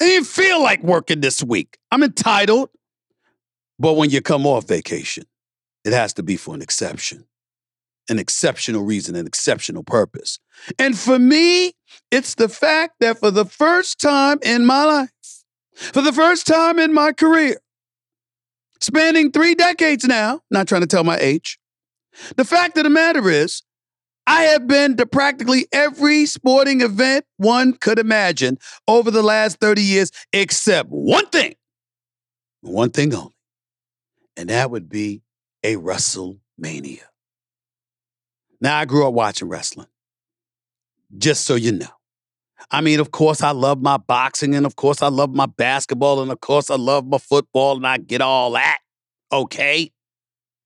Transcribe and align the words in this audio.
I 0.00 0.04
didn't 0.04 0.26
feel 0.26 0.62
like 0.62 0.82
working 0.82 1.20
this 1.20 1.42
week. 1.42 1.78
I'm 1.90 2.02
entitled. 2.02 2.70
But 3.78 3.94
when 3.94 4.10
you 4.10 4.20
come 4.20 4.46
off 4.46 4.66
vacation, 4.66 5.24
it 5.84 5.92
has 5.92 6.12
to 6.14 6.22
be 6.22 6.36
for 6.36 6.54
an 6.54 6.62
exception, 6.62 7.26
an 8.08 8.18
exceptional 8.18 8.82
reason, 8.82 9.16
an 9.16 9.26
exceptional 9.26 9.82
purpose. 9.82 10.38
And 10.78 10.96
for 10.98 11.18
me, 11.18 11.74
it's 12.10 12.34
the 12.36 12.48
fact 12.48 12.94
that 13.00 13.18
for 13.18 13.30
the 13.30 13.44
first 13.44 14.00
time 14.00 14.38
in 14.42 14.64
my 14.64 14.84
life, 14.84 15.10
for 15.74 16.02
the 16.02 16.12
first 16.12 16.46
time 16.46 16.78
in 16.78 16.92
my 16.92 17.12
career, 17.12 17.56
spanning 18.80 19.32
three 19.32 19.54
decades 19.54 20.04
now, 20.04 20.40
not 20.50 20.68
trying 20.68 20.82
to 20.82 20.86
tell 20.86 21.04
my 21.04 21.18
age, 21.18 21.58
the 22.36 22.44
fact 22.44 22.78
of 22.78 22.84
the 22.84 22.90
matter 22.90 23.28
is, 23.28 23.62
I 24.26 24.44
have 24.44 24.66
been 24.66 24.96
to 24.96 25.06
practically 25.06 25.66
every 25.72 26.26
sporting 26.26 26.80
event 26.80 27.26
one 27.36 27.74
could 27.74 27.98
imagine 27.98 28.58
over 28.88 29.10
the 29.10 29.22
last 29.22 29.58
30 29.60 29.82
years, 29.82 30.10
except 30.32 30.88
one 30.88 31.26
thing, 31.26 31.54
one 32.62 32.90
thing 32.90 33.14
only, 33.14 33.34
and 34.36 34.48
that 34.48 34.70
would 34.70 34.88
be 34.88 35.22
a 35.62 35.76
WrestleMania. 35.76 37.02
Now, 38.60 38.78
I 38.78 38.86
grew 38.86 39.06
up 39.06 39.12
watching 39.12 39.48
wrestling, 39.48 39.88
just 41.18 41.44
so 41.44 41.54
you 41.54 41.72
know. 41.72 41.86
I 42.70 42.80
mean, 42.80 43.00
of 43.00 43.10
course, 43.10 43.42
I 43.42 43.50
love 43.50 43.82
my 43.82 43.98
boxing, 43.98 44.54
and 44.54 44.64
of 44.64 44.76
course, 44.76 45.02
I 45.02 45.08
love 45.08 45.34
my 45.34 45.46
basketball, 45.46 46.22
and 46.22 46.32
of 46.32 46.40
course, 46.40 46.70
I 46.70 46.76
love 46.76 47.06
my 47.06 47.18
football, 47.18 47.76
and 47.76 47.86
I 47.86 47.98
get 47.98 48.22
all 48.22 48.52
that. 48.52 48.78
Okay. 49.30 49.90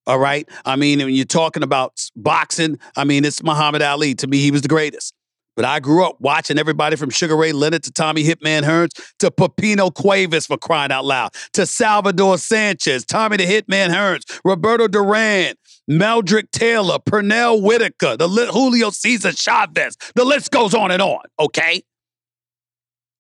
All 0.09 0.19
right. 0.19 0.49
I 0.65 0.77
mean, 0.77 1.01
when 1.01 1.11
you're 1.11 1.27
talking 1.27 1.63
about 1.63 2.01
boxing, 2.17 2.79
I 2.97 3.05
mean, 3.05 3.27
it's 3.27 3.43
Muhammad 3.43 3.83
Ali. 3.83 4.15
To 4.15 4.27
me, 4.27 4.39
he 4.39 4.51
was 4.51 4.63
the 4.63 4.69
greatest. 4.69 5.13
But 5.55 5.67
I 5.67 5.81
grew 5.81 6.03
up 6.03 6.17
watching 6.19 6.59
everybody 6.59 6.97
from 6.97 7.11
Sugar 7.11 7.37
Ray 7.37 7.53
Leonard 7.53 7.83
to 7.83 7.91
Tommy 7.91 8.25
Hitman 8.25 8.63
Hearns 8.63 8.93
to 9.19 9.31
Pipino 9.31 9.93
Cuevas 9.93 10.47
for 10.47 10.57
crying 10.57 10.93
out 10.93 11.05
loud 11.05 11.35
to 11.53 11.67
Salvador 11.67 12.39
Sanchez, 12.39 13.05
Tommy 13.05 13.37
the 13.37 13.45
Hitman 13.45 13.91
Hearns, 13.91 14.23
Roberto 14.45 14.89
Duran, 14.89 15.57
Meldrick 15.91 16.51
Taylor, 16.53 16.99
Pernell 16.99 17.61
Whitaker, 17.61 18.17
the 18.17 18.29
Julio 18.29 18.89
Cesar 18.89 19.33
Chavez. 19.33 19.97
The 20.15 20.25
list 20.25 20.51
goes 20.51 20.73
on 20.73 20.91
and 20.91 21.03
on. 21.03 21.21
Okay. 21.39 21.83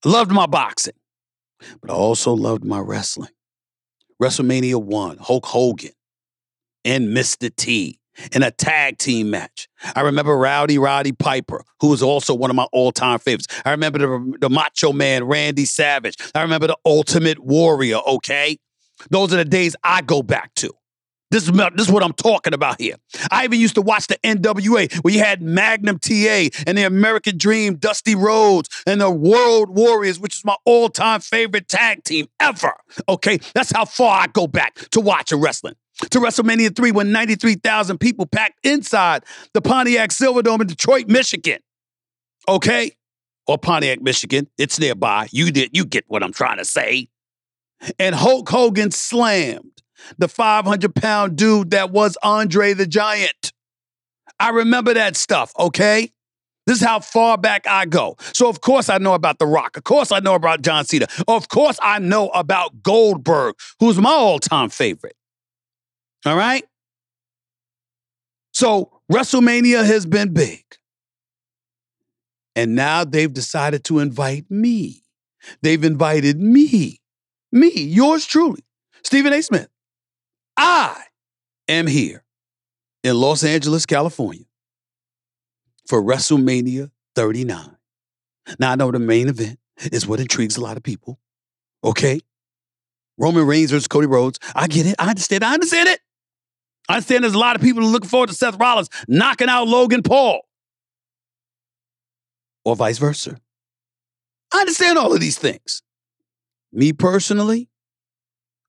Loved 0.06 0.31
my 0.31 0.47
boxing, 0.47 0.94
but 1.82 1.91
I 1.91 1.94
also 1.94 2.32
loved 2.32 2.65
my 2.65 2.78
wrestling. 2.78 3.31
WrestleMania 4.22 4.82
1, 4.82 5.19
Hulk 5.19 5.44
Hogan 5.44 5.91
and 6.88 7.15
Mr. 7.15 7.54
T 7.54 8.00
in 8.32 8.43
a 8.43 8.50
tag 8.50 8.99
team 8.99 9.31
match. 9.31 9.69
I 9.94 10.00
remember 10.00 10.37
Rowdy 10.37 10.78
Roddy 10.78 11.12
Piper, 11.12 11.65
who 11.81 11.88
was 11.88 12.03
also 12.03 12.34
one 12.34 12.50
of 12.50 12.56
my 12.56 12.66
all 12.72 12.91
time 12.91 13.19
favorites. 13.19 13.47
I 13.65 13.71
remember 13.71 13.99
the, 13.99 14.38
the 14.41 14.50
Macho 14.50 14.93
Man, 14.93 15.25
Randy 15.25 15.66
Savage. 15.66 16.16
I 16.34 16.43
remember 16.43 16.66
the 16.66 16.78
Ultimate 16.84 17.38
Warrior, 17.38 17.98
okay? 18.06 18.59
Those 19.10 19.32
are 19.32 19.37
the 19.37 19.44
days 19.44 19.77
I 19.84 20.03
go 20.03 20.22
back 20.22 20.54
to. 20.56 20.72
This 21.31 21.47
is, 21.47 21.50
this 21.53 21.87
is 21.87 21.93
what 21.93 22.03
I'm 22.03 22.15
talking 22.15 22.54
about 22.54 22.81
here. 22.81 22.94
I 23.31 23.44
even 23.44 23.60
used 23.60 23.75
to 23.75 23.82
watch 23.82 24.06
the 24.06 24.16
NWA 24.25 24.93
where 25.04 25.12
you 25.12 25.21
had 25.21 25.43
Magnum 25.43 25.98
TA 25.98 26.48
and 26.66 26.78
the 26.78 26.84
American 26.84 27.37
Dream, 27.37 27.77
Dusty 27.77 28.15
Rhodes, 28.15 28.71
and 28.87 29.03
the 29.03 29.12
Road 29.12 29.69
Warriors, 29.69 30.19
which 30.19 30.37
is 30.37 30.44
my 30.44 30.56
all 30.65 30.88
time 30.88 31.21
favorite 31.21 31.69
tag 31.69 32.03
team 32.04 32.28
ever. 32.41 32.72
Okay, 33.10 33.38
that's 33.54 33.71
how 33.71 33.84
far 33.84 34.22
I 34.22 34.27
go 34.28 34.47
back 34.47 34.77
to 34.93 35.00
watching 35.00 35.38
wrestling 35.38 35.75
to 36.10 36.20
WrestleMania 36.20 36.75
3 36.75 36.92
when 36.92 37.12
93,000 37.12 37.98
people 37.98 38.26
packed 38.26 38.64
inside 38.64 39.25
the 39.53 39.60
Pontiac 39.60 40.10
Silverdome 40.10 40.60
in 40.60 40.66
Detroit, 40.66 41.09
Michigan. 41.09 41.59
Okay? 42.48 42.92
Or 43.47 43.59
Pontiac, 43.59 44.00
Michigan. 44.00 44.48
It's 44.59 44.78
nearby. 44.78 45.28
You 45.32 45.50
did 45.50 45.70
you 45.72 45.84
get 45.84 46.04
what 46.09 46.22
I'm 46.22 46.32
trying 46.32 46.59
to 46.59 46.64
say. 46.64 47.09
And 47.98 48.14
Hulk 48.14 48.48
Hogan 48.48 48.91
slammed 48.91 49.82
the 50.19 50.28
500 50.28 50.94
pound 50.94 51.36
dude 51.36 51.70
that 51.70 51.91
was 51.91 52.16
Andre 52.22 52.72
the 52.72 52.86
Giant. 52.86 53.53
I 54.41 54.50
remember 54.50 54.94
that 54.94 55.16
stuff, 55.16 55.53
okay? 55.59 56.12
This 56.66 56.82
is 56.82 56.86
how 56.86 57.00
far 57.00 57.38
back 57.38 57.66
I 57.66 57.86
go. 57.86 58.16
So, 58.34 58.48
of 58.48 58.60
course, 58.60 58.91
I 58.91 58.98
know 58.98 59.15
about 59.15 59.38
The 59.38 59.47
Rock. 59.47 59.76
Of 59.78 59.84
course, 59.84 60.12
I 60.12 60.20
know 60.20 60.34
about 60.34 60.60
John 60.60 60.84
Cena. 60.84 61.06
Of 61.26 61.48
course, 61.48 61.78
I 61.82 61.98
know 61.98 62.28
about 62.28 62.82
Goldberg, 62.82 63.54
who's 63.80 63.98
my 63.98 64.10
all 64.10 64.38
time 64.38 64.69
favorite. 64.69 65.16
All 66.24 66.36
right? 66.36 66.64
So 68.52 69.00
WrestleMania 69.10 69.84
has 69.84 70.06
been 70.06 70.32
big. 70.32 70.64
And 72.56 72.74
now 72.74 73.04
they've 73.04 73.32
decided 73.32 73.84
to 73.84 74.00
invite 74.00 74.50
me. 74.50 75.04
They've 75.62 75.84
invited 75.84 76.41
me, 76.41 77.00
me, 77.53 77.70
yours 77.70 78.26
truly, 78.26 78.65
Stephen 79.04 79.32
A. 79.32 79.42
Smith. 79.42 79.68
I 80.56 81.00
am 81.68 81.86
here 81.86 82.24
in 83.04 83.14
Los 83.14 83.44
Angeles, 83.44 83.86
California 83.86 84.44
for 85.86 86.03
WrestleMania 86.03 86.91
39. 87.14 87.76
Now, 88.59 88.72
I 88.72 88.74
know 88.74 88.91
the 88.91 88.98
main 88.98 89.28
event 89.28 89.59
is 89.92 90.06
what 90.06 90.21
intrigues 90.21 90.56
a 90.56 90.60
lot 90.60 90.76
of 90.76 90.82
people. 90.82 91.21
Okay? 91.84 92.21
Roman 93.18 93.47
Reigns 93.47 93.71
versus 93.71 93.88
Cody 93.88 94.06
Rhodes. 94.06 94.38
I 94.54 94.66
get 94.66 94.86
it. 94.86 94.97
I 94.98 95.10
understand. 95.10 95.44
I 95.44 95.54
understand 95.54 95.88
it. 95.88 96.00
I 96.88 96.94
understand 96.94 97.24
there's 97.24 97.34
a 97.34 97.38
lot 97.38 97.56
of 97.56 97.62
people 97.62 97.82
looking 97.82 98.08
forward 98.08 98.30
to 98.30 98.34
Seth 98.34 98.58
Rollins 98.58 98.88
knocking 99.06 99.48
out 99.48 99.68
Logan 99.68 100.02
Paul. 100.02 100.40
Or 102.64 102.76
vice 102.76 102.98
versa. 102.98 103.38
I 104.52 104.60
understand 104.60 104.98
all 104.98 105.12
of 105.12 105.20
these 105.20 105.38
things. 105.38 105.82
Me 106.72 106.92
personally, 106.92 107.68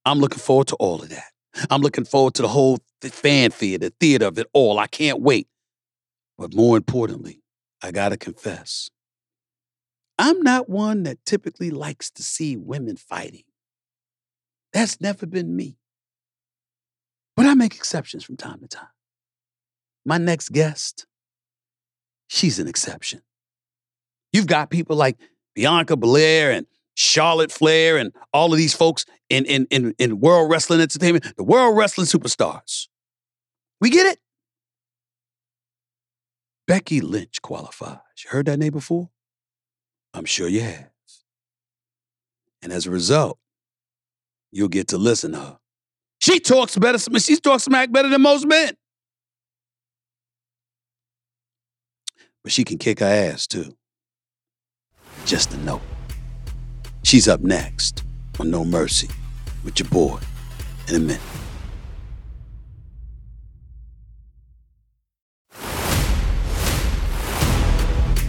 I'm 0.06 0.19
looking 0.19 0.39
forward 0.39 0.68
to 0.68 0.75
all 0.75 1.01
of 1.01 1.10
that. 1.10 1.31
I'm 1.69 1.81
looking 1.81 2.06
forward 2.06 2.33
to 2.36 2.42
the 2.42 2.48
whole 2.48 2.80
fanfare, 3.01 3.77
the 3.77 3.94
theater 4.00 4.25
of 4.25 4.38
it 4.38 4.48
all. 4.54 4.80
I 4.80 4.88
can't 4.88 5.21
wait. 5.21 5.48
But 6.38 6.54
more 6.54 6.77
importantly, 6.77 7.42
I 7.81 7.92
got 7.92 8.10
to 8.10 8.18
confess, 8.18 8.89
I'm 10.18 10.42
not 10.42 10.69
one 10.69 11.04
that 11.04 11.25
typically 11.25 11.71
likes 11.71 12.12
to 12.12 12.24
see 12.24 12.57
women 12.57 12.98
fighting. 12.98 13.44
That's 14.74 15.01
never 15.01 15.25
been 15.25 15.56
me. 15.56 15.79
But 17.40 17.46
I 17.46 17.54
make 17.54 17.76
exceptions 17.76 18.26
from 18.26 18.36
time 18.36 18.60
to 18.60 18.68
time. 18.68 18.90
My 20.06 20.18
next 20.18 20.50
guest, 20.50 21.06
she's 22.28 22.60
an 22.60 22.68
exception. 22.68 23.22
You've 24.34 24.46
got 24.46 24.70
people 24.70 24.98
like 24.98 25.18
Bianca 25.56 25.96
Belair 25.96 26.52
and 26.52 26.68
Charlotte 26.96 27.50
Flair 27.50 27.96
and 27.96 28.12
all 28.34 28.52
of 28.52 28.58
these 28.58 28.74
folks 28.74 29.06
in, 29.30 29.46
in, 29.46 29.68
in, 29.70 29.96
in 29.98 30.20
World 30.20 30.52
Wrestling 30.52 30.82
Entertainment, 30.82 31.34
the 31.38 31.46
World 31.46 31.78
Wrestling 31.78 32.08
Superstars. 32.08 32.90
We 33.80 33.90
get 33.90 34.06
it? 34.06 34.20
Becky 36.68 37.00
Lynch 37.00 37.42
qualifies. 37.42 38.00
You 38.22 38.32
heard 38.32 38.48
that 38.48 38.60
name 38.60 38.74
before? 38.74 39.12
I'm 40.14 40.26
sure 40.26 40.50
you 40.50 40.60
have. 40.60 40.90
And 42.62 42.74
as 42.74 42.86
a 42.86 42.92
result, 42.92 43.40
you'll 44.52 44.68
get 44.68 44.90
to 44.90 44.98
listen 44.98 45.32
to 45.32 45.38
her. 45.38 45.59
She 46.19 46.39
talks 46.39 46.77
better, 46.77 47.00
she 47.19 47.38
talks 47.38 47.63
smack 47.63 47.92
better 47.92 48.10
than 48.10 48.21
most 48.21 48.45
men. 48.45 48.74
But 52.44 52.51
she 52.51 52.63
can 52.63 52.77
kick 52.77 53.00
her 53.00 53.06
ass 53.06 53.48
too. 53.48 53.75
Just 55.25 55.54
a 55.54 55.57
note. 55.57 55.81
She's 57.04 57.27
up 57.27 57.42
next 57.42 58.04
on 58.39 58.51
No 58.51 58.63
Mercy 58.66 59.10
with 59.63 59.80
your 59.80 59.89
boy 59.89 60.19
in 60.88 60.95
a 60.95 61.00
minute. 61.00 61.21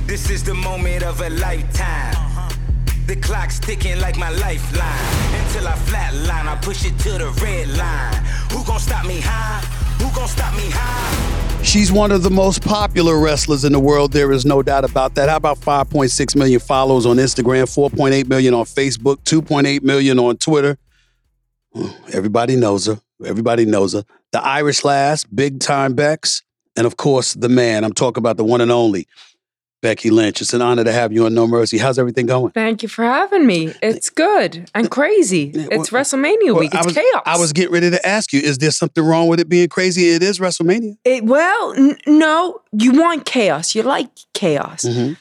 This 0.07 0.31
is 0.31 0.43
the 0.43 0.55
moment 0.55 1.03
of 1.03 1.21
a 1.21 1.31
lifetime. 1.31 2.53
The 3.07 3.17
clock's 3.17 3.59
ticking 3.59 4.01
like 4.01 4.17
my 4.17 4.31
lifeline. 4.31 5.40
Until 5.51 5.67
I 5.67 5.73
flatline, 5.73 6.47
I 6.47 6.57
push 6.63 6.85
it 6.85 6.97
to 7.01 7.11
the 7.19 7.29
red 7.43 7.67
line. 7.77 8.15
Who 8.53 8.65
gon' 8.65 8.79
stop 8.79 9.05
me 9.05 9.19
high? 9.21 9.59
Who 9.99 10.09
gon' 10.15 10.29
stop 10.29 10.55
me 10.55 10.71
high? 10.71 11.65
She's 11.65 11.91
one 11.91 12.13
of 12.13 12.23
the 12.23 12.31
most 12.31 12.63
popular 12.63 13.19
wrestlers 13.19 13.65
in 13.65 13.73
the 13.73 13.81
world. 13.81 14.13
There 14.13 14.31
is 14.31 14.47
no 14.47 14.63
doubt 14.63 14.85
about 14.85 15.17
that. 15.17 15.29
How 15.29 15.35
about 15.35 15.59
5.6 15.59 16.37
million 16.37 16.61
followers 16.61 17.05
on 17.05 17.17
Instagram, 17.17 17.65
4.8 17.65 18.29
million 18.29 18.55
on 18.55 18.65
Facebook, 18.65 19.17
2.8 19.25 19.83
million 19.83 20.21
on 20.21 20.37
Twitter? 20.37 20.79
Hmm, 21.75 21.89
everybody 22.13 22.55
knows 22.55 22.87
her. 22.87 23.01
Everybody 23.25 23.65
knows 23.65 23.95
her. 23.95 24.05
The 24.31 24.41
Irish 24.41 24.85
Lass, 24.85 25.25
Big 25.25 25.59
Time 25.59 25.95
Bex, 25.95 26.45
and 26.77 26.87
of 26.87 26.97
course, 26.97 27.35
the 27.35 27.49
man. 27.49 27.83
I'm 27.83 27.93
talking 27.93 28.23
about 28.23 28.37
the 28.37 28.45
one 28.45 28.61
and 28.61 28.71
only 28.71 29.09
Becky 29.83 30.11
Lynch. 30.11 30.41
It's 30.43 30.53
an 30.53 30.61
honor 30.63 30.85
to 30.85 30.93
have 30.93 31.13
you 31.13 31.25
on 31.25 31.35
No 31.35 31.47
Mercy. 31.47 31.79
How's 31.79 31.99
everything 31.99 32.27
going? 32.27 32.53
Thank 32.53 32.83
you 32.83 32.89
for 32.89 33.03
having 33.05 33.47
me. 33.47 33.73
It's 33.83 34.11
good 34.11 34.69
and 34.75 34.91
crazy. 34.91 35.53
It's 35.55 35.91
well- 35.91 36.03
WrestleMania 36.03 36.37
Well, 36.53 36.59
week. 36.59 36.75
I 36.75 36.79
It's 36.79 36.87
was, 36.89 36.95
chaos. 36.97 37.23
I 37.25 37.39
was 37.39 37.53
getting 37.53 37.73
ready 37.73 37.91
to 37.91 38.07
ask 38.07 38.33
you, 38.33 38.41
is 38.41 38.59
there 38.59 38.71
something 38.71 39.03
wrong 39.05 39.29
with 39.29 39.41
it 39.41 39.49
being 39.49 39.69
crazy? 39.69 40.11
It 40.11 40.23
is 40.23 40.39
WrestleMania. 40.39 40.97
It- 41.05 41.25
well, 41.25 41.73
n- 41.77 41.97
no, 42.07 42.61
you 42.73 42.93
want 42.93 43.25
chaos. 43.25 43.75
You 43.75 43.83
like 43.83 44.09
chaos. 44.35 44.85
Mhm. 44.85 45.17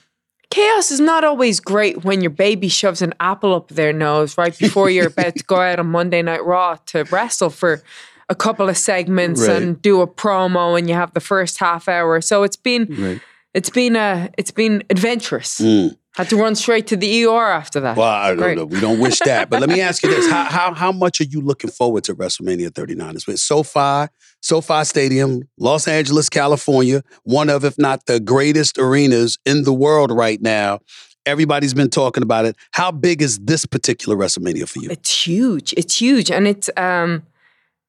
Chaos 0.52 0.92
is 0.92 1.00
not 1.00 1.24
always 1.24 1.60
great 1.60 2.04
when 2.04 2.22
your 2.22 2.32
baby 2.32 2.68
shoves 2.70 3.02
an 3.02 3.14
apple 3.20 3.54
up 3.54 3.70
their 3.70 3.94
nose 3.94 4.38
right 4.38 4.58
before 4.60 4.90
you're 4.90 5.08
about 5.08 5.36
to 5.36 5.44
go 5.44 5.58
out 5.62 5.80
on 5.80 5.88
Monday 5.88 6.22
Night 6.22 6.44
Raw 6.44 6.78
to 6.88 7.04
wrestle 7.12 7.50
for 7.50 7.82
a 8.30 8.36
couple 8.36 8.68
of 8.68 8.78
segments 8.78 9.48
Right. 9.48 9.62
and 9.62 9.82
do 9.82 10.02
a 10.02 10.08
promo 10.08 10.78
and 10.78 10.90
you 10.90 10.96
have 10.96 11.14
the 11.14 11.20
first 11.20 11.60
half 11.60 11.88
hour. 11.88 12.20
So 12.22 12.44
it's 12.44 12.56
been 12.58 12.88
Right. 13.00 13.22
It's 13.54 13.70
been 13.70 13.96
uh 13.96 14.30
it's 14.38 14.52
been 14.52 14.84
adventurous. 14.90 15.60
Mm. 15.60 15.98
Had 16.16 16.30
to 16.30 16.38
run 16.38 16.56
straight 16.56 16.88
to 16.88 16.98
the 16.98 17.26
ER 17.26 17.52
after 17.52 17.80
that. 17.80 17.96
Well, 17.96 18.08
I 18.08 18.36
don't 18.36 18.56
know. 18.56 18.66
We 18.66 18.80
don't 18.82 19.00
wish 19.00 19.20
that. 19.20 19.50
But 19.50 19.62
let 19.62 19.70
me 19.70 19.80
ask 19.80 20.04
you 20.04 20.10
this. 20.10 20.30
How, 20.32 20.44
how, 20.46 20.74
how 20.74 20.92
much 20.92 21.22
are 21.22 21.26
you 21.26 21.40
looking 21.40 21.70
forward 21.70 22.04
to 22.06 22.16
WrestleMania 22.16 22.74
39? 22.76 23.16
It's 23.16 23.28
with 23.28 23.40
SoFi, 23.40 24.08
SoFi 24.42 24.84
Stadium, 24.84 25.44
Los 25.58 25.88
Angeles, 25.88 26.28
California, 26.28 27.04
one 27.24 27.50
of, 27.50 27.64
if 27.64 27.78
not 27.78 28.06
the 28.08 28.20
greatest 28.20 28.78
arenas 28.78 29.38
in 29.46 29.64
the 29.64 29.72
world 29.72 30.12
right 30.12 30.42
now. 30.42 30.80
Everybody's 31.26 31.76
been 31.76 31.92
talking 31.92 32.24
about 32.24 32.46
it. 32.46 32.58
How 32.72 32.92
big 32.92 33.22
is 33.22 33.40
this 33.40 33.66
particular 33.66 34.18
WrestleMania 34.18 34.68
for 34.68 34.80
you? 34.80 34.90
It's 34.90 35.26
huge. 35.28 35.74
It's 35.78 36.02
huge, 36.02 36.32
and 36.32 36.48
it's 36.48 36.70
um 36.76 37.24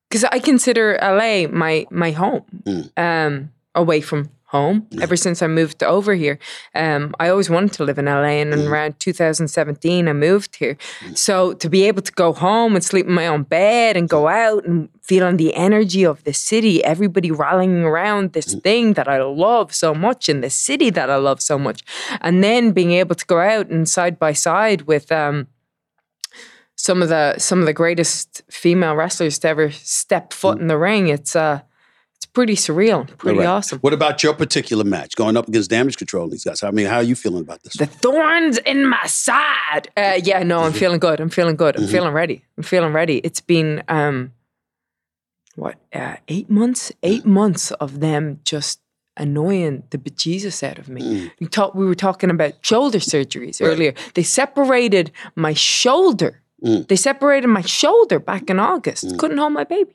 because 0.08 0.24
I 0.24 0.38
consider 0.40 0.98
LA 1.02 1.48
my 1.48 1.86
my 1.90 2.10
home, 2.12 2.44
Mm. 2.64 2.90
um 2.98 3.50
away 3.74 4.00
from 4.02 4.28
home. 4.50 4.86
Ever 5.00 5.16
since 5.16 5.42
I 5.42 5.46
moved 5.46 5.82
over 5.82 6.12
here, 6.14 6.36
um 6.74 7.02
I 7.22 7.28
always 7.32 7.48
wanted 7.50 7.72
to 7.76 7.84
live 7.84 7.98
in 8.02 8.06
LA, 8.06 8.34
and 8.42 8.52
Mm. 8.54 8.68
around 8.70 8.92
2017 8.98 10.08
I 10.08 10.12
moved 10.12 10.56
here. 10.62 10.76
So 11.14 11.34
to 11.62 11.68
be 11.70 11.80
able 11.88 12.02
to 12.02 12.12
go 12.12 12.32
home 12.32 12.74
and 12.76 12.84
sleep 12.84 13.06
in 13.06 13.12
my 13.22 13.26
own 13.28 13.44
bed 13.44 13.96
and 13.96 14.08
go 14.08 14.22
out 14.28 14.62
and 14.68 14.88
feeling 15.02 15.36
the 15.38 15.52
energy 15.54 16.04
of 16.06 16.22
the 16.24 16.32
city, 16.32 16.74
everybody 16.84 17.30
rallying 17.30 17.82
around 17.84 18.32
this 18.32 18.54
Mm. 18.54 18.62
thing 18.62 18.92
that 18.94 19.08
I 19.08 19.18
love 19.22 19.68
so 19.74 19.94
much 19.94 20.28
in 20.28 20.40
the 20.40 20.50
city 20.50 20.90
that 20.90 21.08
I 21.10 21.16
love 21.28 21.40
so 21.40 21.56
much, 21.58 21.80
and 22.20 22.42
then 22.44 22.72
being 22.72 22.92
able 23.02 23.14
to 23.16 23.26
go 23.26 23.38
out 23.38 23.66
and 23.70 23.88
side 23.88 24.16
by 24.18 24.32
side 24.34 24.80
with 24.92 25.10
um 25.12 25.46
some 26.76 27.02
of 27.02 27.08
the 27.08 27.38
some 27.38 27.60
of 27.60 27.66
the 27.66 27.72
greatest 27.82 28.42
female 28.50 28.94
wrestlers 28.96 29.38
to 29.40 29.48
ever 29.48 29.70
step 29.70 30.32
foot 30.32 30.56
Mm. 30.58 30.60
in 30.62 30.66
the 30.68 30.78
ring. 30.78 31.08
It's 31.08 31.36
uh 31.36 31.60
pretty 32.32 32.54
surreal, 32.54 33.06
pretty 33.18 33.38
All 33.38 33.44
right. 33.44 33.50
awesome. 33.50 33.78
What 33.80 33.92
about 33.92 34.22
your 34.22 34.34
particular 34.34 34.84
match 34.84 35.16
going 35.16 35.36
up 35.36 35.48
against 35.48 35.70
Damage 35.70 35.96
Control? 35.96 36.24
and 36.24 36.32
These 36.32 36.44
guys. 36.44 36.62
I 36.62 36.70
mean, 36.70 36.86
how 36.86 36.96
are 36.96 37.02
you 37.02 37.14
feeling 37.14 37.42
about 37.42 37.62
this? 37.62 37.74
The 37.74 37.86
thorns 37.86 38.58
in 38.58 38.86
my 38.88 39.04
side. 39.06 39.88
Uh, 39.96 40.20
yeah, 40.22 40.42
no, 40.42 40.58
Mm-hmm. 40.58 40.66
I'm 40.66 40.72
feeling 40.72 40.98
good. 41.00 41.20
I'm 41.20 41.30
feeling 41.30 41.56
good. 41.56 41.76
I'm 41.76 41.86
feeling 41.88 42.12
ready. 42.12 42.44
I'm 42.56 42.62
feeling 42.64 42.92
ready. 42.92 43.18
It's 43.18 43.40
been 43.40 43.82
um 43.88 44.32
what 45.56 45.76
uh, 45.92 46.16
eight 46.28 46.48
months? 46.48 46.92
Eight 47.02 47.26
months 47.26 47.70
of 47.72 48.00
them 48.00 48.40
just 48.44 48.80
annoying 49.16 49.82
the 49.90 49.98
bejesus 49.98 50.62
out 50.62 50.78
of 50.78 50.88
me. 50.88 51.02
Mm. 51.02 51.30
We 51.40 51.46
talked. 51.48 51.74
We 51.76 51.84
were 51.86 51.94
talking 51.94 52.30
about 52.30 52.54
shoulder 52.64 52.98
surgeries 52.98 53.60
Right. 53.60 53.68
earlier. 53.68 53.94
They 54.14 54.22
separated 54.22 55.10
my 55.34 55.52
shoulder. 55.54 56.40
Mm. 56.64 56.86
They 56.88 56.96
separated 56.96 57.48
my 57.48 57.62
shoulder 57.62 58.18
back 58.18 58.48
in 58.50 58.58
August. 58.60 59.18
Couldn't 59.18 59.38
hold 59.38 59.52
my 59.52 59.64
baby. 59.64 59.94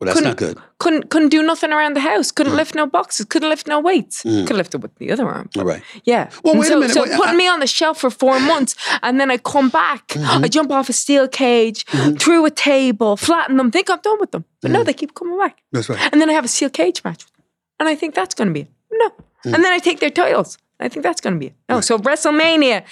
Well, 0.00 0.06
that's 0.06 0.18
couldn't, 0.18 0.30
not 0.30 0.36
good. 0.38 0.58
Couldn't 0.78 1.10
couldn't 1.10 1.28
do 1.28 1.42
nothing 1.42 1.72
around 1.72 1.94
the 1.94 2.00
house. 2.00 2.30
Couldn't 2.32 2.56
lift 2.56 2.74
no 2.74 2.86
boxes. 2.86 3.26
Couldn't 3.26 3.50
lift 3.50 3.66
no 3.66 3.80
weights. 3.80 4.22
Mm. 4.22 4.46
Could 4.46 4.56
lift 4.56 4.74
it 4.74 4.80
with 4.80 4.94
the 4.96 5.12
other 5.12 5.28
arm. 5.28 5.50
All 5.58 5.64
right. 5.64 5.82
Yeah. 6.04 6.30
Well, 6.42 6.52
And 6.54 6.60
wait 6.60 6.66
a 6.68 6.70
so, 6.70 6.80
minute, 6.80 6.94
So 6.94 7.02
wait, 7.02 7.12
putting 7.16 7.34
I- 7.34 7.36
me 7.36 7.46
on 7.48 7.60
the 7.60 7.66
shelf 7.66 7.98
for 7.98 8.08
four 8.08 8.40
months, 8.40 8.74
and 9.02 9.20
then 9.20 9.30
I 9.30 9.36
come 9.36 9.68
back. 9.68 10.08
Mm-hmm. 10.08 10.44
I 10.44 10.48
jump 10.48 10.70
off 10.72 10.88
a 10.88 10.94
steel 10.94 11.28
cage, 11.28 11.84
through 12.18 12.46
a 12.46 12.50
table, 12.50 13.16
flatten 13.18 13.58
them, 13.58 13.70
think 13.70 13.90
I'm 13.90 14.00
done 14.00 14.18
with 14.20 14.30
them. 14.30 14.46
But 14.62 14.70
Mm. 14.70 14.74
no, 14.74 14.84
they 14.84 14.94
keep 14.94 15.14
coming 15.14 15.38
back. 15.38 15.58
That's 15.72 15.88
right. 15.90 16.08
And 16.12 16.20
then 16.20 16.30
I 16.30 16.32
have 16.32 16.46
a 16.46 16.48
steel 16.48 16.70
cage 16.70 17.04
match 17.04 17.24
with 17.26 17.34
them. 17.36 17.44
And 17.80 17.88
I 17.88 17.94
think 17.94 18.14
that's 18.14 18.34
going 18.34 18.48
to 18.48 18.54
be 18.54 18.60
it. 18.62 18.70
No. 18.92 19.08
Mm. 19.44 19.54
And 19.54 19.64
then 19.64 19.72
I 19.72 19.78
take 19.80 20.00
their 20.00 20.10
titles. 20.10 20.56
I 20.80 20.88
think 20.88 21.02
that's 21.02 21.20
going 21.20 21.34
to 21.34 21.38
be 21.38 21.48
it. 21.48 21.54
No. 21.68 21.82
So 21.82 21.98
WrestleMania 21.98 22.84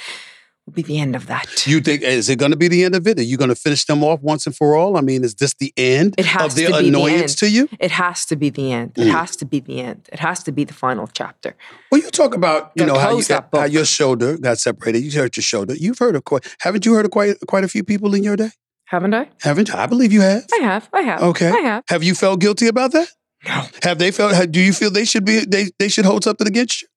will 0.68 0.74
be 0.74 0.82
the 0.82 0.98
end 1.00 1.16
of 1.16 1.26
that. 1.26 1.66
You 1.66 1.80
think 1.80 2.02
is 2.02 2.28
it 2.28 2.38
going 2.38 2.50
to 2.50 2.56
be 2.56 2.68
the 2.68 2.84
end 2.84 2.94
of 2.94 3.06
it? 3.06 3.18
Are 3.18 3.22
you 3.22 3.36
going 3.36 3.48
to 3.48 3.54
finish 3.56 3.84
them 3.86 4.04
off 4.04 4.20
once 4.20 4.46
and 4.46 4.54
for 4.54 4.76
all? 4.76 4.96
I 4.96 5.00
mean, 5.00 5.24
is 5.24 5.34
this 5.34 5.54
the 5.54 5.72
end 5.76 6.14
It 6.18 6.26
has 6.26 6.52
of 6.52 6.56
their 6.56 6.68
to 6.68 6.76
be 6.76 6.82
the 6.82 6.88
annoyance 6.88 7.32
end. 7.32 7.38
to 7.38 7.50
you? 7.50 7.68
It 7.80 7.90
has 7.92 8.26
to 8.26 8.36
be 8.36 8.50
the 8.50 8.72
end. 8.72 8.94
Mm. 8.94 9.06
It 9.06 9.10
has 9.10 9.36
to 9.36 9.44
be 9.46 9.60
the 9.60 9.80
end. 9.80 10.08
It 10.12 10.20
has 10.20 10.42
to 10.44 10.52
be 10.52 10.64
the 10.64 10.74
final 10.74 11.06
chapter. 11.06 11.56
Well, 11.90 12.02
you 12.02 12.10
talk 12.10 12.34
about 12.34 12.72
you 12.74 12.84
know 12.84 12.98
how, 12.98 13.16
you, 13.18 13.24
how 13.52 13.64
your 13.64 13.84
shoulder 13.86 14.36
got 14.36 14.58
separated. 14.58 15.00
You 15.00 15.10
hurt 15.18 15.36
your 15.36 15.42
shoulder. 15.42 15.74
You've 15.74 15.98
heard 15.98 16.16
of 16.16 16.24
quite. 16.24 16.44
Haven't 16.60 16.84
you 16.84 16.94
heard 16.94 17.06
of 17.06 17.10
quite 17.10 17.36
quite 17.46 17.64
a 17.64 17.68
few 17.68 17.82
people 17.82 18.14
in 18.14 18.22
your 18.22 18.36
day? 18.36 18.50
Haven't 18.84 19.14
I? 19.14 19.28
Haven't 19.40 19.68
you? 19.68 19.74
I 19.74 19.86
believe 19.86 20.12
you 20.12 20.20
have. 20.22 20.44
I 20.52 20.62
have. 20.62 20.88
I 20.92 21.00
have. 21.02 21.22
Okay. 21.22 21.48
I 21.50 21.60
have. 21.60 21.84
Have 21.88 22.02
you 22.02 22.14
felt 22.14 22.40
guilty 22.40 22.66
about 22.66 22.92
that? 22.92 23.08
No. 23.46 23.64
Have 23.82 23.98
they 23.98 24.10
felt? 24.10 24.50
Do 24.50 24.60
you 24.60 24.72
feel 24.72 24.90
they 24.90 25.04
should 25.04 25.24
be? 25.24 25.44
They 25.44 25.70
they 25.78 25.88
should 25.88 26.04
hold 26.04 26.24
something 26.24 26.46
against 26.46 26.82
you? 26.82 26.88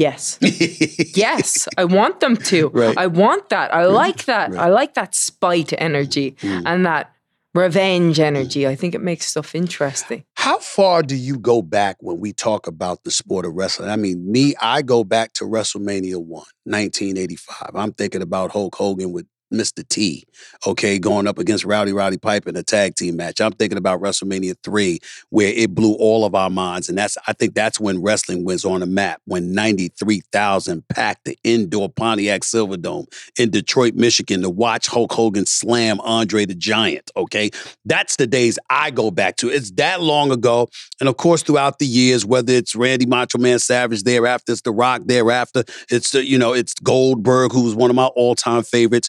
Yes, 0.00 0.38
Yes. 1.14 1.68
I 1.76 1.84
want 1.84 2.20
them 2.20 2.36
to. 2.50 2.68
Right. 2.70 2.96
I 2.96 3.06
want 3.06 3.50
that. 3.50 3.72
I 3.74 3.84
like 3.86 4.24
that. 4.24 4.50
Right. 4.52 4.60
I 4.66 4.68
like 4.68 4.94
that 4.94 5.14
spite 5.14 5.72
energy 5.78 6.36
Mm. 6.40 6.62
and 6.64 6.86
that 6.86 7.12
revenge 7.54 8.18
energy. 8.20 8.66
I 8.66 8.76
think 8.76 8.94
it 8.94 9.02
makes 9.02 9.26
stuff 9.26 9.54
interesting. 9.54 10.24
How 10.36 10.58
far 10.58 11.02
do 11.02 11.16
you 11.16 11.36
go 11.38 11.62
back 11.62 11.96
when 12.00 12.18
we 12.20 12.32
talk 12.32 12.66
about 12.66 13.02
the 13.04 13.10
sport 13.10 13.44
of 13.44 13.54
wrestling? 13.54 13.90
I 13.90 13.96
mean, 13.96 14.30
me, 14.30 14.54
I 14.62 14.82
go 14.82 15.04
back 15.04 15.32
to 15.34 15.44
WrestleMania 15.44 16.16
1, 16.16 16.44
1985. 16.64 17.70
I'm 17.74 17.92
thinking 17.92 18.22
about 18.22 18.52
Hulk 18.52 18.74
Hogan 18.76 19.12
with 19.12 19.26
Mr. 19.52 19.86
T, 19.88 20.24
okay, 20.66 20.98
going 20.98 21.26
up 21.26 21.38
against 21.38 21.64
Rowdy 21.64 21.92
Roddy 21.92 22.18
Pipe 22.18 22.46
in 22.46 22.56
a 22.56 22.62
tag 22.62 22.94
team 22.94 23.16
match. 23.16 23.40
I'm 23.40 23.52
thinking 23.52 23.78
about 23.78 24.00
WrestleMania 24.00 24.56
3, 24.62 24.98
where 25.30 25.52
it 25.52 25.74
blew 25.74 25.94
all 25.94 26.24
of 26.24 26.34
our 26.34 26.50
minds. 26.50 26.88
And 26.88 26.96
that's 26.96 27.16
I 27.26 27.32
think 27.32 27.54
that's 27.54 27.80
when 27.80 28.02
wrestling 28.02 28.44
was 28.44 28.64
on 28.64 28.80
the 28.80 28.86
map, 28.86 29.20
when 29.26 29.52
93,000 29.52 30.86
packed 30.88 31.24
the 31.24 31.38
indoor 31.44 31.88
Pontiac 31.88 32.42
Silverdome 32.42 33.06
in 33.38 33.50
Detroit, 33.50 33.94
Michigan 33.94 34.42
to 34.42 34.50
watch 34.50 34.86
Hulk 34.86 35.12
Hogan 35.12 35.46
slam 35.46 36.00
Andre 36.00 36.46
the 36.46 36.54
Giant, 36.54 37.10
okay? 37.16 37.50
That's 37.84 38.16
the 38.16 38.26
days 38.26 38.58
I 38.68 38.90
go 38.90 39.10
back 39.10 39.36
to. 39.36 39.48
It's 39.48 39.70
that 39.72 40.00
long 40.00 40.30
ago. 40.30 40.68
And 41.00 41.08
of 41.08 41.16
course, 41.16 41.42
throughout 41.42 41.78
the 41.78 41.86
years, 41.86 42.24
whether 42.24 42.52
it's 42.52 42.74
Randy 42.74 43.06
Macho 43.06 43.38
Man 43.38 43.58
Savage 43.58 44.02
thereafter, 44.02 44.52
it's 44.52 44.62
The 44.62 44.72
Rock 44.72 45.02
thereafter, 45.06 45.64
it's, 45.90 46.14
uh, 46.14 46.18
you 46.18 46.38
know, 46.38 46.52
it's 46.52 46.74
Goldberg, 46.74 47.52
who 47.52 47.64
was 47.64 47.74
one 47.74 47.90
of 47.90 47.96
my 47.96 48.06
all 48.06 48.34
time 48.34 48.62
favorites. 48.62 49.08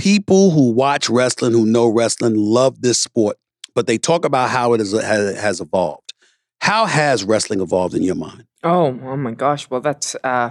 People 0.00 0.50
who 0.50 0.72
watch 0.72 1.10
wrestling, 1.10 1.52
who 1.52 1.66
know 1.66 1.86
wrestling, 1.88 2.34
love 2.36 2.80
this 2.80 2.98
sport, 2.98 3.36
but 3.74 3.86
they 3.86 3.98
talk 3.98 4.24
about 4.24 4.50
how 4.50 4.72
it 4.72 4.80
is, 4.80 4.92
has, 4.92 5.38
has 5.38 5.60
evolved. 5.60 6.12
How 6.62 6.86
has 6.86 7.22
wrestling 7.24 7.60
evolved 7.60 7.94
in 7.94 8.02
your 8.02 8.14
mind? 8.14 8.46
Oh, 8.64 8.98
oh 9.04 9.16
my 9.16 9.32
gosh. 9.32 9.68
Well, 9.70 9.80
that's 9.80 10.14
uh, 10.24 10.50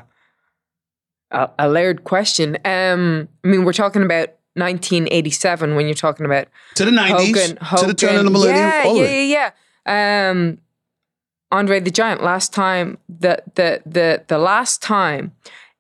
a, 1.31 1.49
a 1.57 1.67
layered 1.69 2.03
question. 2.03 2.57
Um, 2.65 3.27
I 3.43 3.47
mean, 3.47 3.65
we're 3.65 3.73
talking 3.73 4.03
about 4.03 4.29
1987 4.55 5.75
when 5.75 5.85
you're 5.85 5.93
talking 5.95 6.25
about 6.25 6.47
To 6.75 6.85
the 6.85 6.91
90s, 6.91 7.57
Hogan, 7.61 7.79
to 7.79 7.85
the 7.87 7.93
turn 7.93 8.15
of 8.15 8.31
the 8.31 8.31
Hogan. 8.31 8.33
millennium, 8.33 8.95
Yeah, 8.95 9.03
yeah, 9.03 9.21
yeah, 9.21 9.51
yeah. 9.85 10.29
Um, 10.29 10.57
Andre 11.51 11.79
the 11.79 11.91
Giant. 11.91 12.21
Last 12.21 12.53
time, 12.53 12.97
the 13.07 13.41
the 13.55 13.81
the 13.85 14.23
the 14.27 14.37
last 14.37 14.83
time 14.83 15.31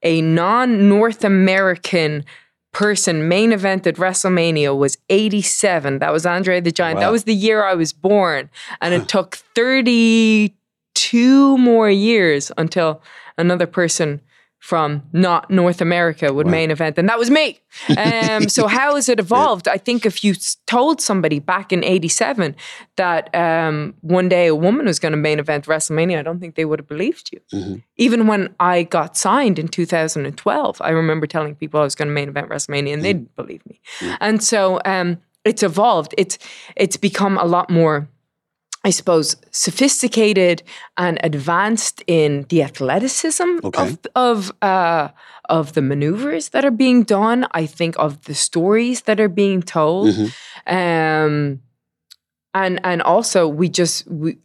a 0.01 0.21
non-North 0.21 1.23
American 1.23 2.25
person 2.71 3.27
main 3.27 3.51
evented 3.51 3.95
WrestleMania 3.95 4.77
was 4.77 4.97
87. 5.09 5.99
That 5.99 6.11
was 6.11 6.25
Andre 6.25 6.61
the 6.61 6.71
Giant. 6.71 6.97
Wow. 6.97 7.07
That 7.07 7.11
was 7.11 7.25
the 7.25 7.33
year 7.33 7.63
I 7.63 7.73
was 7.73 7.93
born, 7.93 8.49
and 8.81 8.93
it 8.93 9.07
took 9.07 9.35
32 9.55 11.57
more 11.57 11.89
years 11.89 12.51
until 12.57 13.01
another 13.37 13.67
person 13.67 14.21
from 14.59 15.03
not 15.13 15.49
North 15.49 15.81
America 15.81 16.33
would 16.33 16.45
main 16.45 16.69
event, 16.69 16.97
and 16.97 17.07
that 17.09 17.17
was 17.17 17.29
me. 17.29 17.59
Um, 17.97 18.49
so 18.49 18.67
how 18.67 18.95
has 18.95 19.07
it 19.09 19.19
evolved? 19.19 19.67
I 19.67 19.77
think 19.77 20.05
if 20.05 20.23
you 20.23 20.35
told 20.67 21.01
somebody 21.01 21.39
back 21.39 21.71
in 21.71 21.83
'87 21.83 22.55
that 22.97 23.33
um, 23.35 23.93
one 24.01 24.27
day 24.27 24.47
a 24.47 24.55
woman 24.55 24.85
was 24.85 24.99
going 24.99 25.11
to 25.13 25.17
main 25.17 25.39
event 25.39 25.65
WrestleMania, 25.65 26.19
I 26.19 26.21
don't 26.23 26.39
think 26.39 26.55
they 26.55 26.65
would 26.65 26.79
have 26.79 26.87
believed 26.87 27.31
you. 27.31 27.39
Mhm. 27.53 27.83
Even 27.97 28.27
when 28.27 28.55
I 28.59 28.83
got 28.83 29.15
signed 29.17 29.59
in 29.59 29.67
2012, 29.67 30.81
I 30.81 30.89
remember 30.89 31.27
telling 31.27 31.55
people 31.55 31.79
I 31.79 31.83
was 31.83 31.95
going 31.95 32.07
to 32.07 32.13
main 32.13 32.29
event 32.29 32.49
WrestleMania, 32.49 32.93
and 32.93 33.03
they 33.03 33.13
didn't 33.13 33.35
believe 33.35 33.65
me. 33.65 33.79
And 34.19 34.43
so 34.43 34.79
um, 34.85 35.17
it's 35.45 35.63
evolved. 35.63 36.13
It's 36.17 36.37
it's 36.75 36.97
become 36.97 37.37
a 37.37 37.45
lot 37.45 37.69
more. 37.69 38.07
I 38.85 38.91
suppose 38.91 39.35
sophisticated 39.51 40.63
and 40.97 41.19
advanced 41.23 42.03
in 42.07 42.45
the 42.49 42.63
athleticism 42.63 43.59
Okay. 43.63 43.81
of 43.83 43.97
of 44.15 44.51
uh, 44.61 45.09
of 45.49 45.73
the 45.73 45.81
maneuvers 45.81 46.49
that 46.49 46.63
are 46.63 46.71
being 46.77 47.03
done. 47.03 47.45
I 47.51 47.65
think 47.65 47.95
of 47.99 48.21
the 48.23 48.33
stories 48.35 49.01
that 49.01 49.19
are 49.19 49.29
being 49.29 49.61
told, 49.63 50.09
Mhm. 50.09 50.31
um, 50.67 51.59
and 52.53 52.79
and 52.83 53.01
also 53.01 53.47
we 53.47 53.67
just 53.69 54.07
we, 54.07 54.37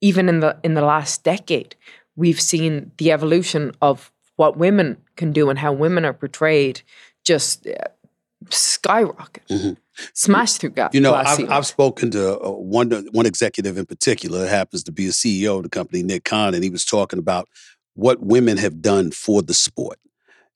even 0.00 0.28
in 0.28 0.40
the 0.40 0.56
in 0.64 0.74
the 0.74 0.82
last 0.84 1.22
decade, 1.24 1.76
we've 2.16 2.40
seen 2.40 2.90
the 2.98 3.12
evolution 3.12 3.72
of 3.80 4.10
what 4.36 4.56
women 4.56 4.96
can 5.16 5.32
do 5.32 5.48
and 5.50 5.58
how 5.58 5.72
women 5.72 6.04
are 6.04 6.14
portrayed 6.14 6.82
just 7.24 7.66
uh, 7.66 7.72
skyrocket, 8.50 9.46
Mhm. 9.48 9.76
Smash 10.14 10.54
through 10.54 10.70
ga- 10.70 10.90
You 10.92 11.00
know, 11.00 11.14
I've. 11.14 11.50
I've 11.50 11.66
spoken 11.66 12.10
to 12.12 12.38
uh, 12.40 12.50
one 12.50 12.90
one 13.12 13.26
executive 13.26 13.78
in 13.78 13.86
particular. 13.86 14.46
Happens 14.46 14.82
to 14.84 14.92
be 14.92 15.06
a 15.06 15.10
CEO 15.10 15.56
of 15.56 15.62
the 15.64 15.68
company, 15.68 16.02
Nick 16.02 16.24
Khan, 16.24 16.54
and 16.54 16.62
he 16.64 16.70
was 16.70 16.84
talking 16.84 17.18
about 17.18 17.48
what 17.94 18.20
women 18.20 18.56
have 18.58 18.80
done 18.80 19.10
for 19.10 19.42
the 19.42 19.54
sport, 19.54 19.98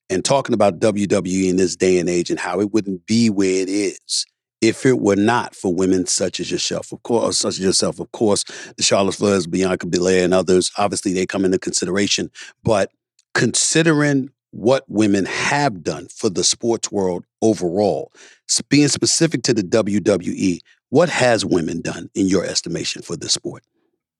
and 0.09 0.23
talking 0.23 0.53
about 0.53 0.79
WWE 0.79 1.49
in 1.49 1.57
this 1.57 1.75
day 1.75 1.99
and 1.99 2.09
age 2.09 2.29
and 2.29 2.39
how 2.39 2.59
it 2.59 2.71
wouldn't 2.71 3.05
be 3.05 3.29
where 3.29 3.61
it 3.61 3.69
is 3.69 4.25
if 4.61 4.85
it 4.85 5.01
were 5.01 5.17
not 5.17 5.53
for 5.53 5.75
women 5.75 6.05
such 6.05 6.39
as 6.39 6.49
yourself. 6.49 6.93
Of 6.93 7.03
course, 7.03 7.39
such 7.39 7.55
as 7.55 7.59
yourself. 7.59 7.99
Of 7.99 8.11
course, 8.13 8.45
the 8.77 8.83
Charlotte 8.83 9.15
Flairs, 9.15 9.49
Bianca 9.49 9.87
Belair, 9.87 10.23
and 10.23 10.33
others. 10.33 10.71
Obviously, 10.77 11.11
they 11.11 11.25
come 11.25 11.43
into 11.43 11.59
consideration, 11.59 12.31
but 12.63 12.89
considering 13.33 14.29
what 14.53 14.83
women 14.87 15.25
have 15.25 15.81
done 15.83 16.07
for 16.09 16.29
the 16.29 16.43
sports 16.43 16.91
world 16.91 17.25
overall, 17.41 18.11
s- 18.49 18.61
being 18.69 18.87
specific 18.87 19.41
to 19.43 19.53
the 19.53 19.63
WWE, 19.63 20.59
what 20.89 21.09
has 21.09 21.43
women 21.43 21.81
done 21.81 22.09
in 22.13 22.27
your 22.27 22.45
estimation 22.45 23.01
for 23.01 23.15
this 23.17 23.33
sport? 23.33 23.63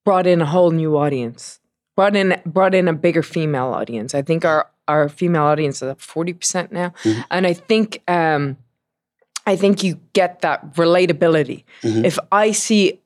brought 0.06 0.28
in 0.28 0.42
a 0.42 0.46
whole 0.46 0.72
new 0.72 0.98
audience. 0.98 1.62
Brought 1.96 2.16
in 2.18 2.36
brought 2.46 2.74
in 2.76 2.88
a 2.90 2.94
bigger 2.94 3.24
female 3.24 3.68
audience. 3.74 4.14
I 4.16 4.22
think 4.24 4.44
our 4.44 4.70
our 4.88 5.08
female 5.08 5.44
audience 5.44 5.78
is 5.82 5.90
at 5.90 6.02
forty 6.02 6.34
percent 6.34 6.72
now, 6.74 6.90
Mhm. 7.04 7.24
and 7.32 7.48
I 7.48 7.54
think 7.54 8.02
um, 8.10 8.58
I 9.46 9.56
think 9.56 9.82
you 9.84 10.00
get 10.14 10.42
that 10.42 10.74
relatability. 10.76 11.64
Mhm. 11.84 12.04
If 12.06 12.18
I 12.32 12.52
see, 12.52 13.00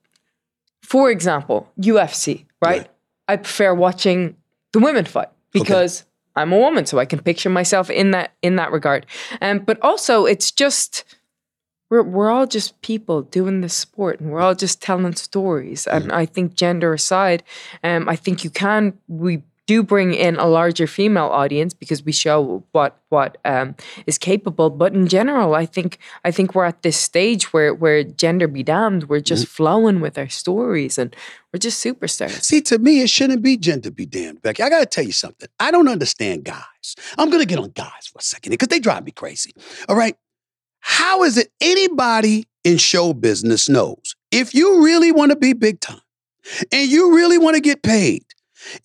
for 0.82 1.12
example, 1.12 1.70
UFC, 1.80 2.46
right? 2.62 2.80
Right. 2.80 2.88
I 3.28 3.36
prefer 3.36 3.74
watching 3.76 4.36
the 4.72 4.80
women 4.80 5.06
fight 5.06 5.30
because 5.52 6.04
I'm 6.38 6.54
a 6.54 6.58
woman, 6.58 6.86
so 6.86 7.00
I 7.00 7.06
can 7.06 7.20
picture 7.20 7.50
myself 7.50 7.90
in 7.90 8.12
that 8.12 8.34
in 8.42 8.56
that 8.56 8.72
regard. 8.72 9.06
Um, 9.42 9.60
but 9.60 9.82
also, 9.82 10.26
it's 10.26 10.52
just 10.52 11.04
we're 11.90 12.04
we're 12.04 12.30
all 12.30 12.48
just 12.48 12.82
people 12.82 13.24
doing 13.24 13.62
this 13.62 13.74
sport, 13.74 14.20
and 14.20 14.32
we're 14.32 14.42
all 14.42 14.56
just 14.56 14.82
telling 14.82 15.16
stories. 15.16 15.88
And 15.88 16.12
I 16.12 16.26
think 16.26 16.56
gender 16.56 16.94
aside, 16.94 17.44
um, 17.84 18.08
I 18.08 18.16
think 18.16 18.44
you 18.44 18.50
can 18.50 18.98
we 19.08 19.44
do 19.68 19.84
bring 19.84 20.14
in 20.14 20.38
a 20.38 20.48
larger 20.48 20.88
female 20.88 21.28
audience 21.28 21.74
because 21.74 22.04
we 22.04 22.12
show 22.12 22.64
what 22.72 23.00
what 23.10 23.38
um, 23.46 23.76
is 24.08 24.18
capable. 24.18 24.70
But 24.70 24.94
in 24.94 25.08
general, 25.08 25.54
I 25.54 25.66
think 25.66 26.00
I 26.26 26.32
think 26.32 26.56
we're 26.56 26.66
at 26.66 26.82
this 26.82 26.98
stage 26.98 27.54
where 27.54 27.74
where 27.74 28.04
gender 28.04 28.48
be 28.48 28.64
damned, 28.64 29.10
we're 29.10 29.20
just 29.20 29.48
flowing 29.48 30.00
with 30.00 30.18
our 30.18 30.30
stories, 30.30 30.98
and 30.98 31.16
we're 31.54 31.60
just 31.60 31.84
superstars. 31.84 32.44
See, 32.44 32.62
to 32.62 32.80
me, 32.80 33.02
it 33.02 33.10
shouldn't 33.10 33.44
be 33.44 33.58
gender 33.58 33.92
be 33.92 34.06
damned, 34.06 34.42
Becky. 34.42 34.64
I 34.64 34.70
got 34.70 34.80
to 34.80 34.86
tell 34.86 35.06
you 35.06 35.12
something. 35.12 35.50
I 35.60 35.70
don't 35.70 35.88
understand 35.88 36.46
guys. 36.46 36.96
I'm 37.18 37.30
to 37.30 37.46
get 37.46 37.60
on 37.60 37.72
guys 37.72 38.08
for 38.12 38.20
a 38.20 38.24
second 38.24 38.52
because 38.52 38.70
they 38.70 38.80
drive 38.80 39.06
me 39.06 39.12
crazy. 39.12 39.54
All 39.88 39.96
right. 39.96 40.16
How 40.80 41.24
is 41.24 41.38
it 41.38 41.52
anybody 41.60 42.48
in 42.64 42.78
show 42.78 43.14
business 43.14 43.68
knows 43.68 44.16
if 44.32 44.54
you 44.54 44.84
really 44.84 45.12
want 45.12 45.32
to 45.32 45.38
be 45.38 45.54
big 45.54 45.80
time 45.82 46.02
and 46.72 46.90
you 46.90 47.16
really 47.16 47.38
want 47.38 47.56
to 47.56 47.62
get 47.62 47.84
paid, 47.84 48.24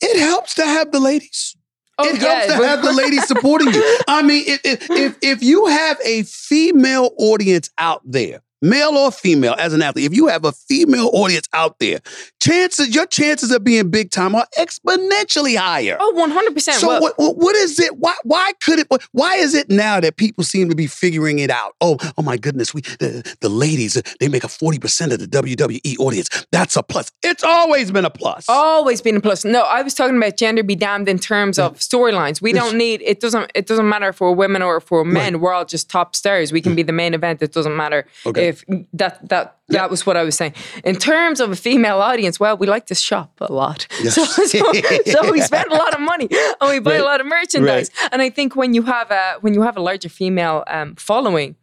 it 0.01 0.21
helps 0.21 0.55
to 0.57 0.65
have 0.65 0.93
the 0.93 1.01
ladies. 1.01 1.57
Oh, 1.99 2.09
it 2.09 2.21
yeah, 2.21 2.29
helps 2.29 2.47
to 2.47 2.67
have 2.67 2.83
the 2.83 2.93
ladies 2.93 3.27
supporting 3.27 3.73
you. 3.73 3.99
I 4.09 4.23
mean, 4.23 4.45
if, 4.47 4.91
if, 4.91 5.19
if 5.21 5.43
you 5.43 5.67
have 5.67 5.99
a 6.05 6.23
female 6.25 7.11
audience 7.19 7.71
out 7.79 8.01
there, 8.05 8.43
male 8.63 8.97
or 8.97 9.11
female, 9.11 9.55
as 9.59 9.75
an 9.75 9.83
athlete, 9.83 10.07
if 10.07 10.17
you 10.17 10.29
have 10.29 10.45
a 10.45 10.53
female 10.53 11.11
audience 11.13 11.49
out 11.53 11.79
there, 11.81 12.01
chances 12.41 12.95
your 12.95 13.07
chances 13.07 13.51
of 13.51 13.65
being 13.65 13.91
big 13.91 14.11
time 14.11 14.35
are 14.35 14.47
exponentially 14.59 15.57
higher. 15.57 15.97
Oh, 16.01 16.13
one 16.15 16.31
hundred 16.31 16.55
percent. 16.55 16.79
So 16.79 17.01
what, 17.01 17.19
what 17.19 17.37
what 17.37 17.57
is 17.57 17.79
it? 17.79 17.99
Why 17.99 18.15
why 18.23 18.53
could 18.63 18.79
it? 18.79 18.89
Why 19.13 19.35
is 19.35 19.55
it 19.55 19.69
now 19.69 20.01
that 20.01 20.17
people 20.17 20.45
seem 20.45 20.69
to 20.69 20.77
be 20.77 20.87
figuring 20.87 21.41
it 21.41 21.51
out? 21.51 21.75
Oh 21.81 21.99
oh 22.17 22.23
my 22.23 22.37
goodness, 22.37 22.73
we 22.73 22.83
the, 23.01 23.37
the 23.41 23.49
ladies 23.49 24.01
they 24.21 24.29
make 24.29 24.45
a 24.45 24.49
forty 24.49 24.79
percent 24.79 25.13
of 25.13 25.19
the 25.19 25.27
WWE 25.27 25.99
audience. 25.99 26.47
That's 26.53 26.77
a 26.77 26.83
plus. 26.83 27.11
It's 27.23 27.45
always 27.45 27.91
been 27.91 28.05
a 28.05 28.11
plus. 28.11 28.47
Always 28.49 29.03
been 29.03 29.17
a 29.17 29.21
plus. 29.21 29.45
No, 29.45 29.63
I 29.63 29.83
was 29.83 29.95
talking 29.95 30.17
about 30.17 30.37
gender 30.37 30.63
be 30.63 30.77
damned 30.77 31.09
in 31.09 31.19
terms 31.19 31.59
mm. 31.59 31.65
of 31.65 31.79
storylines. 31.79 32.41
We 32.41 32.53
don't 32.53 32.77
need 32.77 33.03
it 33.05 33.21
doesn't 33.21 33.51
it 33.55 33.67
doesn't 33.67 33.89
matter 33.89 34.13
for 34.13 34.33
women 34.35 34.63
or 34.63 34.81
for 34.81 35.05
men. 35.05 35.41
We're 35.41 35.53
all 35.53 35.65
just 35.65 35.91
top 35.91 36.15
stars. 36.15 36.53
We 36.53 36.61
can 36.61 36.75
be 36.75 36.83
the 36.83 36.93
main 36.93 37.15
event. 37.15 37.43
It 37.43 37.53
doesn't 37.53 37.77
matter 37.77 38.07
Okay. 38.27 38.49
if 38.49 38.52
that 38.93 39.29
that 39.29 39.59
that 39.69 39.91
was 39.91 40.05
what 40.07 40.17
I 40.17 40.23
was 40.23 40.37
saying. 40.37 40.55
In 40.85 40.97
terms 40.97 41.41
of 41.41 41.51
a 41.51 41.57
female 41.57 42.01
audience, 42.01 42.39
well, 42.41 42.57
we 42.57 42.67
like 42.67 42.87
to 42.87 42.95
shop 42.95 43.33
a 43.41 43.53
lot. 43.53 43.87
So, 44.11 44.25
so, 44.25 44.45
so 45.07 45.33
we 45.33 45.41
spend 45.41 45.71
a 45.73 45.75
lot 45.77 45.95
of 45.95 46.01
money 46.01 46.29
and 46.61 46.71
we 46.71 46.79
buy 46.81 46.97
a 46.97 47.05
lot 47.05 47.21
of 47.21 47.27
merchandise. 47.27 47.91
And 48.11 48.21
I 48.23 48.31
think 48.31 48.57
when 48.57 48.75
you 48.75 48.83
have 48.83 49.11
a 49.11 49.37
when 49.41 49.55
you 49.55 49.63
have 49.63 49.77
a 49.77 49.81
larger 49.81 50.09
female 50.09 50.65
um, 50.67 50.95
following, 50.97 51.57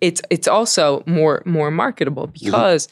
it's 0.00 0.20
it's 0.30 0.48
also 0.48 1.02
more 1.06 1.42
more 1.44 1.70
marketable 1.70 2.26
because 2.28 2.88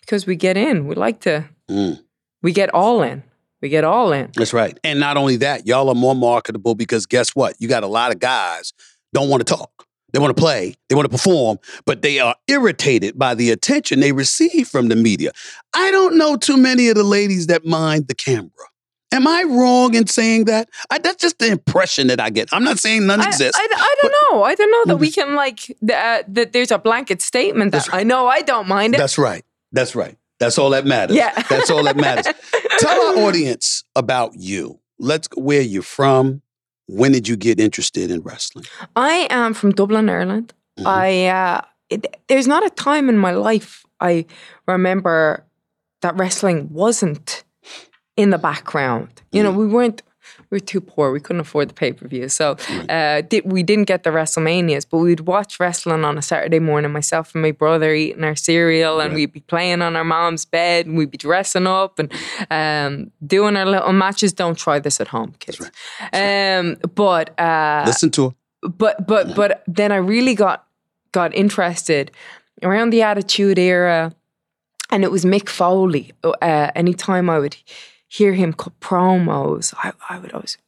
because 0.00 0.26
we 0.26 0.36
get 0.36 0.56
in. 0.56 0.86
We 0.86 0.94
like 0.94 1.20
to 1.20 1.44
Mm. 1.70 1.98
we 2.42 2.52
get 2.52 2.72
all 2.74 3.02
in. 3.02 3.22
We 3.62 3.68
get 3.68 3.82
all 3.84 4.12
in. 4.12 4.30
That's 4.36 4.52
right. 4.52 4.78
And 4.84 5.00
not 5.00 5.16
only 5.16 5.36
that, 5.38 5.66
y'all 5.66 5.88
are 5.88 5.94
more 5.94 6.14
marketable 6.14 6.74
because 6.74 7.06
guess 7.06 7.30
what? 7.34 7.56
You 7.58 7.68
got 7.68 7.82
a 7.82 7.88
lot 7.88 8.12
of 8.12 8.20
guys 8.20 8.72
don't 9.12 9.28
want 9.28 9.44
to 9.46 9.54
talk. 9.56 9.85
They 10.12 10.18
want 10.18 10.34
to 10.36 10.40
play, 10.40 10.76
they 10.88 10.94
want 10.94 11.04
to 11.04 11.10
perform, 11.10 11.58
but 11.84 12.02
they 12.02 12.20
are 12.20 12.36
irritated 12.48 13.18
by 13.18 13.34
the 13.34 13.50
attention 13.50 14.00
they 14.00 14.12
receive 14.12 14.68
from 14.68 14.88
the 14.88 14.96
media. 14.96 15.32
I 15.74 15.90
don't 15.90 16.16
know 16.16 16.36
too 16.36 16.56
many 16.56 16.88
of 16.88 16.94
the 16.94 17.04
ladies 17.04 17.48
that 17.48 17.66
mind 17.66 18.08
the 18.08 18.14
camera. 18.14 18.50
Am 19.12 19.26
I 19.26 19.44
wrong 19.44 19.94
in 19.94 20.06
saying 20.06 20.44
that? 20.46 20.68
I, 20.90 20.98
that's 20.98 21.16
just 21.16 21.38
the 21.38 21.46
impression 21.46 22.08
that 22.08 22.20
I 22.20 22.30
get. 22.30 22.48
I'm 22.52 22.64
not 22.64 22.78
saying 22.78 23.06
none 23.06 23.20
I, 23.20 23.28
exists. 23.28 23.58
I, 23.58 23.66
I 23.70 23.94
don't 24.02 24.14
know. 24.32 24.42
I 24.42 24.54
don't 24.54 24.70
know 24.70 24.94
that 24.94 24.96
we 24.96 25.10
can 25.10 25.34
like 25.34 25.58
th- 25.58 25.74
uh, 25.90 26.22
that. 26.28 26.52
There's 26.52 26.70
a 26.70 26.78
blanket 26.78 27.22
statement 27.22 27.72
that 27.72 27.88
right. 27.88 28.00
I 28.00 28.02
know 28.02 28.26
I 28.26 28.42
don't 28.42 28.66
mind 28.66 28.94
it. 28.94 28.98
That's 28.98 29.16
right. 29.16 29.44
That's 29.72 29.94
right. 29.94 30.16
That's 30.38 30.58
all 30.58 30.70
that 30.70 30.84
matters. 30.84 31.16
Yeah. 31.16 31.32
That's 31.48 31.70
all 31.70 31.84
that 31.84 31.96
matters. 31.96 32.26
Tell 32.78 33.18
our 33.18 33.26
audience 33.26 33.84
about 33.94 34.32
you. 34.34 34.80
Let's 34.98 35.28
where 35.36 35.62
you're 35.62 35.82
from. 35.82 36.42
When 36.86 37.12
did 37.12 37.28
you 37.28 37.36
get 37.36 37.58
interested 37.60 38.10
in 38.10 38.20
wrestling? 38.22 38.66
I 38.94 39.26
am 39.30 39.54
from 39.54 39.72
Dublin, 39.72 40.08
Ireland. 40.08 40.52
Mhm. 40.78 40.86
I 40.86 41.26
uh, 41.26 41.60
it, 41.90 42.16
there's 42.28 42.46
not 42.46 42.64
a 42.66 42.70
time 42.70 43.08
in 43.08 43.18
my 43.18 43.32
life 43.32 43.84
I 44.00 44.26
remember 44.66 45.44
that 46.02 46.16
wrestling 46.16 46.68
wasn't 46.70 47.44
in 48.16 48.30
the 48.30 48.38
background. 48.38 49.08
You 49.32 49.42
know, 49.42 49.52
we 49.52 49.66
weren't 49.66 50.02
we 50.50 50.56
were 50.56 50.60
too 50.60 50.80
poor. 50.80 51.12
We 51.12 51.20
couldn't 51.20 51.40
afford 51.40 51.68
the 51.70 51.74
pay 51.74 51.92
per 51.92 52.06
view, 52.08 52.28
so 52.28 52.56
uh, 52.88 53.22
di- 53.22 53.42
we 53.44 53.62
didn't 53.62 53.84
get 53.84 54.02
the 54.02 54.10
WrestleManias. 54.10 54.86
But 54.90 54.98
we'd 54.98 55.20
watch 55.20 55.58
wrestling 55.60 56.04
on 56.04 56.18
a 56.18 56.22
Saturday 56.22 56.58
morning. 56.58 56.92
Myself 56.92 57.34
and 57.34 57.42
my 57.42 57.52
brother 57.52 57.92
eating 57.94 58.24
our 58.24 58.36
cereal, 58.36 59.00
and 59.00 59.14
we'd 59.14 59.32
be 59.32 59.40
playing 59.40 59.82
on 59.82 59.96
our 59.96 60.04
mom's 60.04 60.44
bed, 60.44 60.86
and 60.86 60.96
we'd 60.96 61.10
be 61.10 61.18
dressing 61.18 61.66
up 61.66 61.98
and 61.98 62.12
um, 62.50 63.10
doing 63.26 63.56
our 63.56 63.66
little 63.66 63.92
matches. 63.92 64.32
Don't 64.32 64.58
try 64.58 64.78
this 64.78 65.00
at 65.00 65.08
home, 65.08 65.34
kids. 65.38 65.60
Um, 66.12 66.76
but 66.94 67.38
uh, 67.40 67.84
Listen 67.86 68.10
to 68.12 68.30
her. 68.30 68.34
but 68.68 69.06
but 69.06 69.34
but 69.34 69.62
then 69.66 69.92
I 69.92 69.96
really 69.96 70.34
got 70.34 70.66
got 71.12 71.34
interested 71.34 72.10
around 72.62 72.90
the 72.90 73.02
Attitude 73.02 73.58
Era, 73.58 74.12
and 74.90 75.04
it 75.04 75.10
was 75.10 75.24
Mick 75.24 75.48
Foley. 75.48 76.12
Uh, 76.24 76.70
anytime 76.74 77.28
I 77.30 77.38
would 77.38 77.56
hear 78.08 78.34
him 78.34 78.52
cut 78.52 78.78
promos, 78.80 79.74
I, 79.76 79.92
I 80.08 80.18
would 80.18 80.32
always 80.32 80.58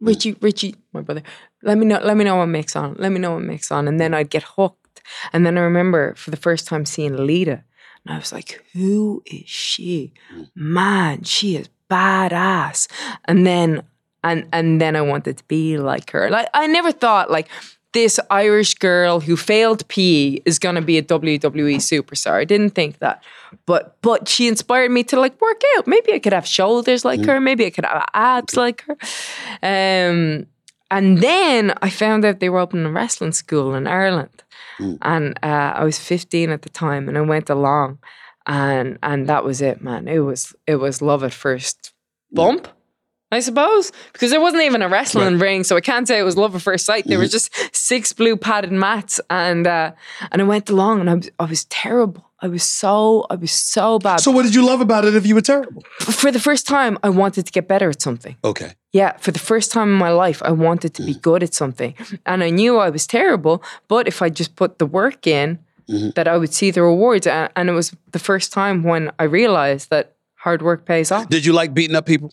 Richie 0.00 0.36
Richie, 0.40 0.74
my 0.92 1.00
brother. 1.00 1.22
Let 1.62 1.78
me 1.78 1.86
know. 1.86 2.00
Let 2.02 2.16
me 2.16 2.24
know 2.24 2.36
what 2.36 2.46
Mick's 2.46 2.74
on. 2.74 2.96
Let 2.98 3.12
me 3.12 3.20
know 3.20 3.34
what 3.34 3.42
Mick's 3.42 3.70
on, 3.70 3.86
and 3.86 4.00
then 4.00 4.14
I'd 4.14 4.30
get 4.30 4.42
hooked. 4.42 5.00
And 5.32 5.46
then 5.46 5.56
I 5.56 5.60
remember 5.60 6.14
for 6.16 6.30
the 6.30 6.36
first 6.36 6.66
time 6.66 6.84
seeing 6.84 7.16
Lita, 7.16 7.62
and 8.04 8.14
I 8.14 8.18
was 8.18 8.32
like, 8.32 8.64
"Who 8.72 9.22
is 9.26 9.48
she? 9.48 10.12
Mm. 10.34 10.48
Man, 10.56 11.22
she 11.22 11.56
is 11.56 11.68
badass." 11.88 12.88
And 13.26 13.46
then 13.46 13.82
and 14.24 14.48
and 14.52 14.80
then 14.80 14.96
I 14.96 15.02
wanted 15.02 15.38
to 15.38 15.44
be 15.44 15.78
like 15.78 16.10
her. 16.10 16.30
Like 16.30 16.48
I 16.52 16.66
never 16.66 16.92
thought 16.92 17.30
like 17.30 17.48
this 17.92 18.18
Irish 18.30 18.74
girl 18.74 19.20
who 19.20 19.36
failed 19.36 19.86
PE 19.88 20.40
is 20.44 20.58
gonna 20.58 20.80
be 20.82 20.98
a 20.98 21.02
WWE 21.02 21.76
superstar. 21.76 22.32
I 22.40 22.44
didn't 22.44 22.70
think 22.70 22.98
that, 23.00 23.22
but 23.66 23.96
but 24.02 24.28
she 24.28 24.48
inspired 24.48 24.90
me 24.90 25.02
to 25.04 25.20
like 25.20 25.38
work 25.40 25.60
out. 25.76 25.86
Maybe 25.86 26.12
I 26.12 26.18
could 26.18 26.32
have 26.32 26.46
shoulders 26.46 27.04
like 27.04 27.20
her. 27.26 27.40
Maybe 27.40 27.66
I 27.66 27.70
could 27.70 27.84
have 27.84 28.08
abs 28.14 28.56
like 28.56 28.82
her. 28.86 28.96
Um, 29.62 30.46
and 30.90 31.18
then 31.18 31.72
I 31.82 31.88
found 31.90 32.24
out 32.24 32.40
they 32.40 32.48
were 32.50 32.58
opening 32.60 32.86
a 32.86 32.90
wrestling 32.90 33.32
school 33.32 33.74
in 33.74 33.86
Ireland, 33.86 34.42
and 35.02 35.38
uh, 35.42 35.72
I 35.76 35.84
was 35.84 35.98
15 35.98 36.50
at 36.50 36.62
the 36.62 36.68
time, 36.70 37.08
and 37.08 37.16
I 37.16 37.22
went 37.22 37.48
along, 37.50 37.98
and 38.46 38.98
and 39.02 39.26
that 39.28 39.44
was 39.44 39.60
it, 39.62 39.82
man. 39.82 40.08
It 40.08 40.18
was 40.20 40.54
it 40.66 40.76
was 40.76 41.00
love 41.02 41.24
at 41.24 41.32
first 41.32 41.92
bump. 42.32 42.68
I 43.32 43.40
suppose 43.40 43.92
because 44.12 44.30
there 44.30 44.40
wasn't 44.40 44.62
even 44.62 44.82
a 44.82 44.88
wrestling 44.88 45.38
ring, 45.38 45.64
so 45.64 45.76
I 45.76 45.80
can't 45.80 46.06
say 46.06 46.18
it 46.18 46.22
was 46.22 46.36
love 46.36 46.54
at 46.54 46.60
first 46.60 46.84
sight. 46.84 47.06
There 47.06 47.18
was 47.18 47.30
mm-hmm. 47.30 47.64
just 47.66 47.74
six 47.74 48.12
blue 48.12 48.36
padded 48.36 48.70
mats, 48.70 49.20
and 49.30 49.66
uh, 49.66 49.92
and 50.30 50.42
I 50.42 50.44
went 50.44 50.68
along, 50.68 51.00
and 51.00 51.08
I 51.08 51.14
was 51.14 51.30
I 51.40 51.44
was 51.46 51.64
terrible. 51.64 52.30
I 52.40 52.48
was 52.48 52.62
so 52.62 53.26
I 53.30 53.36
was 53.36 53.50
so 53.50 53.98
bad. 53.98 54.20
So 54.20 54.30
what 54.30 54.42
did 54.42 54.54
you 54.54 54.66
love 54.66 54.82
about 54.82 55.06
it 55.06 55.14
if 55.14 55.26
you 55.26 55.34
were 55.34 55.40
terrible? 55.40 55.82
for 56.00 56.30
the 56.30 56.38
first 56.38 56.66
time, 56.66 56.98
I 57.02 57.08
wanted 57.08 57.46
to 57.46 57.52
get 57.52 57.66
better 57.66 57.88
at 57.88 58.02
something. 58.02 58.36
Okay. 58.44 58.74
Yeah, 58.92 59.16
for 59.16 59.30
the 59.30 59.38
first 59.38 59.72
time 59.72 59.88
in 59.88 59.98
my 59.98 60.10
life, 60.10 60.42
I 60.44 60.50
wanted 60.50 60.92
to 60.94 61.02
be 61.02 61.14
mm. 61.14 61.22
good 61.22 61.42
at 61.42 61.54
something, 61.54 61.94
and 62.26 62.44
I 62.44 62.50
knew 62.50 62.76
I 62.76 62.90
was 62.90 63.06
terrible. 63.06 63.62
But 63.88 64.08
if 64.08 64.20
I 64.20 64.28
just 64.28 64.56
put 64.56 64.78
the 64.78 64.84
work 64.86 65.26
in, 65.26 65.58
mm-hmm. 65.88 66.10
that 66.16 66.28
I 66.28 66.36
would 66.36 66.52
see 66.52 66.70
the 66.70 66.82
rewards. 66.82 67.26
And, 67.26 67.50
and 67.56 67.70
it 67.70 67.72
was 67.72 67.96
the 68.10 68.18
first 68.18 68.52
time 68.52 68.82
when 68.82 69.10
I 69.18 69.24
realized 69.24 69.88
that 69.88 70.16
hard 70.36 70.60
work 70.60 70.84
pays 70.84 71.10
off. 71.10 71.28
Did 71.28 71.46
you 71.46 71.52
like 71.52 71.72
beating 71.72 71.96
up 71.96 72.04
people? 72.04 72.30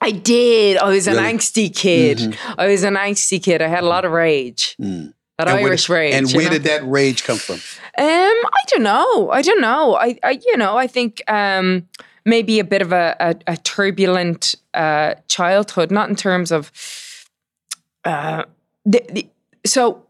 I 0.00 0.10
did. 0.12 0.76
I 0.78 0.88
was 0.90 1.06
an 1.08 1.16
Really? 1.16 1.32
angsty 1.34 1.74
kid. 1.74 2.36
I 2.56 2.68
was 2.68 2.84
an 2.84 2.94
angsty 2.94 3.42
kid. 3.42 3.60
I 3.62 3.66
had 3.68 3.82
a 3.82 3.86
lot 3.86 4.04
of 4.04 4.12
rage. 4.12 4.76
That 4.78 5.48
And 5.48 5.60
where 5.60 5.68
Irish 5.68 5.86
did- 5.86 5.92
rage. 5.92 6.14
And 6.14 6.32
where 6.32 6.44
know? 6.46 6.50
did 6.52 6.62
that 6.64 6.88
rage 6.88 7.24
come 7.24 7.36
from? 7.38 7.56
Um, 7.56 8.04
I 8.06 8.62
don't 8.68 8.82
know. 8.82 9.30
I 9.30 9.42
don't 9.42 9.60
know. 9.60 9.96
I, 9.96 10.18
I 10.22 10.40
you 10.46 10.56
know, 10.56 10.76
I 10.76 10.86
think 10.86 11.20
um, 11.28 11.88
maybe 12.24 12.58
a 12.60 12.64
bit 12.64 12.82
of 12.82 12.92
a, 12.92 13.16
a, 13.18 13.34
a 13.48 13.56
turbulent 13.56 14.54
uh, 14.74 15.14
childhood, 15.28 15.90
not 15.90 16.08
in 16.08 16.16
terms 16.16 16.52
of. 16.52 16.70
Uh, 18.04 18.44
the, 18.84 19.02
the, 19.10 19.28
so, 19.66 20.04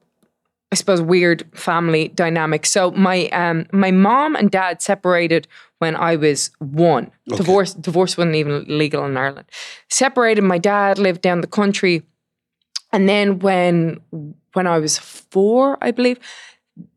I 0.70 0.74
suppose 0.76 1.00
weird 1.00 1.46
family 1.58 2.08
dynamic. 2.08 2.66
So 2.66 2.90
my 2.90 3.28
um 3.28 3.64
my 3.72 3.90
mom 3.90 4.36
and 4.36 4.50
dad 4.50 4.82
separated 4.82 5.48
when 5.78 5.94
I 5.96 6.16
was 6.16 6.50
one. 6.58 7.10
Divorce 7.26 7.74
divorce 7.74 8.16
wasn't 8.16 8.36
even 8.36 8.64
legal 8.68 9.04
in 9.04 9.16
Ireland. 9.16 9.46
Separated. 9.88 10.42
My 10.42 10.58
dad 10.58 10.98
lived 10.98 11.20
down 11.22 11.40
the 11.40 11.46
country, 11.46 12.02
and 12.92 13.08
then 13.08 13.38
when 13.38 14.00
when 14.54 14.66
I 14.66 14.78
was 14.78 14.98
four, 14.98 15.78
I 15.80 15.90
believe, 15.92 16.18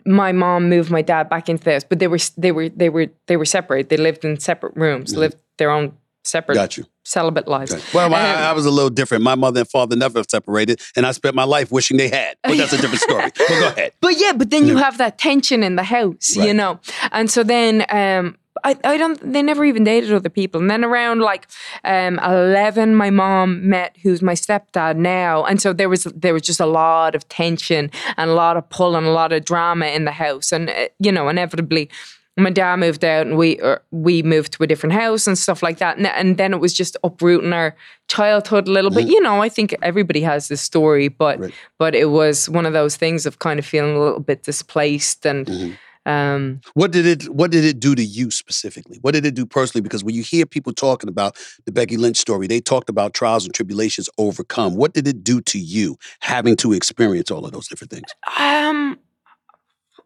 my 0.05 0.31
mom 0.31 0.69
moved 0.69 0.89
my 0.89 1.01
dad 1.01 1.29
back 1.29 1.49
into 1.49 1.63
the 1.63 1.73
house. 1.73 1.83
But 1.83 1.99
they 1.99 2.07
were 2.07 2.19
they 2.37 2.51
were 2.51 2.69
they 2.69 2.89
were 2.89 3.07
they 3.27 3.37
were 3.37 3.45
separate. 3.45 3.89
They 3.89 3.97
lived 3.97 4.25
in 4.25 4.39
separate 4.39 4.75
rooms, 4.75 5.15
lived 5.15 5.37
their 5.57 5.69
own 5.71 5.93
separate 6.23 6.53
Got 6.55 6.77
you. 6.77 6.85
celibate 7.03 7.47
lives. 7.47 7.71
Well, 7.93 8.13
I, 8.13 8.29
Um, 8.31 8.37
I 8.43 8.53
was 8.53 8.65
a 8.67 8.71
little 8.71 8.91
different. 8.91 9.23
My 9.23 9.33
mother 9.35 9.61
and 9.61 9.69
father 9.69 9.95
never 9.95 10.23
separated, 10.29 10.79
and 10.95 11.05
I 11.05 11.11
spent 11.13 11.33
my 11.35 11.43
life 11.45 11.71
wishing 11.71 11.97
they 11.97 12.09
had. 12.09 12.35
But 12.43 12.57
that's 12.57 12.73
a 12.73 12.77
different 12.77 13.01
story. 13.01 13.31
But 13.37 13.47
go 13.47 13.67
ahead. 13.67 13.91
But 14.01 14.19
yeah, 14.19 14.33
but 14.33 14.49
then 14.49 14.67
you 14.67 14.77
have 14.77 14.97
that 14.99 15.17
tension 15.17 15.63
in 15.63 15.75
the 15.75 15.83
house, 15.83 16.35
you 16.35 16.53
know. 16.53 16.79
And 17.11 17.29
so 17.29 17.43
then 17.43 17.85
um 17.89 18.37
I, 18.63 18.77
I 18.83 18.97
don't 18.97 19.19
they 19.33 19.41
never 19.41 19.65
even 19.65 19.83
dated 19.83 20.11
other 20.13 20.29
people. 20.29 20.61
And 20.61 20.69
then 20.69 20.83
around 20.83 21.19
like 21.19 21.47
um 21.83 22.19
eleven 22.19 22.95
my 22.95 23.09
mom 23.09 23.67
met 23.67 23.97
who's 24.03 24.21
my 24.21 24.33
stepdad 24.33 24.97
now. 24.97 25.45
And 25.45 25.61
so 25.61 25.73
there 25.73 25.89
was 25.89 26.03
there 26.03 26.33
was 26.33 26.43
just 26.43 26.59
a 26.59 26.65
lot 26.65 27.15
of 27.15 27.27
tension 27.29 27.91
and 28.17 28.29
a 28.29 28.33
lot 28.33 28.57
of 28.57 28.69
pull 28.69 28.95
and 28.95 29.05
a 29.05 29.11
lot 29.11 29.31
of 29.33 29.45
drama 29.45 29.87
in 29.87 30.05
the 30.05 30.11
house. 30.11 30.51
And 30.51 30.69
uh, 30.69 30.87
you 30.99 31.11
know, 31.11 31.29
inevitably 31.29 31.89
my 32.37 32.49
dad 32.49 32.77
moved 32.77 33.03
out 33.03 33.27
and 33.27 33.37
we 33.37 33.59
or 33.59 33.81
we 33.91 34.23
moved 34.23 34.53
to 34.53 34.63
a 34.63 34.67
different 34.67 34.93
house 34.93 35.27
and 35.27 35.37
stuff 35.37 35.61
like 35.61 35.79
that. 35.79 35.97
And, 35.97 36.07
and 36.07 36.37
then 36.37 36.53
it 36.53 36.59
was 36.59 36.73
just 36.73 36.97
uprooting 37.03 37.53
our 37.53 37.75
childhood 38.07 38.67
a 38.67 38.71
little 38.71 38.89
bit. 38.89 39.07
You 39.07 39.21
know, 39.21 39.41
I 39.41 39.49
think 39.49 39.75
everybody 39.81 40.21
has 40.21 40.47
this 40.47 40.61
story, 40.61 41.07
but 41.09 41.39
but 41.77 41.93
it 41.93 42.09
was 42.09 42.49
one 42.49 42.65
of 42.65 42.73
those 42.73 42.95
things 42.95 43.25
of 43.25 43.39
kind 43.39 43.59
of 43.59 43.65
feeling 43.65 43.95
a 43.95 43.99
little 43.99 44.19
bit 44.21 44.43
displaced 44.43 45.25
and 45.25 45.77
um 46.05 46.61
What 46.73 46.91
did 46.91 47.05
it 47.05 47.29
What 47.29 47.51
did 47.51 47.63
it 47.63 47.79
do 47.79 47.95
to 47.95 48.03
you 48.03 48.31
specifically? 48.31 48.97
What 49.01 49.13
did 49.13 49.25
it 49.25 49.35
do 49.35 49.45
personally? 49.45 49.81
Because 49.83 50.03
when 50.03 50.15
you 50.15 50.23
hear 50.23 50.45
people 50.45 50.73
talking 50.73 51.09
about 51.09 51.37
the 51.65 51.71
Becky 51.71 51.97
Lynch 51.97 52.17
story, 52.17 52.47
they 52.47 52.59
talked 52.59 52.89
about 52.89 53.13
trials 53.13 53.45
and 53.45 53.53
tribulations 53.53 54.09
overcome. 54.17 54.75
What 54.75 54.93
did 54.93 55.07
it 55.07 55.23
do 55.23 55.41
to 55.41 55.59
you 55.59 55.97
having 56.21 56.55
to 56.57 56.73
experience 56.73 57.29
all 57.31 57.45
of 57.45 57.51
those 57.51 57.67
different 57.67 57.91
things? 57.91 58.09
um 58.37 58.97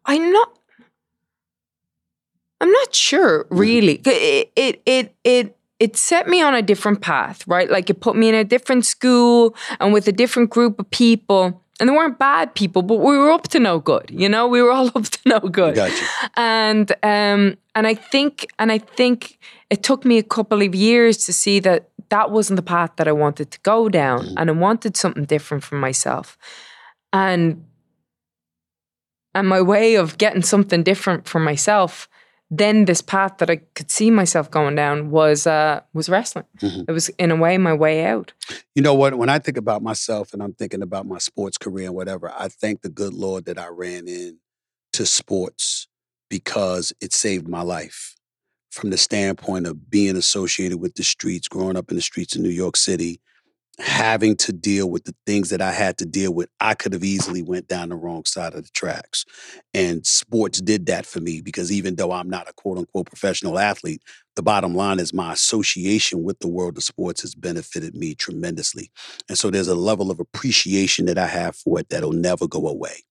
I'm 0.06 0.32
not 0.32 0.60
I'm 2.62 2.72
not 2.72 2.96
sure 2.96 3.48
really. 3.50 4.02
It 4.06 4.52
it 4.56 4.82
it 4.86 5.16
it 5.24 5.58
it 5.80 5.98
set 5.98 6.28
me 6.28 6.42
on 6.42 6.56
a 6.56 6.62
different 6.62 7.02
path, 7.02 7.46
right? 7.48 7.70
Like 7.70 7.90
it 7.90 8.00
put 8.00 8.16
me 8.16 8.30
in 8.30 8.36
a 8.36 8.44
different 8.44 8.86
school 8.86 9.56
and 9.80 9.94
with 9.94 10.08
a 10.08 10.12
different 10.12 10.50
group 10.50 10.80
of 10.80 10.90
people. 10.90 11.62
And 11.80 11.90
they 11.90 11.94
weren't 11.94 12.18
bad 12.18 12.56
people, 12.56 12.82
but 12.84 12.98
we 12.98 13.18
were 13.18 13.32
up 13.32 13.50
to 13.50 13.60
no 13.60 13.80
good. 13.80 14.10
You 14.10 14.30
know, 14.30 14.48
we 14.48 14.62
were 14.62 14.72
all 14.72 14.88
up 14.96 15.04
to 15.04 15.20
no 15.26 15.40
good. 15.40 15.76
Gotcha. 15.76 16.06
and 16.36 16.92
um 17.04 17.58
and 17.76 17.88
I 17.88 17.94
think 17.94 18.48
and 18.60 18.72
I 18.72 18.78
think 18.78 19.40
it 19.70 19.84
took 19.84 20.06
me 20.06 20.18
a 20.18 20.24
couple 20.24 20.62
of 20.62 20.74
years 20.74 21.26
to 21.26 21.34
see 21.34 21.60
that 21.62 21.90
that 22.10 22.32
wasn't 22.32 22.58
the 22.58 22.64
path 22.64 22.92
that 22.98 23.08
I 23.08 23.12
wanted 23.12 23.52
to 23.52 23.60
go 23.62 23.90
down 23.90 24.28
and 24.38 24.50
I 24.50 24.54
wanted 24.54 24.96
something 24.96 25.26
different 25.26 25.64
for 25.64 25.76
myself 25.76 26.38
and 27.12 27.66
and 29.34 29.50
my 29.50 29.62
way 29.62 29.96
of 29.96 30.18
getting 30.18 30.44
something 30.44 30.84
different 30.84 31.28
for 31.28 31.40
myself 31.40 32.08
then 32.52 32.86
this 32.86 33.02
path 33.02 33.40
that 33.40 33.50
I 33.50 33.58
could 33.74 33.90
see 33.90 34.12
myself 34.12 34.52
going 34.52 34.76
down 34.76 35.10
was 35.10 35.48
uh 35.48 35.82
was 35.94 36.10
wrestling. 36.10 36.46
It 36.88 36.92
was 36.92 37.10
in 37.10 37.32
a 37.32 37.36
way 37.36 37.58
my 37.58 37.74
way 37.74 38.06
out. 38.06 38.34
You 38.76 38.82
know 38.82 38.94
what? 38.94 39.16
When 39.16 39.30
I 39.30 39.40
think 39.40 39.58
about 39.58 39.82
myself 39.82 40.34
and 40.34 40.44
I'm 40.44 40.54
thinking 40.54 40.82
about 40.82 41.08
my 41.08 41.18
sports 41.18 41.58
career 41.58 41.88
and 41.88 41.96
whatever, 41.96 42.32
I 42.38 42.48
thank 42.48 42.82
the 42.82 42.90
good 42.90 43.14
Lord 43.14 43.46
that 43.46 43.58
I 43.58 43.68
ran 43.68 44.08
in 44.08 44.40
to 44.94 45.06
sports 45.06 45.88
because 46.30 46.94
it 47.02 47.14
saved 47.14 47.48
my 47.48 47.62
life. 47.62 48.16
From 48.72 48.90
the 48.90 48.98
standpoint 48.98 49.68
of 49.68 49.90
being 49.90 50.18
associated 50.18 50.80
with 50.80 50.96
the 50.96 51.04
streets, 51.04 51.48
growing 51.48 51.78
up 51.78 51.90
in 51.92 51.96
the 51.96 52.02
streets 52.02 52.36
of 52.36 52.42
New 52.42 52.50
York 52.50 52.76
City, 52.76 53.22
having 53.80 54.36
to 54.38 54.54
deal 54.54 54.90
with 54.90 55.04
the 55.04 55.16
things 55.26 55.50
that 55.50 55.62
I 55.62 55.72
had 55.72 55.98
to 55.98 56.06
deal 56.06 56.34
with. 56.34 56.50
I 56.60 56.76
could 56.76 56.94
have 56.94 57.04
easily 57.04 57.42
went 57.42 57.68
down 57.68 57.90
the 57.90 57.96
wrong 57.96 58.26
side 58.26 58.54
of 58.54 58.64
the 58.64 58.70
tracks. 58.72 59.26
And 59.74 60.06
sports 60.06 60.62
did 60.62 60.86
that 60.86 61.06
for 61.06 61.20
me 61.20 61.42
because 61.42 61.72
even 61.72 61.96
though 61.96 62.12
I'm 62.12 62.30
not 62.30 62.50
a 62.50 62.54
quote 62.54 62.78
unquote 62.78 63.08
professional 63.08 63.60
athlete, 63.60 64.02
the 64.36 64.44
bottom 64.44 64.76
line 64.76 65.00
is 65.00 65.14
my 65.14 65.34
association 65.34 66.24
with 66.24 66.40
the 66.40 66.48
world 66.48 66.78
of 66.78 66.84
sports 66.84 67.22
has 67.22 67.36
benefited 67.36 67.96
me 67.96 68.16
tremendously. 68.16 68.92
And 69.30 69.38
so 69.38 69.50
there's 69.50 69.68
a 69.68 69.76
level 69.76 70.12
of 70.12 70.20
appreciation 70.20 71.06
that 71.06 71.18
I 71.18 71.28
have 71.28 71.56
for 71.56 71.80
it 71.80 71.90
that'll 71.90 72.12
never 72.12 72.48
go 72.48 72.68
away. 72.68 73.04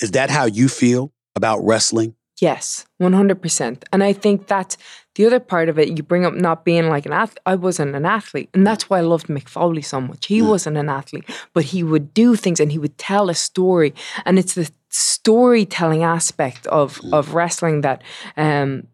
Is 0.00 0.12
that 0.12 0.30
how 0.30 0.46
you 0.46 0.68
feel 0.68 1.12
about 1.36 1.58
wrestling? 1.64 2.14
Yes, 2.40 2.86
100%. 3.02 3.84
And 3.92 4.02
I 4.02 4.14
think 4.14 4.46
that's 4.46 4.78
the 5.14 5.26
other 5.26 5.40
part 5.40 5.68
of 5.68 5.78
it. 5.78 5.96
You 5.96 6.02
bring 6.02 6.24
up 6.24 6.32
not 6.32 6.64
being 6.64 6.88
like 6.88 7.04
an 7.04 7.12
athlete. 7.12 7.40
I 7.44 7.54
wasn't 7.54 7.94
an 7.94 8.06
athlete. 8.06 8.48
And 8.54 8.66
that's 8.66 8.88
why 8.88 8.98
I 8.98 9.02
loved 9.02 9.26
Mick 9.26 9.46
Foley 9.46 9.82
so 9.82 10.00
much. 10.00 10.26
He 10.26 10.40
wasn't 10.40 10.78
an 10.78 10.88
athlete, 10.88 11.28
but 11.52 11.64
he 11.64 11.82
would 11.82 12.14
do 12.14 12.36
things 12.36 12.58
and 12.58 12.72
he 12.72 12.78
would 12.78 12.96
tell 12.96 13.28
a 13.28 13.34
story. 13.34 13.94
And 14.24 14.38
it's 14.38 14.54
the 14.54 14.70
storytelling 14.88 16.02
aspect 16.02 16.66
of, 16.68 16.98
of 17.12 17.34
wrestling 17.34 17.82
that 17.82 18.02
um, 18.38 18.86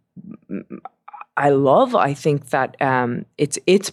I 1.37 1.51
love. 1.51 1.95
I 1.95 2.15
think 2.15 2.51
that 2.51 2.81
um, 2.83 3.27
it's, 3.39 3.59
it's, 3.67 3.93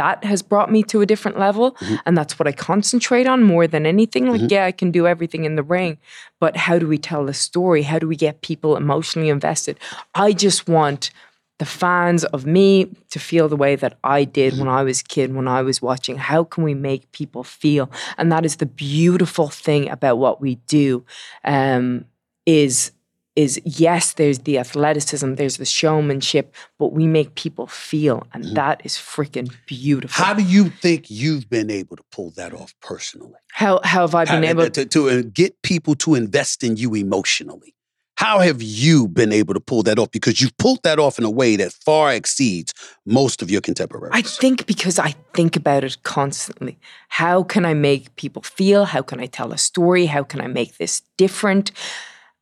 that 0.00 0.24
has 0.24 0.40
brought 0.40 0.72
me 0.72 0.82
to 0.84 1.02
a 1.02 1.06
different 1.06 1.38
level. 1.38 1.72
Mm-hmm. 1.72 1.96
And 2.06 2.16
that's 2.16 2.38
what 2.38 2.48
I 2.48 2.52
concentrate 2.52 3.26
on 3.26 3.42
more 3.42 3.66
than 3.66 3.84
anything. 3.84 4.30
Like, 4.30 4.50
yeah, 4.50 4.64
I 4.64 4.72
can 4.72 4.90
do 4.90 5.06
everything 5.06 5.44
in 5.44 5.56
the 5.56 5.62
ring, 5.62 5.98
but 6.40 6.56
how 6.56 6.78
do 6.78 6.88
we 6.88 6.96
tell 6.96 7.26
the 7.26 7.34
story? 7.34 7.82
How 7.82 7.98
do 7.98 8.08
we 8.08 8.16
get 8.16 8.40
people 8.40 8.78
emotionally 8.78 9.28
invested? 9.28 9.78
I 10.14 10.32
just 10.32 10.66
want 10.66 11.10
the 11.58 11.66
fans 11.66 12.24
of 12.24 12.46
me 12.46 12.90
to 13.10 13.18
feel 13.18 13.46
the 13.46 13.56
way 13.56 13.76
that 13.76 13.98
I 14.02 14.24
did 14.24 14.58
when 14.58 14.68
I 14.68 14.82
was 14.82 15.02
a 15.02 15.04
kid, 15.04 15.34
when 15.34 15.46
I 15.46 15.60
was 15.60 15.82
watching. 15.82 16.16
How 16.16 16.44
can 16.44 16.64
we 16.64 16.72
make 16.72 17.12
people 17.12 17.44
feel? 17.44 17.90
And 18.16 18.32
that 18.32 18.46
is 18.46 18.56
the 18.56 18.64
beautiful 18.64 19.48
thing 19.48 19.90
about 19.90 20.16
what 20.16 20.40
we 20.40 20.54
do. 20.66 21.04
Um, 21.44 22.06
is 22.46 22.92
is 23.36 23.60
yes, 23.64 24.14
there's 24.14 24.40
the 24.40 24.58
athleticism, 24.58 25.34
there's 25.34 25.56
the 25.56 25.64
showmanship, 25.64 26.54
but 26.78 26.92
we 26.92 27.06
make 27.06 27.34
people 27.36 27.66
feel, 27.66 28.26
and 28.32 28.56
that 28.56 28.82
is 28.84 28.94
freaking 28.94 29.50
beautiful. 29.66 30.24
How 30.24 30.34
do 30.34 30.42
you 30.42 30.68
think 30.68 31.10
you've 31.10 31.48
been 31.48 31.70
able 31.70 31.96
to 31.96 32.02
pull 32.10 32.30
that 32.36 32.52
off 32.52 32.74
personally? 32.82 33.38
How 33.52 33.80
how 33.84 34.02
have 34.02 34.14
I 34.14 34.24
been 34.24 34.42
How- 34.42 34.50
able 34.50 34.70
to, 34.70 34.84
to 34.84 35.08
uh, 35.10 35.22
get 35.32 35.60
people 35.62 35.94
to 35.96 36.14
invest 36.14 36.64
in 36.64 36.76
you 36.76 36.94
emotionally? 36.94 37.74
How 38.16 38.40
have 38.40 38.60
you 38.60 39.08
been 39.08 39.32
able 39.32 39.54
to 39.54 39.60
pull 39.60 39.82
that 39.84 39.98
off? 39.98 40.10
Because 40.10 40.42
you've 40.42 40.54
pulled 40.58 40.82
that 40.82 40.98
off 40.98 41.18
in 41.18 41.24
a 41.24 41.30
way 41.30 41.56
that 41.56 41.72
far 41.72 42.12
exceeds 42.12 42.74
most 43.06 43.40
of 43.40 43.50
your 43.50 43.62
contemporaries. 43.62 44.12
I 44.12 44.20
think 44.20 44.66
because 44.66 44.98
I 44.98 45.14
think 45.32 45.56
about 45.56 45.84
it 45.84 46.02
constantly. 46.02 46.78
How 47.08 47.42
can 47.42 47.64
I 47.64 47.72
make 47.72 48.14
people 48.16 48.42
feel? 48.42 48.84
How 48.84 49.00
can 49.00 49.20
I 49.20 49.26
tell 49.26 49.52
a 49.52 49.58
story? 49.58 50.04
How 50.04 50.22
can 50.22 50.42
I 50.42 50.48
make 50.48 50.76
this 50.76 51.00
different? 51.16 51.72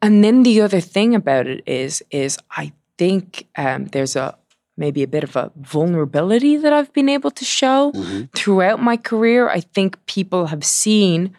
And 0.00 0.22
then 0.22 0.42
the 0.42 0.60
other 0.60 0.80
thing 0.80 1.14
about 1.14 1.46
it 1.46 1.62
is, 1.66 2.02
is 2.10 2.38
I 2.50 2.72
think 2.96 3.46
um, 3.56 3.86
there's 3.86 4.16
a 4.16 4.36
maybe 4.76 5.02
a 5.02 5.08
bit 5.08 5.24
of 5.24 5.34
a 5.34 5.50
vulnerability 5.56 6.56
that 6.56 6.72
I've 6.72 6.92
been 6.92 7.08
able 7.08 7.32
to 7.32 7.44
show 7.44 7.92
throughout 8.34 8.80
my 8.80 8.96
career. 8.96 9.48
I 9.48 9.60
think 9.60 9.98
people 10.06 10.46
have 10.46 10.64
seen 10.64 11.36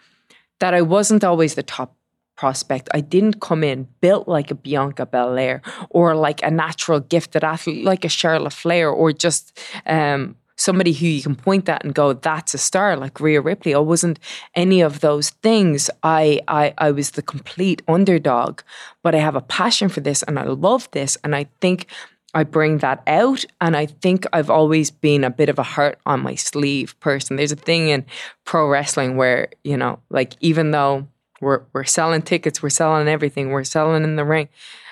that 0.59 0.73
I 0.73 0.81
wasn't 0.81 1.23
always 1.23 1.55
the 1.55 1.63
top 1.63 1.95
prospect. 2.35 2.89
I 2.93 3.01
didn't 3.01 3.41
come 3.41 3.63
in 3.63 3.87
built 4.01 4.27
like 4.27 4.51
a 4.51 4.55
Bianca 4.55 5.05
Belair 5.05 5.61
or 5.89 6.15
like 6.15 6.43
a 6.43 6.51
natural 6.51 6.99
gifted 6.99 7.43
athlete 7.43 7.85
like 7.85 8.05
a 8.05 8.09
Charlotte 8.09 8.53
Flair 8.53 8.89
or 8.89 9.11
just 9.11 9.57
um, 9.85 10.35
somebody 10.59 10.91
who 10.91 11.07
you 11.07 11.21
can 11.21 11.35
point 11.35 11.69
at 11.69 11.83
and 11.83 11.95
go, 11.95 12.13
that's 12.13 12.53
a 12.53 12.57
star, 12.57 12.97
like 12.97 13.19
Rhea 13.19 13.41
Ripley. 13.41 13.73
I 13.73 13.79
wasn't 13.79 14.19
any 14.55 14.81
of 14.81 14.99
those 14.99 15.29
things. 15.29 15.89
I, 16.03 16.41
I 16.47 16.73
I 16.77 16.91
was 16.91 17.11
the 17.11 17.21
complete 17.21 17.81
underdog, 17.87 18.61
but 19.01 19.15
I 19.15 19.19
have 19.19 19.35
a 19.35 19.41
passion 19.41 19.89
for 19.89 20.01
this 20.01 20.21
and 20.23 20.37
I 20.37 20.43
love 20.43 20.89
this. 20.91 21.17
And 21.23 21.35
I 21.35 21.47
think 21.61 21.87
I 22.33 22.43
bring 22.43 22.79
that 22.79 23.01
out. 23.07 23.45
And 23.61 23.75
I 23.75 23.85
think 23.87 24.25
I've 24.33 24.49
always 24.49 24.91
been 24.91 25.23
a 25.23 25.29
bit 25.31 25.49
of 25.49 25.57
a 25.57 25.63
heart 25.63 25.97
on 26.05 26.19
my 26.19 26.35
sleeve 26.35 26.99
person. 26.99 27.37
There's 27.37 27.53
a 27.53 27.55
thing 27.55 27.89
in 27.89 28.05
pro 28.43 28.67
wrestling 28.67 29.15
where, 29.15 29.47
you 29.63 29.77
know, 29.77 29.99
like 30.09 30.35
even 30.41 30.71
though 30.71 31.07
we're 31.41 31.63
we're 31.73 31.85
selling 31.85 32.21
tickets, 32.21 32.61
we're 32.61 32.69
selling 32.69 33.07
everything, 33.07 33.49
we're 33.49 33.63
selling 33.63 34.03
in 34.03 34.17
the 34.17 34.25
ring. 34.25 34.49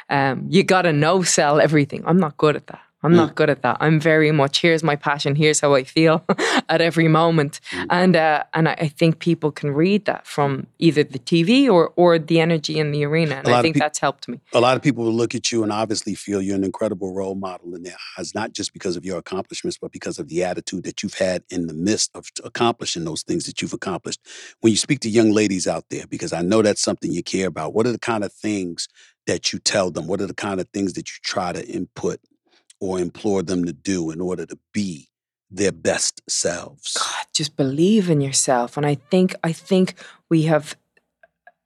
Um, 0.09 0.47
you 0.49 0.63
gotta 0.63 0.93
no 0.93 1.23
sell 1.23 1.59
everything. 1.59 2.03
I'm 2.05 2.19
not 2.19 2.37
good 2.37 2.55
at 2.55 2.67
that. 2.67 2.86
I'm 3.03 3.15
not 3.15 3.35
good 3.35 3.49
at 3.49 3.61
that. 3.61 3.77
I'm 3.79 3.99
very 3.99 4.31
much 4.31 4.61
here's 4.61 4.83
my 4.83 4.95
passion, 4.95 5.35
here's 5.35 5.59
how 5.59 5.75
I 5.75 5.83
feel 5.83 6.25
at 6.69 6.81
every 6.81 7.07
moment, 7.07 7.59
and 7.89 8.15
uh, 8.15 8.43
and 8.53 8.67
I, 8.67 8.87
think 8.87 9.19
people 9.19 9.51
can 9.51 9.71
read 9.71 10.05
that 10.05 10.25
from 10.25 10.65
either 10.79 11.03
the 11.03 11.19
TV 11.19 11.69
or 11.69 11.93
or 11.95 12.17
the 12.17 12.39
energy 12.39 12.79
in 12.79 12.91
the 12.91 13.05
arena, 13.05 13.35
and 13.35 13.47
I 13.49 13.61
think 13.61 13.75
peop- 13.75 13.81
that's 13.81 13.99
helped 13.99 14.27
me. 14.27 14.39
a 14.53 14.59
lot 14.59 14.75
of 14.75 14.81
people 14.81 15.03
will 15.03 15.13
look 15.13 15.35
at 15.35 15.51
you 15.51 15.61
and 15.61 15.71
obviously 15.71 16.15
feel 16.15 16.41
you're 16.41 16.55
an 16.55 16.63
incredible 16.63 17.13
role 17.13 17.35
model 17.35 17.75
in 17.75 17.83
their 17.83 17.97
eyes, 18.17 18.33
not 18.33 18.53
just 18.53 18.73
because 18.73 18.97
of 18.97 19.05
your 19.05 19.19
accomplishments, 19.19 19.77
but 19.79 19.91
because 19.91 20.17
of 20.17 20.27
the 20.27 20.43
attitude 20.43 20.83
that 20.83 21.03
you've 21.03 21.13
had 21.13 21.43
in 21.49 21.67
the 21.67 21.73
midst 21.73 22.09
of 22.15 22.29
accomplishing 22.43 23.03
those 23.03 23.21
things 23.21 23.45
that 23.45 23.61
you've 23.61 23.73
accomplished. 23.73 24.19
When 24.61 24.71
you 24.71 24.77
speak 24.77 25.01
to 25.01 25.09
young 25.09 25.31
ladies 25.31 25.67
out 25.67 25.85
there, 25.89 26.07
because 26.07 26.33
I 26.33 26.41
know 26.41 26.63
that's 26.63 26.81
something 26.81 27.11
you 27.11 27.21
care 27.21 27.47
about, 27.47 27.73
what 27.75 27.85
are 27.85 27.91
the 27.91 27.99
kind 27.99 28.23
of 28.23 28.33
things 28.33 28.87
that 29.27 29.53
you 29.53 29.59
tell 29.59 29.91
them? 29.91 30.07
What 30.07 30.21
are 30.21 30.25
the 30.25 30.33
kind 30.33 30.59
of 30.59 30.67
things 30.69 30.93
that 30.93 31.09
you 31.09 31.17
try 31.21 31.51
to 31.51 31.65
input 31.67 32.19
or 32.79 32.99
implore 32.99 33.43
them 33.43 33.65
to 33.65 33.73
do 33.73 34.11
in 34.11 34.21
order 34.21 34.45
to 34.45 34.57
be 34.73 35.09
their 35.49 35.71
best 35.71 36.21
selves? 36.29 36.93
God, 36.93 37.25
just 37.33 37.55
believe 37.55 38.09
in 38.09 38.21
yourself. 38.21 38.77
And 38.77 38.85
I 38.85 38.95
think 38.95 39.35
I 39.43 39.51
think 39.51 39.95
we 40.29 40.43
have, 40.43 40.75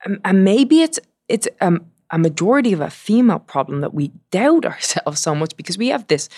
um, 0.05 0.19
and 0.23 0.43
maybe 0.43 0.81
it's 0.81 0.99
it's 1.27 1.47
um, 1.59 1.85
a 2.09 2.17
majority 2.17 2.73
of 2.73 2.81
a 2.81 2.89
female 2.89 3.39
problem 3.39 3.81
that 3.81 3.93
we 3.93 4.11
doubt 4.31 4.65
ourselves 4.73 5.19
so 5.19 5.35
much 5.35 5.55
because 5.55 5.77
we 5.77 5.89
have 5.89 6.07
this 6.07 6.29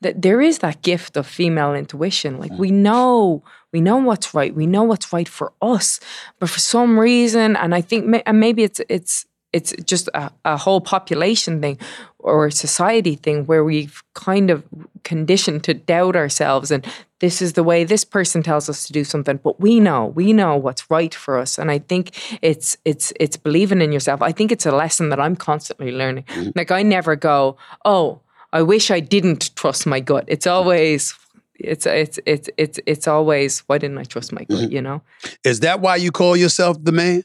that 0.00 0.20
there 0.20 0.40
is 0.40 0.58
that 0.58 0.82
gift 0.82 1.16
of 1.16 1.26
female 1.26 1.74
intuition. 1.74 2.38
Like 2.38 2.52
we 2.52 2.70
know 2.70 3.42
we 3.72 3.80
know 3.80 3.96
what's 3.96 4.34
right, 4.34 4.54
we 4.54 4.66
know 4.66 4.84
what's 4.84 5.12
right 5.12 5.28
for 5.28 5.52
us, 5.62 5.98
but 6.38 6.48
for 6.48 6.60
some 6.60 6.98
reason, 6.98 7.56
and 7.56 7.74
I 7.74 7.80
think 7.80 8.22
and 8.26 8.40
maybe 8.40 8.62
it's 8.62 8.80
it's 8.88 9.26
it's 9.52 9.72
just 9.84 10.08
a, 10.14 10.30
a 10.44 10.56
whole 10.56 10.80
population 10.80 11.60
thing 11.60 11.78
or 12.24 12.46
a 12.46 12.52
society 12.52 13.16
thing 13.16 13.44
where 13.44 13.62
we've 13.62 14.02
kind 14.14 14.50
of 14.50 14.64
conditioned 15.04 15.62
to 15.62 15.74
doubt 15.74 16.16
ourselves 16.16 16.70
and 16.70 16.86
this 17.20 17.42
is 17.42 17.52
the 17.52 17.62
way 17.62 17.84
this 17.84 18.04
person 18.04 18.42
tells 18.42 18.68
us 18.68 18.86
to 18.86 18.92
do 18.92 19.04
something 19.04 19.36
but 19.36 19.60
we 19.60 19.78
know 19.78 20.06
we 20.06 20.32
know 20.32 20.56
what's 20.56 20.90
right 20.90 21.14
for 21.14 21.38
us. 21.38 21.58
And 21.58 21.70
i 21.70 21.78
think 21.78 22.04
it's 22.42 22.76
it's 22.84 23.12
it's 23.20 23.36
believing 23.36 23.82
in 23.82 23.92
yourself. 23.92 24.22
I 24.22 24.32
think 24.32 24.50
it's 24.50 24.66
a 24.66 24.72
lesson 24.72 25.10
that 25.10 25.20
i'm 25.20 25.36
constantly 25.36 25.92
learning. 25.92 26.24
Mm-hmm. 26.24 26.50
Like 26.56 26.70
i 26.70 26.82
never 26.82 27.14
go 27.14 27.56
oh 27.84 28.20
i 28.52 28.62
wish 28.62 28.90
i 28.90 29.00
didn't 29.00 29.54
trust 29.54 29.86
my 29.86 30.00
gut. 30.00 30.24
It's 30.26 30.46
mm-hmm. 30.46 30.56
always 30.56 31.14
it's 31.56 31.86
it's 31.86 32.18
it's 32.24 32.48
it's 32.56 32.80
it's 32.86 33.06
always 33.06 33.60
why 33.66 33.78
didn't 33.78 33.98
i 33.98 34.04
trust 34.04 34.32
my 34.32 34.44
gut? 34.44 34.58
Mm-hmm. 34.58 34.72
You 34.72 34.82
know? 34.82 35.02
Is 35.44 35.60
that 35.60 35.80
why 35.80 35.96
you 35.96 36.10
call 36.10 36.36
yourself 36.36 36.82
the 36.82 36.92
man? 36.92 37.22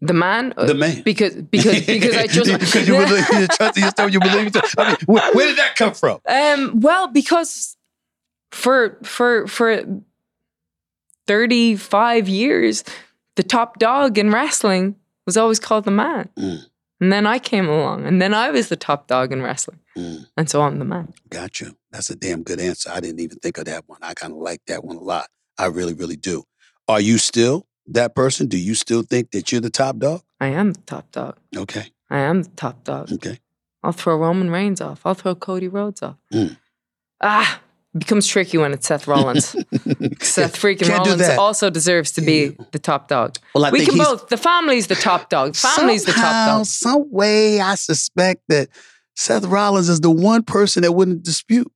The 0.00 0.12
man 0.12 0.52
The 0.56 0.74
man. 0.74 1.02
because 1.02 1.34
because 1.34 1.86
because 1.86 2.16
i 2.16 2.26
just 2.26 2.52
because 2.60 2.86
you 2.86 2.94
believe 2.94 3.28
you 3.32 3.46
trust 3.48 3.78
yourself, 3.78 4.12
you 4.12 4.20
believe 4.20 4.54
yourself. 4.54 4.74
I 4.78 4.88
mean, 4.88 4.96
where, 5.06 5.32
where 5.32 5.46
did 5.48 5.56
that 5.56 5.76
come 5.76 5.94
from? 5.94 6.20
Um, 6.28 6.80
well, 6.80 7.08
because 7.08 7.76
for 8.50 8.98
for 9.02 9.46
for 9.46 9.84
35 11.26 12.28
years, 12.28 12.84
the 13.36 13.42
top 13.42 13.78
dog 13.78 14.18
in 14.18 14.30
wrestling 14.30 14.96
was 15.24 15.36
always 15.36 15.58
called 15.58 15.84
the 15.84 15.90
man. 15.90 16.28
Mm. 16.38 16.64
And 17.00 17.12
then 17.12 17.26
I 17.26 17.38
came 17.38 17.68
along, 17.68 18.06
and 18.06 18.22
then 18.22 18.32
I 18.32 18.50
was 18.50 18.68
the 18.68 18.76
top 18.76 19.06
dog 19.06 19.32
in 19.32 19.42
wrestling. 19.42 19.80
Mm. 19.96 20.26
And 20.36 20.48
so 20.48 20.62
I'm 20.62 20.78
the 20.78 20.84
man. 20.84 21.12
Got 21.28 21.60
you. 21.60 21.76
That's 21.90 22.08
a 22.10 22.16
damn 22.16 22.42
good 22.42 22.60
answer. 22.60 22.90
I 22.92 23.00
didn't 23.00 23.20
even 23.20 23.38
think 23.38 23.58
of 23.58 23.66
that 23.66 23.84
one. 23.86 23.98
I 24.02 24.14
kind 24.14 24.32
of 24.32 24.38
like 24.38 24.60
that 24.66 24.84
one 24.84 24.96
a 24.96 25.02
lot. 25.02 25.28
I 25.58 25.66
really, 25.66 25.94
really 25.94 26.16
do. 26.16 26.44
Are 26.88 27.00
you 27.00 27.18
still 27.18 27.66
that 27.88 28.14
person? 28.14 28.46
Do 28.48 28.58
you 28.58 28.74
still 28.74 29.02
think 29.02 29.30
that 29.32 29.50
you're 29.52 29.60
the 29.60 29.70
top 29.70 29.98
dog? 29.98 30.22
I 30.40 30.48
am 30.48 30.72
the 30.72 30.80
top 30.82 31.10
dog. 31.12 31.36
Okay. 31.56 31.86
I 32.10 32.20
am 32.20 32.42
the 32.42 32.50
top 32.50 32.84
dog. 32.84 33.12
Okay. 33.12 33.38
I'll 33.82 33.92
throw 33.92 34.16
Roman 34.16 34.50
Reigns 34.50 34.80
off. 34.80 35.04
I'll 35.04 35.14
throw 35.14 35.34
Cody 35.34 35.68
Rhodes 35.68 36.02
off. 36.02 36.16
Mm. 36.32 36.56
Ah, 37.20 37.60
it 37.94 37.98
becomes 37.98 38.26
tricky 38.26 38.58
when 38.58 38.72
it's 38.72 38.86
Seth 38.86 39.06
Rollins. 39.06 39.46
Seth 40.20 40.60
freaking 40.60 40.86
Can't 40.86 41.06
Rollins 41.06 41.28
also 41.38 41.70
deserves 41.70 42.12
to 42.12 42.20
be 42.20 42.56
the 42.72 42.78
top 42.78 43.08
dog. 43.08 43.36
Well, 43.54 43.70
we 43.70 43.86
can 43.86 43.96
both. 43.96 44.28
The 44.28 44.36
family's 44.36 44.88
the 44.88 44.96
top 44.96 45.30
dog. 45.30 45.56
Family's 45.56 46.04
the 46.04 46.12
top 46.12 46.48
dog. 46.48 46.66
Some 46.66 47.10
way, 47.10 47.60
I 47.60 47.74
suspect 47.76 48.42
that 48.48 48.68
Seth 49.14 49.44
Rollins 49.44 49.88
is 49.88 50.00
the 50.00 50.10
one 50.10 50.42
person 50.42 50.82
that 50.82 50.92
wouldn't 50.92 51.22
dispute 51.22 51.70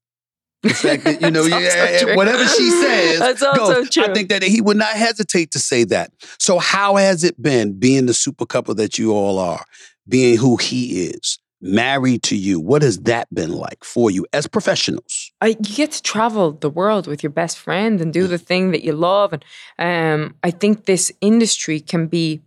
the 0.62 0.70
fact 0.70 1.04
that 1.04 1.20
you 1.20 1.30
know, 1.30 1.44
yeah, 1.44 2.14
whatever 2.16 2.46
she 2.46 2.70
says, 2.70 3.40
goes. 3.40 3.96
I 3.98 4.12
think 4.12 4.28
that 4.28 4.42
he 4.42 4.60
would 4.60 4.76
not 4.76 4.94
hesitate 4.94 5.52
to 5.52 5.58
say 5.58 5.84
that. 5.84 6.12
So, 6.38 6.58
how 6.58 6.96
has 6.96 7.24
it 7.24 7.40
been 7.40 7.78
being 7.78 8.06
the 8.06 8.14
super 8.14 8.46
couple 8.46 8.74
that 8.74 8.98
you 8.98 9.12
all 9.12 9.38
are, 9.38 9.64
being 10.08 10.36
who 10.36 10.56
he 10.56 11.04
is, 11.06 11.38
married 11.60 12.22
to 12.24 12.36
you? 12.36 12.60
What 12.60 12.82
has 12.82 12.98
that 13.00 13.32
been 13.32 13.52
like 13.52 13.84
for 13.84 14.10
you 14.10 14.26
as 14.32 14.46
professionals? 14.46 15.32
I, 15.40 15.48
you 15.48 15.56
get 15.56 15.92
to 15.92 16.02
travel 16.02 16.52
the 16.52 16.70
world 16.70 17.06
with 17.06 17.22
your 17.22 17.30
best 17.30 17.58
friend 17.58 18.00
and 18.00 18.12
do 18.12 18.26
the 18.26 18.38
thing 18.38 18.70
that 18.72 18.84
you 18.84 18.92
love. 18.92 19.32
And 19.32 19.44
um, 19.78 20.34
I 20.42 20.50
think 20.50 20.84
this 20.84 21.10
industry 21.20 21.80
can 21.80 22.06
be 22.06 22.42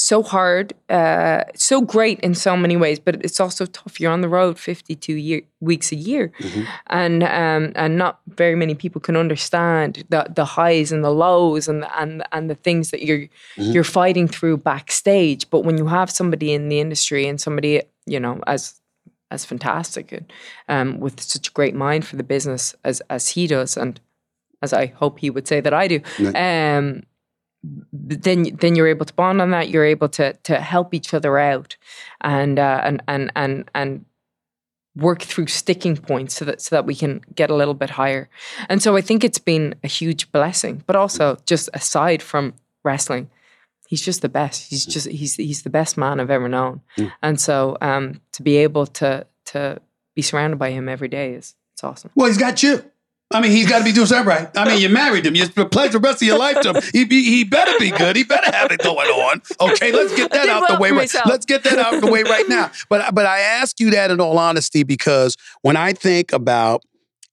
so 0.00 0.22
hard, 0.22 0.72
uh, 0.88 1.44
so 1.54 1.82
great 1.82 2.18
in 2.20 2.34
so 2.34 2.56
many 2.56 2.76
ways, 2.76 2.98
but 2.98 3.16
it's 3.22 3.38
also 3.38 3.66
tough. 3.66 4.00
You're 4.00 4.10
on 4.12 4.22
the 4.22 4.28
road 4.30 4.58
52 4.58 5.12
year, 5.12 5.42
weeks 5.60 5.92
a 5.92 5.96
year, 5.96 6.32
and 6.86 7.22
um, 7.22 7.72
and 7.74 7.98
not 7.98 8.20
very 8.28 8.54
many 8.54 8.74
people 8.74 9.00
can 9.00 9.14
understand 9.16 10.04
the 10.08 10.26
the 10.34 10.46
highs 10.46 10.90
and 10.90 11.04
the 11.04 11.10
lows 11.10 11.68
and 11.68 11.82
the, 11.82 12.00
and 12.00 12.24
and 12.32 12.48
the 12.48 12.54
things 12.54 12.90
that 12.90 13.02
you're 13.02 13.28
you're 13.56 13.84
fighting 13.84 14.26
through 14.26 14.56
backstage. 14.56 15.50
But 15.50 15.60
when 15.60 15.76
you 15.76 15.86
have 15.86 16.10
somebody 16.10 16.52
in 16.54 16.68
the 16.70 16.80
industry 16.80 17.26
and 17.28 17.38
somebody 17.40 17.82
you 18.06 18.18
know 18.18 18.40
as 18.46 18.80
as 19.30 19.44
fantastic 19.44 20.12
and 20.12 20.32
um, 20.68 20.98
with 20.98 21.20
such 21.20 21.48
a 21.48 21.52
great 21.52 21.74
mind 21.74 22.06
for 22.06 22.16
the 22.16 22.24
business 22.24 22.74
as 22.84 23.02
as 23.10 23.28
he 23.28 23.46
does, 23.46 23.76
and 23.76 24.00
as 24.62 24.72
I 24.72 24.86
hope 24.86 25.18
he 25.18 25.28
would 25.30 25.46
say 25.46 25.60
that 25.60 25.74
I 25.74 25.88
do. 25.88 26.00
Um, 26.34 27.02
then 27.62 28.56
then 28.60 28.74
you're 28.74 28.88
able 28.88 29.06
to 29.06 29.14
bond 29.14 29.40
on 29.40 29.50
that. 29.50 29.68
You're 29.68 29.84
able 29.84 30.08
to 30.10 30.32
to 30.32 30.60
help 30.60 30.94
each 30.94 31.12
other 31.12 31.38
out, 31.38 31.76
and 32.20 32.58
uh, 32.58 32.80
and 32.84 33.02
and 33.06 33.32
and 33.36 33.70
and 33.74 34.04
work 34.96 35.22
through 35.22 35.46
sticking 35.46 35.96
points 35.96 36.34
so 36.34 36.44
that 36.44 36.60
so 36.60 36.74
that 36.76 36.86
we 36.86 36.94
can 36.94 37.20
get 37.34 37.50
a 37.50 37.54
little 37.54 37.74
bit 37.74 37.90
higher. 37.90 38.28
And 38.68 38.82
so 38.82 38.96
I 38.96 39.00
think 39.00 39.24
it's 39.24 39.38
been 39.38 39.74
a 39.84 39.88
huge 39.88 40.32
blessing. 40.32 40.82
But 40.86 40.96
also 40.96 41.36
just 41.46 41.68
aside 41.74 42.22
from 42.22 42.54
wrestling, 42.82 43.30
he's 43.88 44.02
just 44.02 44.22
the 44.22 44.28
best. 44.28 44.70
He's 44.70 44.86
just 44.86 45.08
he's 45.08 45.36
he's 45.36 45.62
the 45.62 45.70
best 45.70 45.96
man 45.96 46.18
I've 46.18 46.30
ever 46.30 46.48
known. 46.48 46.80
And 47.22 47.40
so 47.40 47.76
um 47.80 48.20
to 48.32 48.42
be 48.42 48.56
able 48.58 48.86
to 48.86 49.26
to 49.46 49.80
be 50.14 50.22
surrounded 50.22 50.58
by 50.58 50.70
him 50.70 50.88
every 50.88 51.08
day 51.08 51.34
is 51.34 51.54
it's 51.74 51.84
awesome. 51.84 52.10
Well, 52.14 52.26
he's 52.26 52.38
got 52.38 52.62
you. 52.62 52.84
I 53.32 53.40
mean, 53.40 53.52
he's 53.52 53.68
got 53.68 53.78
to 53.78 53.84
be 53.84 53.92
doing 53.92 54.08
something 54.08 54.26
right. 54.26 54.48
I 54.56 54.64
mean, 54.64 54.80
you 54.80 54.88
married 54.88 55.24
him. 55.24 55.36
You 55.36 55.48
pledged 55.48 55.94
the 55.94 56.00
rest 56.00 56.20
of 56.20 56.26
your 56.26 56.38
life 56.38 56.60
to 56.62 56.72
him. 56.72 56.82
He, 56.92 57.04
be, 57.04 57.22
he 57.22 57.44
better 57.44 57.78
be 57.78 57.90
good. 57.90 58.16
He 58.16 58.24
better 58.24 58.50
have 58.50 58.72
it 58.72 58.80
going 58.80 59.08
on. 59.08 59.40
Okay, 59.60 59.92
let's 59.92 60.14
get 60.14 60.32
that 60.32 60.48
out 60.48 60.66
the 60.68 60.78
way 60.80 60.90
right. 60.90 61.12
Let's 61.26 61.46
get 61.46 61.62
that 61.64 61.78
out 61.78 62.00
the 62.00 62.10
way 62.10 62.24
right 62.24 62.48
now. 62.48 62.72
But 62.88 63.14
but 63.14 63.26
I 63.26 63.40
ask 63.40 63.78
you 63.78 63.90
that 63.90 64.10
in 64.10 64.20
all 64.20 64.38
honesty 64.38 64.82
because 64.82 65.36
when 65.62 65.76
I 65.76 65.92
think 65.92 66.32
about 66.32 66.82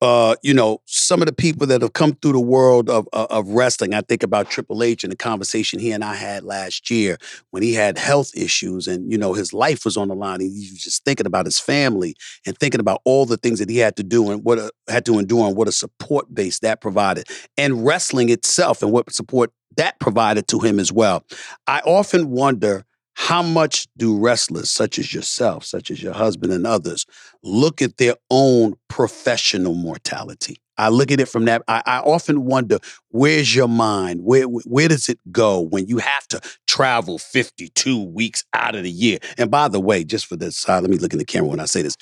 uh, 0.02 0.36
you 0.44 0.54
know, 0.54 0.80
some 0.86 1.22
of 1.22 1.26
the 1.26 1.34
people 1.34 1.66
that 1.68 1.82
have 1.82 1.94
come 1.94 2.14
through 2.14 2.34
the 2.34 2.40
world 2.40 2.90
of, 2.90 3.08
of 3.14 3.28
of 3.28 3.48
wrestling. 3.50 3.94
I 3.94 4.02
think 4.02 4.22
about 4.22 4.50
Triple 4.50 4.84
H 4.84 5.04
and 5.04 5.12
the 5.12 5.18
conversation 5.18 5.80
he 5.80 5.92
and 5.92 6.04
I 6.04 6.14
had 6.14 6.44
last 6.44 6.92
year 6.92 7.18
when 7.50 7.64
he 7.64 7.74
had 7.74 7.98
health 7.98 8.32
issues 8.36 8.88
and 8.88 9.12
you 9.12 9.18
know 9.18 9.34
his 9.34 9.54
life 9.54 9.86
was 9.86 9.98
on 9.98 10.10
the 10.10 10.16
line. 10.16 10.40
He 10.40 10.48
was 10.48 10.84
just 10.84 11.04
thinking 11.04 11.26
about 11.26 11.46
his 11.46 11.60
family 11.60 12.16
and 12.46 12.58
thinking 12.58 12.80
about 12.80 13.02
all 13.06 13.26
the 13.26 13.38
things 13.38 13.60
that 13.60 13.70
he 13.70 13.78
had 13.78 13.96
to 13.98 14.04
do 14.04 14.30
and 14.30 14.44
what 14.44 14.60
a, 14.60 14.72
had 14.88 15.06
to 15.06 15.18
endure 15.18 15.48
and 15.48 15.58
what 15.58 15.68
a 15.68 15.72
support 15.72 16.34
base 16.34 16.60
that 16.60 16.80
provided, 16.80 17.28
and 17.58 17.86
wrestling 17.86 18.30
itself 18.30 18.84
and 18.84 18.92
what 18.92 19.12
support 19.12 19.52
that 19.78 20.00
provided 20.00 20.48
to 20.50 20.60
him 20.60 20.80
as 20.80 20.92
well. 20.92 21.24
I 21.68 21.80
often 21.86 22.32
wonder 22.32 22.86
how 23.20 23.42
much 23.42 23.88
do 23.98 24.16
wrestlers 24.16 24.70
such 24.70 25.00
as 25.00 25.12
yourself, 25.12 25.66
such 25.66 25.90
as 25.90 26.02
your 26.04 26.14
husband 26.14 26.54
and 26.54 26.68
others, 26.68 27.08
look 27.42 27.82
at 27.82 27.98
their 27.98 28.14
own 28.30 28.76
professional 28.90 29.74
mortality? 29.74 30.62
I 30.78 30.90
look 30.90 31.12
at 31.12 31.20
it 31.20 31.28
from 31.28 31.46
that. 31.46 31.64
I, 31.68 31.82
I 31.88 32.00
often 32.02 32.46
wonder, 32.46 32.78
where's 33.10 33.56
your 33.56 33.68
mind? 33.68 34.22
Where 34.24 34.44
where 34.44 34.88
does 34.88 35.10
it 35.10 35.18
go 35.32 35.60
when 35.60 35.88
you 35.88 35.98
have 35.98 36.28
to 36.28 36.40
travel 36.68 37.18
52 37.18 38.04
weeks 38.04 38.44
out 38.54 38.76
of 38.76 38.84
the 38.84 38.92
year? 38.92 39.18
And 39.40 39.50
by 39.50 39.68
the 39.68 39.80
way, 39.80 40.04
just 40.04 40.28
for 40.28 40.36
this 40.36 40.56
side, 40.56 40.84
let 40.84 40.92
me 40.92 40.98
look 40.98 41.14
in 41.14 41.20
the 41.20 41.26
camera 41.26 41.50
when 41.50 41.60
I 41.60 41.66
say 41.66 41.82
this. 41.82 41.98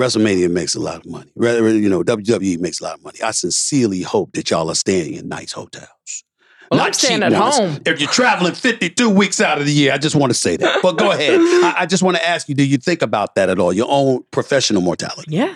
WrestleMania 0.00 0.50
makes 0.50 0.74
a 0.74 0.80
lot 0.80 1.04
of 1.04 1.06
money. 1.06 1.30
You 1.36 1.90
know, 1.90 2.02
WWE 2.02 2.58
makes 2.58 2.80
a 2.80 2.84
lot 2.84 2.94
of 2.94 3.04
money. 3.04 3.20
I 3.22 3.32
sincerely 3.32 4.00
hope 4.00 4.32
that 4.32 4.50
y'all 4.50 4.70
are 4.70 4.74
staying 4.74 5.12
in 5.12 5.28
nice 5.28 5.52
hotels. 5.52 6.24
Well, 6.70 6.80
I'm 6.80 6.92
staying 6.92 7.22
at 7.22 7.32
ones. 7.32 7.56
home. 7.58 7.78
If 7.86 8.00
you're 8.00 8.10
traveling 8.10 8.54
52 8.54 9.08
weeks 9.10 9.40
out 9.40 9.58
of 9.58 9.66
the 9.66 9.72
year, 9.72 9.92
I 9.92 9.98
just 9.98 10.16
want 10.16 10.30
to 10.32 10.38
say 10.38 10.56
that. 10.56 10.80
But 10.82 10.98
go 10.98 11.10
ahead. 11.12 11.38
I, 11.40 11.74
I 11.80 11.86
just 11.86 12.02
want 12.02 12.16
to 12.16 12.26
ask 12.26 12.48
you, 12.48 12.54
do 12.54 12.64
you 12.64 12.78
think 12.78 13.02
about 13.02 13.34
that 13.36 13.48
at 13.50 13.58
all? 13.58 13.72
Your 13.72 13.86
own 13.88 14.24
professional 14.30 14.82
mortality? 14.82 15.24
Yeah. 15.36 15.54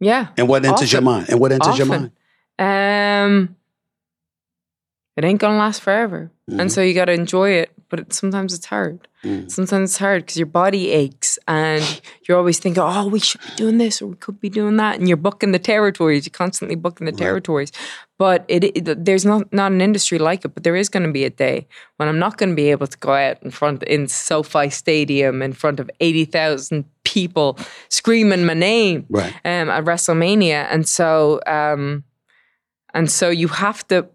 Yeah. 0.00 0.28
And 0.36 0.48
what 0.48 0.64
enters 0.64 0.92
your 0.92 1.02
mind? 1.02 1.28
And 1.30 1.40
what 1.40 1.52
enters 1.52 1.78
your 1.78 1.86
mind? 1.86 2.10
Um, 2.58 3.56
it 5.16 5.24
ain't 5.24 5.40
gonna 5.40 5.58
last 5.58 5.80
forever, 5.82 6.30
Mhm. 6.50 6.60
and 6.60 6.72
so 6.72 6.80
you 6.82 6.92
got 6.94 7.06
to 7.06 7.12
enjoy 7.12 7.50
it. 7.50 7.70
But 7.88 8.00
it, 8.00 8.12
sometimes 8.12 8.52
it's 8.52 8.66
hard. 8.66 9.06
Mm. 9.24 9.48
Sometimes 9.50 9.90
it's 9.90 9.98
hard 9.98 10.22
because 10.24 10.36
your 10.36 10.46
body 10.46 10.90
aches, 10.90 11.38
and 11.46 12.00
you're 12.26 12.36
always 12.36 12.58
thinking, 12.58 12.82
"Oh, 12.82 13.06
we 13.06 13.20
should 13.20 13.40
be 13.42 13.54
doing 13.56 13.78
this, 13.78 14.02
or 14.02 14.06
we 14.08 14.16
could 14.16 14.40
be 14.40 14.48
doing 14.50 14.76
that," 14.78 14.98
and 14.98 15.06
you're 15.08 15.16
booking 15.16 15.52
the 15.52 15.58
territories. 15.58 16.26
You're 16.26 16.32
constantly 16.32 16.74
booking 16.74 17.06
the 17.06 17.12
Right. 17.12 17.18
territories. 17.18 17.72
But 18.18 18.44
it, 18.48 18.64
it 18.64 19.04
there's 19.04 19.26
not 19.26 19.52
not 19.52 19.72
an 19.72 19.80
industry 19.80 20.18
like 20.18 20.44
it. 20.44 20.54
But 20.54 20.64
there 20.64 20.76
is 20.76 20.88
going 20.88 21.04
to 21.06 21.12
be 21.12 21.24
a 21.24 21.30
day 21.30 21.66
when 21.98 22.08
I'm 22.08 22.18
not 22.18 22.38
going 22.38 22.50
to 22.50 22.56
be 22.56 22.70
able 22.70 22.86
to 22.86 22.98
go 22.98 23.12
out 23.12 23.42
in 23.42 23.50
front 23.50 23.82
in 23.82 24.08
SoFi 24.08 24.70
Stadium 24.70 25.42
in 25.42 25.52
front 25.52 25.80
of 25.80 25.90
eighty 26.00 26.24
thousand 26.24 26.84
people 27.04 27.58
screaming 27.88 28.44
my 28.46 28.54
name 28.54 29.04
Right. 29.10 29.34
um, 29.44 29.68
at 29.68 29.84
WrestleMania, 29.84 30.66
and 30.70 30.88
so 30.88 31.40
um, 31.46 32.04
and 32.94 33.10
so 33.10 33.28
you 33.28 33.48
have 33.48 33.86
to 33.88 34.06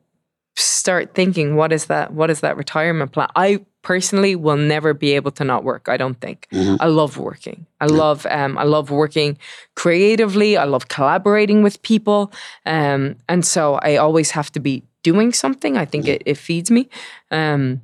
start 0.56 1.16
thinking 1.16 1.56
what 1.56 1.72
is 1.72 1.86
that 1.86 2.14
what 2.14 2.30
is 2.30 2.42
that 2.42 2.58
retirement 2.58 3.12
plan? 3.12 3.30
I 3.36 3.66
personally 3.84 4.36
will 4.36 4.58
never 4.58 4.94
be 4.94 5.14
able 5.14 5.32
to 5.32 5.44
not 5.44 5.64
work 5.64 5.90
i 5.90 5.98
don't 5.98 6.20
think. 6.22 6.48
Mhm. 6.52 6.78
i 6.80 6.86
love 6.86 7.18
working. 7.18 7.66
I 7.80 7.86
love 7.88 8.26
um, 8.30 8.58
i 8.58 8.64
love 8.64 8.92
working 8.92 9.38
creatively. 9.76 10.56
I 10.58 10.66
love 10.66 10.88
collaborating 10.88 11.64
with 11.64 11.82
people. 11.82 12.32
Um, 12.66 13.16
and 13.28 13.46
so 13.46 13.76
i 13.82 13.96
always 13.98 14.32
have 14.32 14.52
to 14.52 14.60
be 14.60 14.84
doing 15.04 15.34
something 15.34 15.78
i 15.78 15.86
think 15.86 16.08
it, 16.08 16.22
it 16.26 16.38
feeds 16.38 16.70
me. 16.70 16.90
Um, 17.32 17.82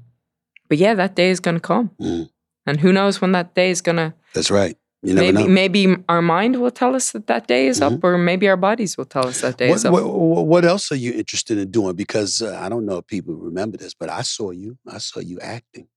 but 0.69 0.77
yeah 0.77 0.93
that 0.93 1.15
day 1.15 1.29
is 1.31 1.39
going 1.39 1.55
to 1.55 1.61
come. 1.61 1.91
Mm. 1.99 2.29
and 2.67 2.79
who 2.79 2.91
knows 2.91 3.21
when 3.21 3.31
that 3.31 3.55
day 3.55 3.71
is 3.71 3.81
going 3.81 3.95
to 3.97 4.13
That's 4.33 4.51
right. 4.51 4.77
Maybe 5.03 5.31
know. 5.43 5.47
maybe 5.47 5.95
our 6.09 6.21
mind 6.21 6.59
will 6.59 6.71
tell 6.71 6.95
us 6.95 7.11
that 7.11 7.27
that 7.27 7.47
day 7.47 7.67
is 7.67 7.81
up 7.81 8.03
or 8.03 8.17
maybe 8.17 8.47
our 8.49 8.57
bodies 8.57 8.97
will 8.97 9.05
tell 9.05 9.27
us 9.27 9.41
that 9.41 9.57
day 9.57 9.69
is 9.69 9.83
What, 9.83 9.85
up 9.85 9.93
what, 10.05 10.13
what- 10.13 10.47
what 10.47 10.65
else 10.65 10.91
are 10.91 10.95
you 10.95 11.13
interested 11.13 11.57
in 11.57 11.69
doing? 11.71 11.95
Because 11.95 12.41
uh, 12.41 12.57
I 12.59 12.67
don't 12.69 12.85
know 12.85 12.97
if 12.97 13.07
people 13.07 13.35
remember 13.35 13.77
this, 13.77 13.93
but 13.93 14.09
I 14.09 14.23
saw 14.23 14.49
you. 14.51 14.77
I 14.87 14.97
saw 14.97 15.19
you 15.19 15.39
acting. 15.39 15.87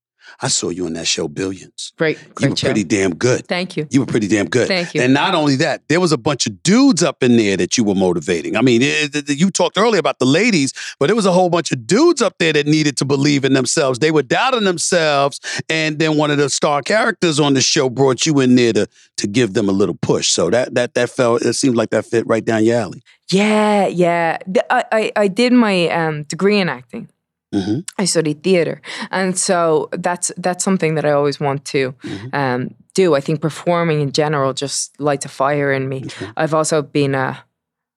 I 0.41 0.49
saw 0.49 0.69
you 0.71 0.87
in 0.87 0.93
that 0.95 1.07
show 1.07 1.29
Billions. 1.29 1.93
great 1.99 2.19
You 2.41 2.51
were 2.51 2.57
show. 2.57 2.69
pretty 2.69 2.85
damn 2.85 3.15
good. 3.15 3.47
thank 3.47 3.77
you 3.77 3.87
You 3.91 4.01
were 4.01 4.07
pretty 4.07 4.29
damn 4.29 4.49
good. 4.49 4.69
Thank 4.69 4.95
you. 4.95 5.03
And 5.03 5.13
not 5.15 5.35
only 5.35 5.57
that, 5.57 5.83
there 5.89 6.01
was 6.01 6.13
a 6.13 6.19
bunch 6.19 6.47
of 6.47 6.63
dudes 6.63 7.03
up 7.03 7.23
in 7.23 7.37
there 7.37 7.57
that 7.57 7.77
you 7.77 7.85
were 7.85 7.95
motivating. 7.95 8.57
I 8.57 8.63
mean, 8.63 8.83
it, 8.83 9.15
it- 9.15 9.39
you 9.41 9.51
talked 9.51 9.79
earlier 9.79 9.99
about 10.01 10.19
the 10.19 10.25
ladies, 10.27 10.73
but 10.99 11.07
there 11.07 11.17
was 11.17 11.27
a 11.27 11.33
whole 11.33 11.49
bunch 11.51 11.73
of 11.73 11.87
dudes 11.87 12.21
up 12.23 12.35
there 12.39 12.53
that 12.53 12.67
needed 12.67 12.97
to 12.99 13.05
believe 13.05 13.45
in 13.45 13.53
themselves. 13.55 13.99
They 13.99 14.11
were 14.11 14.23
doubting 14.23 14.65
themselves, 14.65 15.41
and 15.69 15.99
then 15.99 16.17
one 16.17 16.31
of 16.31 16.39
the 16.39 16.49
star 16.51 16.83
characters 16.83 17.39
on 17.41 17.55
the 17.55 17.61
show 17.61 17.89
brought 17.91 18.27
you 18.27 18.41
in 18.41 18.55
there 18.57 18.73
to 18.73 18.87
to 19.19 19.27
give 19.27 19.53
them 19.55 19.69
a 19.69 19.73
little 19.73 19.95
push. 20.01 20.29
So 20.31 20.51
that 20.51 20.75
that 20.75 20.95
that 20.95 21.11
felt 21.11 21.43
it 21.43 21.55
seemed 21.55 21.77
like 21.77 21.91
that 21.91 22.05
fit 22.07 22.27
right 22.27 22.45
down 22.45 22.65
your 22.65 22.79
alley. 22.81 23.03
Yeah, 23.31 23.87
yeah. 23.87 24.39
I, 24.71 24.85
I, 24.93 25.13
I 25.17 25.29
did 25.29 25.53
my 25.53 25.89
um, 25.89 26.25
degree 26.25 26.59
in 26.59 26.69
acting. 26.69 27.09
Mhm. 27.55 27.85
I 27.99 28.05
studied 28.05 28.43
theater, 28.43 28.81
and 29.11 29.37
so 29.39 29.89
that's 29.93 30.31
that's 30.37 30.63
something 30.65 30.95
that 30.95 31.05
I 31.05 31.11
always 31.13 31.41
want 31.41 31.65
to 31.67 31.95
Mhm. 32.03 32.35
um, 32.35 32.75
do. 32.95 33.15
I 33.17 33.21
think 33.21 33.41
performing 33.41 34.01
in 34.01 34.13
general 34.13 34.53
just 34.53 34.93
lights 35.01 35.25
a 35.25 35.29
fire 35.29 35.73
in 35.73 35.89
me. 35.89 36.03
Okay. 36.05 36.31
I've 36.37 36.55
also 36.55 36.83
been 36.83 37.15
a. 37.15 37.45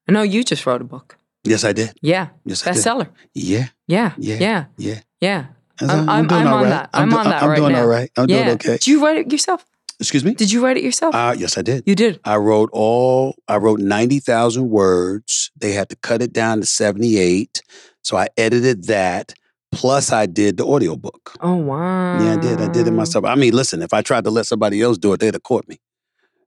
I 0.07 0.11
know 0.11 0.23
you 0.23 0.43
just 0.43 0.65
wrote 0.65 0.81
a 0.81 0.85
book. 0.85 1.17
Yes, 1.43 1.63
I 1.63 1.73
did. 1.73 1.91
Yeah, 2.01 2.27
Yes, 2.45 2.65
I 2.65 2.71
did. 2.71 2.79
bestseller. 2.81 3.07
Yeah, 3.33 3.67
Yeah, 3.87 4.11
Yeah. 4.17 4.37
yeah, 4.39 4.65
yeah. 4.77 4.99
yeah. 5.21 5.45
I'm, 5.81 6.09
I'm- 6.09 6.27
doing 6.27 6.41
I'm 6.41 6.47
all 6.47 6.63
on 6.63 6.69
that. 6.69 6.89
I'm 6.93 7.09
do- 7.09 7.17
on 7.17 7.25
that 7.25 7.43
I'm 7.43 7.49
right 7.49 7.55
doing 7.57 7.73
now. 7.73 7.81
all 7.81 7.87
right. 7.87 8.09
I'm 8.17 8.29
yeah. 8.29 8.43
doing 8.43 8.49
okay. 8.55 8.73
Did 8.73 8.87
you 8.87 9.03
write 9.03 9.17
it 9.17 9.31
yourself? 9.31 9.65
Excuse 9.99 10.23
me. 10.25 10.33
Did 10.33 10.51
you 10.51 10.63
write 10.63 10.77
it 10.77 10.83
yourself? 10.83 11.13
Uh, 11.15 11.35
yes, 11.37 11.57
I 11.57 11.61
did. 11.61 11.83
you 11.85 11.95
did. 11.95 12.19
I 12.25 12.37
wrote 12.37 12.69
all, 12.73 13.35
I 13.47 13.57
wrote 13.57 13.79
90,000 13.79 14.69
words. 14.69 15.51
They 15.57 15.73
had 15.73 15.89
to 15.89 15.95
cut 15.97 16.21
it 16.21 16.31
down 16.33 16.61
to 16.61 16.65
78. 16.65 17.61
So 18.01 18.17
I 18.17 18.27
edited 18.37 18.85
that. 18.87 19.33
Plus, 19.73 20.11
I 20.11 20.25
did 20.25 20.57
the 20.57 20.65
audiobook. 20.65 21.35
Oh 21.41 21.55
wow. 21.55 22.23
Yeah, 22.23 22.33
I 22.33 22.37
did. 22.37 22.61
I 22.61 22.71
did 22.71 22.87
it 22.87 22.91
myself. 22.91 23.25
I 23.25 23.35
mean, 23.35 23.53
listen, 23.53 23.81
if 23.81 23.93
I 23.93 24.01
tried 24.01 24.23
to 24.25 24.29
let 24.31 24.45
somebody 24.45 24.81
else 24.81 24.97
do 24.97 25.13
it, 25.13 25.19
they'd 25.19 25.33
have 25.33 25.43
caught 25.43 25.67
me. 25.67 25.77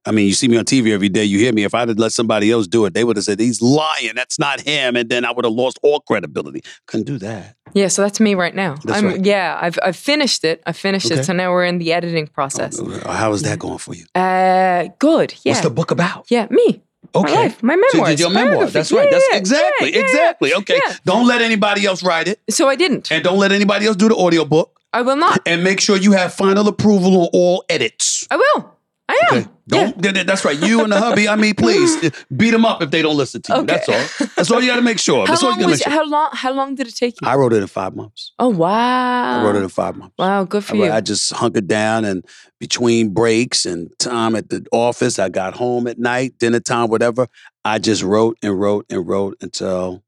I 0.05 0.11
mean, 0.11 0.25
you 0.27 0.33
see 0.33 0.47
me 0.47 0.55
on 0.57 0.63
TV 0.63 0.93
every 0.93 1.09
day, 1.09 1.25
you 1.25 1.37
hear 1.37 1.51
me. 1.51 1.65
If 1.65 1.73
I 1.73 1.79
had 1.81 1.99
let 1.99 2.13
somebody 2.13 2.49
else 2.49 2.65
do 2.65 2.85
it, 2.85 2.93
they 2.93 3.03
would 3.03 3.17
have 3.17 3.25
said, 3.25 3.41
he's 3.41 3.61
lying. 3.61 4.13
That's 4.15 4.39
not 4.39 4.61
him. 4.61 4.95
And 4.95 5.09
then 5.09 5.25
I 5.25 5.31
would 5.31 5.43
have 5.43 5.53
lost 5.53 5.79
all 5.83 5.99
credibility. 5.99 6.61
Couldn't 6.85 7.07
do 7.07 7.17
that. 7.19 7.55
Yeah, 7.73 7.89
so 7.89 8.03
that's 8.03 8.21
me 8.21 8.33
right 8.33 8.55
now. 8.55 8.75
Right. 8.85 9.23
Yeah, 9.25 9.57
I've 9.61 9.77
I've 9.83 9.97
finished 9.97 10.45
it. 10.45 10.63
I 10.65 10.71
finished 10.71 11.07
Okay. 11.11 11.19
it. 11.19 11.25
So 11.25 11.33
now 11.33 11.51
we're 11.51 11.65
in 11.65 11.77
the 11.79 11.91
editing 11.91 12.27
process. 12.27 12.79
Uh, 12.79 13.11
How 13.11 13.33
is 13.33 13.41
that 13.43 13.59
going 13.59 13.79
for 13.79 13.93
you? 13.95 14.05
Uh, 14.15 14.87
good. 14.99 15.35
Yeah. 15.43 15.51
What's 15.51 15.63
the 15.63 15.69
book 15.69 15.91
about? 15.91 16.25
yeah, 16.29 16.47
me. 16.49 16.81
Okay. 17.19 17.33
My 17.35 17.41
life. 17.41 17.63
My 17.63 17.73
So 17.75 17.97
memoir. 17.97 18.09
you 18.09 18.15
did 18.15 18.19
your 18.19 18.29
memoir. 18.29 18.65
That's 18.67 18.91
right. 18.91 19.07
That's 19.11 19.27
exactly, 19.33 19.95
exactly. 19.95 20.53
Okay. 20.53 20.79
yeah. 20.85 20.95
Don't 21.05 21.27
let 21.27 21.41
anybody 21.41 21.85
else 21.85 22.03
write 22.03 22.27
it. 22.27 22.39
So 22.49 22.67
I 22.67 22.75
didn't. 22.75 23.11
And 23.11 23.23
don't 23.23 23.37
let 23.39 23.51
anybody 23.51 23.85
else 23.87 23.95
do 23.95 24.07
the 24.09 24.15
audiobook. 24.15 24.79
I 24.93 25.01
will 25.01 25.15
not. 25.17 25.39
And 25.45 25.63
make 25.63 25.79
sure 25.79 25.97
you 25.97 26.13
have 26.13 26.33
final 26.33 26.67
approval 26.67 27.21
on 27.21 27.29
all 27.33 27.63
edits. 27.69 28.25
I 28.31 28.37
will. 28.37 28.76
I 29.09 29.21
am. 29.31 29.37
Okay. 29.37 29.47
Don't. 29.67 30.01
th- 30.03 30.25
That's 30.25 30.43
right. 30.43 30.57
You 30.57 30.83
and 30.83 30.91
the 30.91 30.97
hubby. 30.99 31.27
I 31.29 31.35
mean, 31.35 31.55
please 31.57 32.03
eh, 32.03 32.09
beat 32.35 32.51
them 32.51 32.65
up 32.65 32.81
if 32.81 32.91
they 32.91 33.01
don't 33.01 33.15
listen 33.17 33.41
to 33.43 33.53
you. 33.53 33.59
Okay. 33.61 33.65
That's 33.85 33.89
all. 34.19 34.27
That's 34.35 34.51
all 34.51 34.61
you 34.61 34.67
got 34.67 34.77
to 34.77 34.81
make 34.81 34.99
sure. 34.99 35.25
How 35.25 35.31
That's 35.33 35.43
all 35.43 35.49
long 35.51 35.59
you 35.59 35.65
got 35.65 35.67
to 35.67 35.71
was 35.71 35.79
make 35.79 35.93
sure. 35.93 35.93
how 35.93 36.09
long 36.09 36.29
how 36.33 36.53
long 36.53 36.75
did 36.75 36.87
it 36.87 36.95
take 36.95 37.19
you? 37.21 37.27
I 37.27 37.35
wrote 37.35 37.53
it 37.53 37.61
in 37.61 37.67
five 37.67 37.95
months. 37.95 38.33
oh 38.39 38.49
wow. 38.49 39.41
I 39.41 39.43
wrote 39.43 39.55
it 39.55 39.63
in 39.63 39.69
five 39.69 39.95
months. 39.95 40.13
Wow, 40.17 40.43
good 40.43 40.63
for 40.63 40.75
I, 40.75 40.77
you. 40.79 40.91
I 40.91 41.01
just 41.01 41.31
hunkered 41.33 41.67
down 41.67 42.05
and 42.05 42.25
between 42.59 43.13
breaks 43.13 43.65
and 43.65 43.89
time 43.99 44.35
at 44.35 44.49
the 44.49 44.65
office, 44.71 45.19
I 45.19 45.29
got 45.29 45.55
home 45.55 45.87
at 45.87 45.99
night, 45.99 46.37
dinner 46.39 46.59
time, 46.59 46.89
whatever. 46.89 47.27
I 47.63 47.79
just 47.79 48.03
wrote 48.03 48.37
and 48.41 48.59
wrote 48.59 48.85
and 48.89 49.07
wrote 49.07 49.37
until 49.41 50.03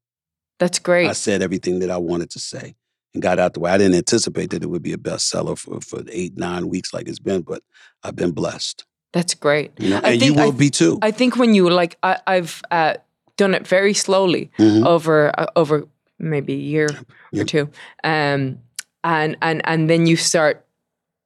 That's 0.58 0.78
great. 0.78 1.08
I 1.08 1.12
said 1.12 1.42
everything 1.42 1.78
that 1.80 1.90
I 1.90 1.96
wanted 1.98 2.30
to 2.30 2.38
say 2.38 2.74
and 3.14 3.22
got 3.22 3.38
out 3.38 3.54
the 3.54 3.60
way. 3.60 3.70
I 3.70 3.78
didn't 3.78 3.96
anticipate 3.96 4.50
that 4.50 4.62
it 4.62 4.68
would 4.70 4.82
be 4.82 4.92
a 4.92 4.96
bestseller 4.98 5.58
for, 5.58 5.80
for 5.80 6.02
eight, 6.10 6.36
nine 6.38 6.68
weeks 6.68 6.92
like 6.94 7.08
it's 7.08 7.18
been, 7.18 7.42
but 7.42 7.62
I've 8.02 8.16
been 8.16 8.32
blessed. 8.32 8.84
That's 9.12 9.34
great. 9.34 9.72
You 9.78 9.90
know? 9.90 10.00
I 10.04 10.10
And 10.12 10.22
you 10.22 10.28
think- 10.28 10.38
I 10.40 10.44
will 10.44 10.52
be 10.52 10.70
too. 10.70 10.98
I 11.02 11.10
think 11.10 11.36
when 11.36 11.54
you 11.54 11.68
like, 11.70 11.96
I, 12.02 12.18
I've 12.26 12.62
uh, 12.70 12.94
done 13.36 13.54
it 13.54 13.66
very 13.66 13.94
slowly 13.94 14.50
Mhm. 14.58 14.86
over 14.86 15.32
uh, 15.38 15.46
over 15.56 15.84
maybe 16.18 16.52
a 16.52 16.56
year 16.74 16.88
Yeah. 17.32 17.42
or 17.42 17.44
two, 17.44 17.68
um, 18.04 18.58
and 19.02 19.36
and 19.42 19.62
and 19.64 19.88
then 19.90 20.06
you 20.06 20.16
start 20.16 20.64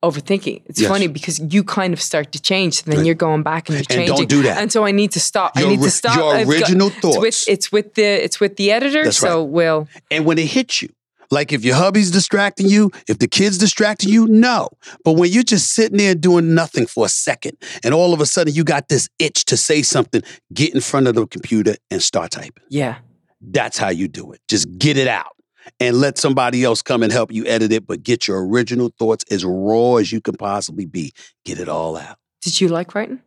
overthinking. 0.03 0.63
It's 0.67 0.81
Yes. 0.81 0.91
funny 0.91 1.09
because 1.09 1.41
you 1.41 1.65
kind 1.65 1.93
of 1.95 2.01
start 2.01 2.31
to 2.33 2.41
change, 2.41 2.83
and 2.83 2.93
then 2.93 2.99
Right. 2.99 3.07
you're 3.07 3.15
going 3.29 3.43
back 3.43 3.69
and 3.69 3.75
you're 3.77 3.87
And 3.91 3.99
changing. 4.09 4.17
don't 4.17 4.29
do 4.29 4.43
that. 4.43 4.59
And 4.59 4.71
so 4.71 4.85
I 4.87 4.93
need 4.93 5.13
to 5.13 5.21
stop. 5.21 5.53
I 5.57 5.65
need 5.65 5.81
to 5.83 5.91
stop. 5.91 6.17
your 6.17 6.35
I've 6.35 6.47
got- 6.47 6.53
original 6.55 6.89
It's 6.89 6.97
thoughts. 7.01 7.19
with, 7.19 7.45
it's 7.49 7.73
with 7.73 7.95
the 7.95 8.25
it's 8.25 8.39
with 8.41 8.57
the 8.57 8.71
editor. 8.71 9.05
That's 9.05 9.17
so 9.19 9.41
right. 9.41 9.51
we'll 9.57 9.89
And 10.11 10.25
when 10.27 10.39
it 10.39 10.47
hits 10.47 10.83
you, 10.83 10.91
like 11.35 11.53
if 11.53 11.65
your 11.65 11.75
hubby's 11.75 12.11
distracting 12.11 12.69
you, 12.69 12.91
if 13.09 13.19
the 13.19 13.29
kid's 13.29 13.59
distracting 13.59 14.11
you, 14.11 14.27
no. 14.27 14.69
But 15.05 15.13
when 15.13 15.31
you're 15.31 15.43
just 15.43 15.75
sitting 15.75 15.99
there 15.99 16.15
doing 16.15 16.55
nothing 16.55 16.87
for 16.87 17.05
a 17.05 17.09
second, 17.09 17.59
and 17.85 17.93
all 17.93 18.15
of 18.15 18.21
a 18.21 18.27
sudden 18.27 18.55
you 18.55 18.65
got 18.65 18.89
this 18.89 19.09
itch 19.19 19.45
to 19.47 19.57
say 19.57 19.83
something, 19.83 20.23
get 20.53 20.75
in 20.75 20.81
front 20.81 21.09
of 21.09 21.15
the 21.15 21.27
computer 21.27 21.75
and 21.91 22.03
start 22.03 22.31
typing. 22.31 22.65
yeah. 22.71 22.99
That's 23.47 23.77
how 23.77 23.91
you 23.91 24.09
do 24.09 24.33
it. 24.33 24.41
Just 24.49 24.79
get 24.79 24.97
it 24.97 25.07
out 25.07 25.37
and 25.79 25.97
let 25.99 26.17
somebody 26.17 26.65
else 26.65 26.81
come 26.81 27.03
and 27.03 27.13
help 27.13 27.31
you 27.31 27.45
edit 27.45 27.73
it, 27.73 27.87
but 27.87 28.03
get 28.03 28.27
your 28.27 28.47
original 28.47 28.91
thoughts 28.99 29.23
as 29.31 29.45
raw 29.45 29.97
as 29.97 30.11
you 30.11 30.23
can 30.23 30.35
possibly 30.35 30.87
be. 30.87 31.13
Get 31.45 31.59
it 31.59 31.69
all 31.69 31.99
out. 31.99 32.17
Did 32.41 32.59
you 32.59 32.69
like 32.69 32.95
writing? 32.95 33.21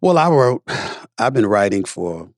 Well, 0.00 0.16
I 0.16 0.30
wrote, 0.30 0.62
I've 1.18 1.34
been 1.34 1.44
writing 1.44 1.84
for 1.84 2.30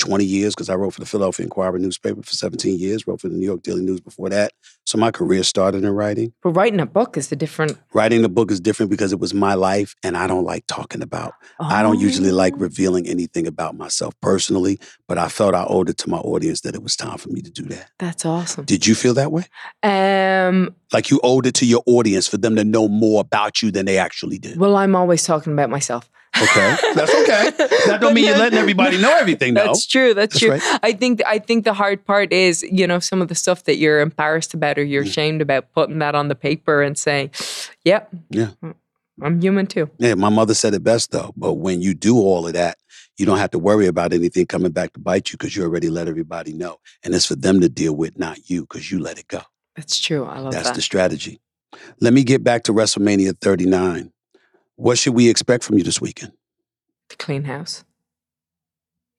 20 0.00 0.24
years 0.24 0.54
because 0.54 0.68
I 0.68 0.74
wrote 0.74 0.94
for 0.94 1.00
the 1.00 1.06
Philadelphia 1.06 1.44
Inquirer 1.44 1.78
newspaper 1.78 2.22
for 2.22 2.32
17 2.32 2.78
years, 2.78 3.06
wrote 3.06 3.20
for 3.20 3.28
the 3.28 3.36
New 3.36 3.46
York 3.46 3.62
Daily 3.62 3.82
News 3.82 4.00
before 4.00 4.28
that. 4.30 4.52
So 4.84 4.98
my 4.98 5.10
career 5.12 5.44
started 5.44 5.84
in 5.84 5.90
writing. 5.90 6.32
But 6.42 6.50
writing 6.50 6.80
a 6.80 6.86
book 6.86 7.16
is 7.16 7.30
a 7.30 7.36
different. 7.36 7.78
Writing 7.94 8.24
a 8.24 8.28
book 8.28 8.50
is 8.50 8.60
different 8.60 8.90
because 8.90 9.12
it 9.12 9.20
was 9.20 9.32
my 9.32 9.54
life 9.54 9.94
and 10.02 10.16
I 10.16 10.26
don't 10.26 10.44
like 10.44 10.66
talking 10.66 11.02
about. 11.02 11.34
I 11.60 11.82
don't 11.82 12.00
usually 12.00 12.32
like 12.32 12.54
Oh. 12.54 12.58
revealing 12.58 13.06
anything 13.06 13.46
about 13.46 13.76
myself 13.76 14.14
personally, 14.20 14.80
but 15.06 15.18
I 15.18 15.28
felt 15.28 15.54
I 15.54 15.64
owed 15.68 15.88
it 15.90 15.98
to 15.98 16.10
my 16.10 16.18
audience 16.18 16.62
that 16.62 16.74
it 16.74 16.82
was 16.82 16.96
time 16.96 17.18
for 17.18 17.28
me 17.28 17.40
to 17.42 17.50
do 17.50 17.62
that. 17.64 17.90
That's 17.98 18.24
awesome. 18.26 18.64
Did 18.64 18.86
you 18.86 18.94
feel 18.96 19.14
that 19.14 19.30
way? 19.30 19.44
Um. 19.84 20.74
Like 20.92 21.10
you 21.10 21.20
owed 21.22 21.46
it 21.46 21.54
to 21.54 21.66
your 21.66 21.82
audience 21.86 22.26
for 22.26 22.36
them 22.36 22.56
to 22.56 22.64
know 22.64 22.88
more 22.88 23.20
about 23.20 23.62
you 23.62 23.70
than 23.70 23.86
they 23.86 23.96
actually 23.98 24.38
did. 24.38 24.58
Well, 24.58 24.74
I'm 24.76 24.96
always 24.96 25.22
talking 25.22 25.52
about 25.52 25.70
myself. 25.70 26.10
Okay. 26.42 26.76
That's 26.94 27.14
okay. 27.14 27.50
That 27.86 27.98
don't 28.00 28.14
mean 28.14 28.24
you're 28.26 28.36
letting 28.38 28.58
everybody 28.58 29.00
know 29.00 29.14
everything, 29.16 29.54
though. 29.54 29.66
That's 29.66 29.86
true. 29.86 30.14
That's, 30.14 30.32
That's 30.34 30.40
true. 30.40 30.50
right. 30.52 30.80
I 30.82 30.92
think 30.92 31.20
I 31.26 31.38
think 31.38 31.64
the 31.64 31.72
hard 31.74 32.04
part 32.04 32.32
is, 32.32 32.62
you 32.62 32.86
know, 32.86 32.98
some 32.98 33.20
of 33.22 33.28
the 33.28 33.34
stuff 33.34 33.64
that 33.64 33.76
you're 33.76 34.00
embarrassed 34.00 34.54
about 34.54 34.78
or 34.78 34.84
Mm. 34.84 34.90
you're 34.90 35.02
ashamed 35.02 35.42
about, 35.42 35.72
putting 35.72 35.98
that 35.98 36.14
on 36.14 36.28
the 36.28 36.34
paper 36.34 36.82
and 36.82 36.96
saying, 36.98 37.30
"Yep, 37.84 38.10
Yeah. 38.30 38.50
I'm 39.22 39.40
human 39.40 39.66
too." 39.66 39.90
Yeah, 39.98 40.14
my 40.14 40.30
mother 40.30 40.54
said 40.54 40.72
it 40.74 40.82
best 40.82 41.10
though. 41.10 41.32
But 41.36 41.54
when 41.54 41.82
you 41.82 41.94
do 41.94 42.16
all 42.18 42.46
of 42.46 42.54
that, 42.54 42.78
you 43.18 43.26
don't 43.26 43.38
have 43.38 43.50
to 43.50 43.58
worry 43.58 43.86
about 43.86 44.12
anything 44.14 44.46
coming 44.46 44.72
back 44.72 44.94
to 44.94 45.00
bite 45.00 45.30
you 45.30 45.36
because 45.36 45.54
you 45.54 45.62
already 45.62 45.90
let 45.90 46.08
everybody 46.08 46.52
know. 46.54 46.78
And 47.04 47.14
it's 47.14 47.26
for 47.26 47.36
them 47.36 47.60
to 47.60 47.68
deal 47.68 47.94
with, 47.94 48.18
not 48.18 48.48
you, 48.48 48.62
because 48.62 48.90
you 48.90 48.98
let 48.98 49.18
it 49.18 49.28
go. 49.28 49.42
That's 49.76 49.98
true. 50.00 50.24
I 50.24 50.38
love 50.38 50.52
That's 50.52 50.64
that. 50.64 50.64
That's 50.70 50.76
the 50.76 50.82
strategy. 50.82 51.40
Let 52.00 52.12
me 52.14 52.24
get 52.24 52.42
back 52.42 52.62
to 52.64 52.72
WrestleMania 52.72 53.38
39. 53.40 54.10
What 54.80 54.96
should 54.98 55.14
we 55.14 55.28
expect 55.28 55.62
from 55.64 55.76
you 55.76 55.84
this 55.84 56.00
weekend? 56.00 56.32
The 57.10 57.16
clean 57.16 57.44
house. 57.44 57.84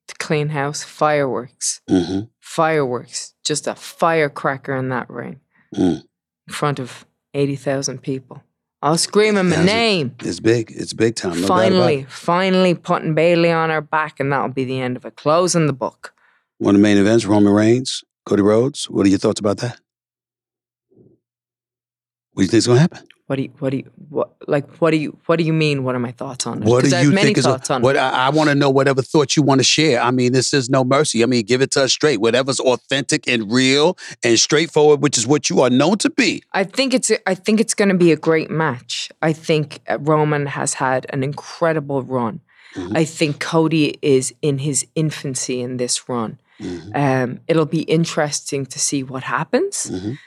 The 0.08 0.15
clean 0.15 0.50
house, 0.50 0.84
fireworks, 0.84 1.82
Mm-hmm. 1.88 2.21
fireworks, 2.39 3.36
just 3.45 3.67
a 3.67 3.76
firecracker 3.76 4.76
in 4.76 4.89
that 4.89 5.08
ring, 5.10 5.39
Mm. 5.76 6.04
in 6.47 6.54
front 6.54 6.80
of 6.80 7.06
eighty 7.36 7.56
thousand 7.56 8.02
people. 8.02 8.41
I'll 8.82 8.97
scream 8.97 9.38
him 9.38 9.54
a 9.54 9.63
name. 9.63 10.15
It's 10.21 10.39
big. 10.39 10.71
It's 10.76 10.93
big 10.93 11.15
time. 11.15 11.39
No 11.39 11.45
finally, 11.47 12.08
finally 12.10 12.74
putting 12.74 13.13
Bayley 13.13 13.52
on 13.52 13.69
her 13.69 13.82
back, 13.82 14.19
and 14.19 14.32
that'll 14.34 14.50
be 14.50 14.65
the 14.65 14.82
end 14.82 14.97
of 14.97 15.06
it. 15.06 15.15
Closing 15.15 15.67
the 15.67 15.74
book. 15.74 16.15
One 16.58 16.74
of 16.74 16.80
the 16.82 16.84
main 16.84 16.97
events, 16.97 17.26
Roman 17.26 17.54
Reigns, 17.54 18.04
Cody 18.26 18.41
Rhodes. 18.41 18.89
What 18.89 19.06
are 19.06 19.10
your 19.10 19.19
thoughts 19.19 19.39
about 19.39 19.58
that? 19.58 19.80
What 22.34 22.41
do 22.41 22.43
you 22.43 22.47
think's 22.47 22.65
going 22.65 22.78
to 22.78 22.82
happen? 22.82 23.08
What 23.31 23.37
do 23.37 23.43
you, 23.43 23.51
what 23.59 23.69
do 23.69 23.77
you, 23.77 23.89
what, 24.09 24.31
like, 24.45 24.67
what 24.81 24.91
do 24.91 24.97
you, 24.97 25.17
what 25.25 25.37
do 25.37 25.45
you 25.45 25.53
mean? 25.53 25.85
What 25.85 25.95
are 25.95 25.99
my 25.99 26.11
thoughts 26.11 26.45
on 26.45 26.61
it? 26.63 26.67
What 26.67 26.83
do 26.83 26.93
I 26.93 26.97
have 26.97 27.05
you 27.05 27.11
many 27.13 27.27
think 27.27 27.37
is 27.37 27.45
thoughts 27.45 27.69
on 27.71 27.81
what 27.81 27.95
it. 27.95 27.99
I, 27.99 28.25
I 28.27 28.29
want 28.29 28.49
to 28.49 28.55
know 28.55 28.69
whatever 28.69 29.01
thoughts 29.01 29.37
you 29.37 29.41
want 29.41 29.59
to 29.59 29.63
share. 29.63 30.01
I 30.01 30.11
mean, 30.11 30.33
this 30.33 30.53
is 30.53 30.69
no 30.69 30.83
mercy. 30.83 31.23
I 31.23 31.27
mean, 31.27 31.45
give 31.45 31.61
it 31.61 31.71
to 31.71 31.83
us 31.83 31.93
straight. 31.93 32.19
Whatever's 32.19 32.59
authentic 32.59 33.29
and 33.29 33.49
real 33.49 33.97
and 34.21 34.37
straightforward, 34.37 35.01
which 35.01 35.17
is 35.17 35.25
what 35.25 35.49
you 35.49 35.61
are 35.61 35.69
known 35.69 35.97
to 35.99 36.09
be. 36.09 36.43
I 36.51 36.65
think 36.65 36.93
it's, 36.93 37.09
I 37.25 37.33
think 37.33 37.61
it's 37.61 37.73
going 37.73 37.87
to 37.87 37.95
be 37.95 38.11
a 38.11 38.17
great 38.17 38.51
match. 38.51 39.09
I 39.21 39.31
think 39.31 39.79
uh, 39.89 39.97
Roman 40.01 40.47
has 40.47 40.73
had 40.73 41.05
an 41.13 41.23
incredible 41.23 42.01
run. 42.03 42.41
Mhm. 42.75 42.97
I 42.97 43.05
think 43.05 43.39
Cody 43.39 43.97
is 44.01 44.33
in 44.41 44.57
his 44.57 44.85
infancy 44.93 45.61
in 45.61 45.77
this 45.77 46.09
run. 46.09 46.37
Mhm. 46.59 46.91
Um, 46.93 47.39
it'll 47.47 47.65
be 47.79 47.83
interesting 47.83 48.65
to 48.65 48.77
see 48.77 49.03
what 49.03 49.23
happens. 49.23 49.89
Mhm. 49.89 50.17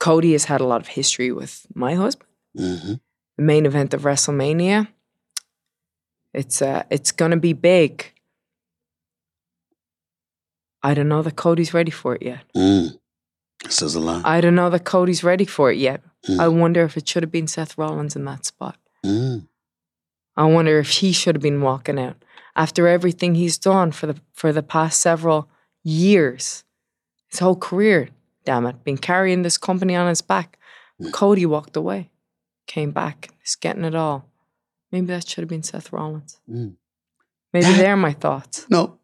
Cody 0.00 0.32
has 0.32 0.46
had 0.46 0.60
a 0.60 0.66
lot 0.66 0.80
of 0.80 0.88
history 0.88 1.30
with 1.30 1.66
my 1.74 1.94
husband. 1.94 2.28
Mhm. 2.58 3.00
The 3.36 3.42
main 3.42 3.66
event 3.66 3.94
of 3.94 4.02
WrestleMania. 4.02 4.88
It's 6.34 6.60
uh, 6.62 6.82
it's 6.90 7.12
gonna 7.12 7.36
be 7.36 7.52
big. 7.52 8.12
I 10.82 10.94
don't 10.94 11.08
know 11.08 11.22
that 11.22 11.36
Cody's 11.36 11.74
ready 11.74 11.90
for 11.90 12.14
it 12.16 12.22
yet. 12.22 12.44
Mm. 12.56 12.98
Says 13.68 13.94
a 13.94 14.00
lot. 14.00 14.24
I 14.24 14.40
don't 14.40 14.54
know 14.54 14.70
that 14.70 14.84
Cody's 14.84 15.22
ready 15.22 15.44
for 15.44 15.70
it 15.70 15.76
yet. 15.78 16.02
Mm. 16.26 16.40
I 16.40 16.48
wonder 16.48 16.82
if 16.84 16.96
it 16.96 17.06
should 17.06 17.22
have 17.22 17.32
been 17.32 17.46
Seth 17.46 17.76
Rollins 17.76 18.16
in 18.16 18.24
that 18.24 18.46
spot. 18.46 18.76
Mm. 19.04 19.46
I 20.36 20.44
wonder 20.44 20.78
if 20.78 20.88
he 20.88 21.12
should 21.12 21.34
have 21.36 21.42
been 21.42 21.60
walking 21.60 21.98
out 21.98 22.16
after 22.56 22.88
everything 22.88 23.34
he's 23.34 23.58
done 23.58 23.92
for 23.92 24.06
the 24.06 24.16
for 24.32 24.52
the 24.52 24.62
past 24.62 25.00
several 25.00 25.48
years, 25.84 26.64
his 27.28 27.40
whole 27.40 27.56
career. 27.56 28.08
Damn 28.44 28.66
it, 28.66 28.82
been 28.84 28.98
carrying 28.98 29.42
this 29.42 29.58
company 29.58 29.94
on 29.96 30.08
his 30.08 30.22
back. 30.22 30.58
Cody 31.12 31.46
walked 31.46 31.76
away, 31.76 32.10
came 32.66 32.90
back, 32.90 33.30
he's 33.40 33.54
getting 33.56 33.84
it 33.84 33.94
all. 33.94 34.26
Maybe 34.92 35.06
that 35.06 35.26
should 35.28 35.42
have 35.42 35.48
been 35.48 35.62
Seth 35.62 35.92
Rollins. 35.92 36.40
Mm. 36.50 36.74
Maybe 37.52 37.66
That- 37.66 37.76
they're 37.78 37.96
my 37.96 38.12
thoughts. 38.12 38.66
No, 38.68 38.98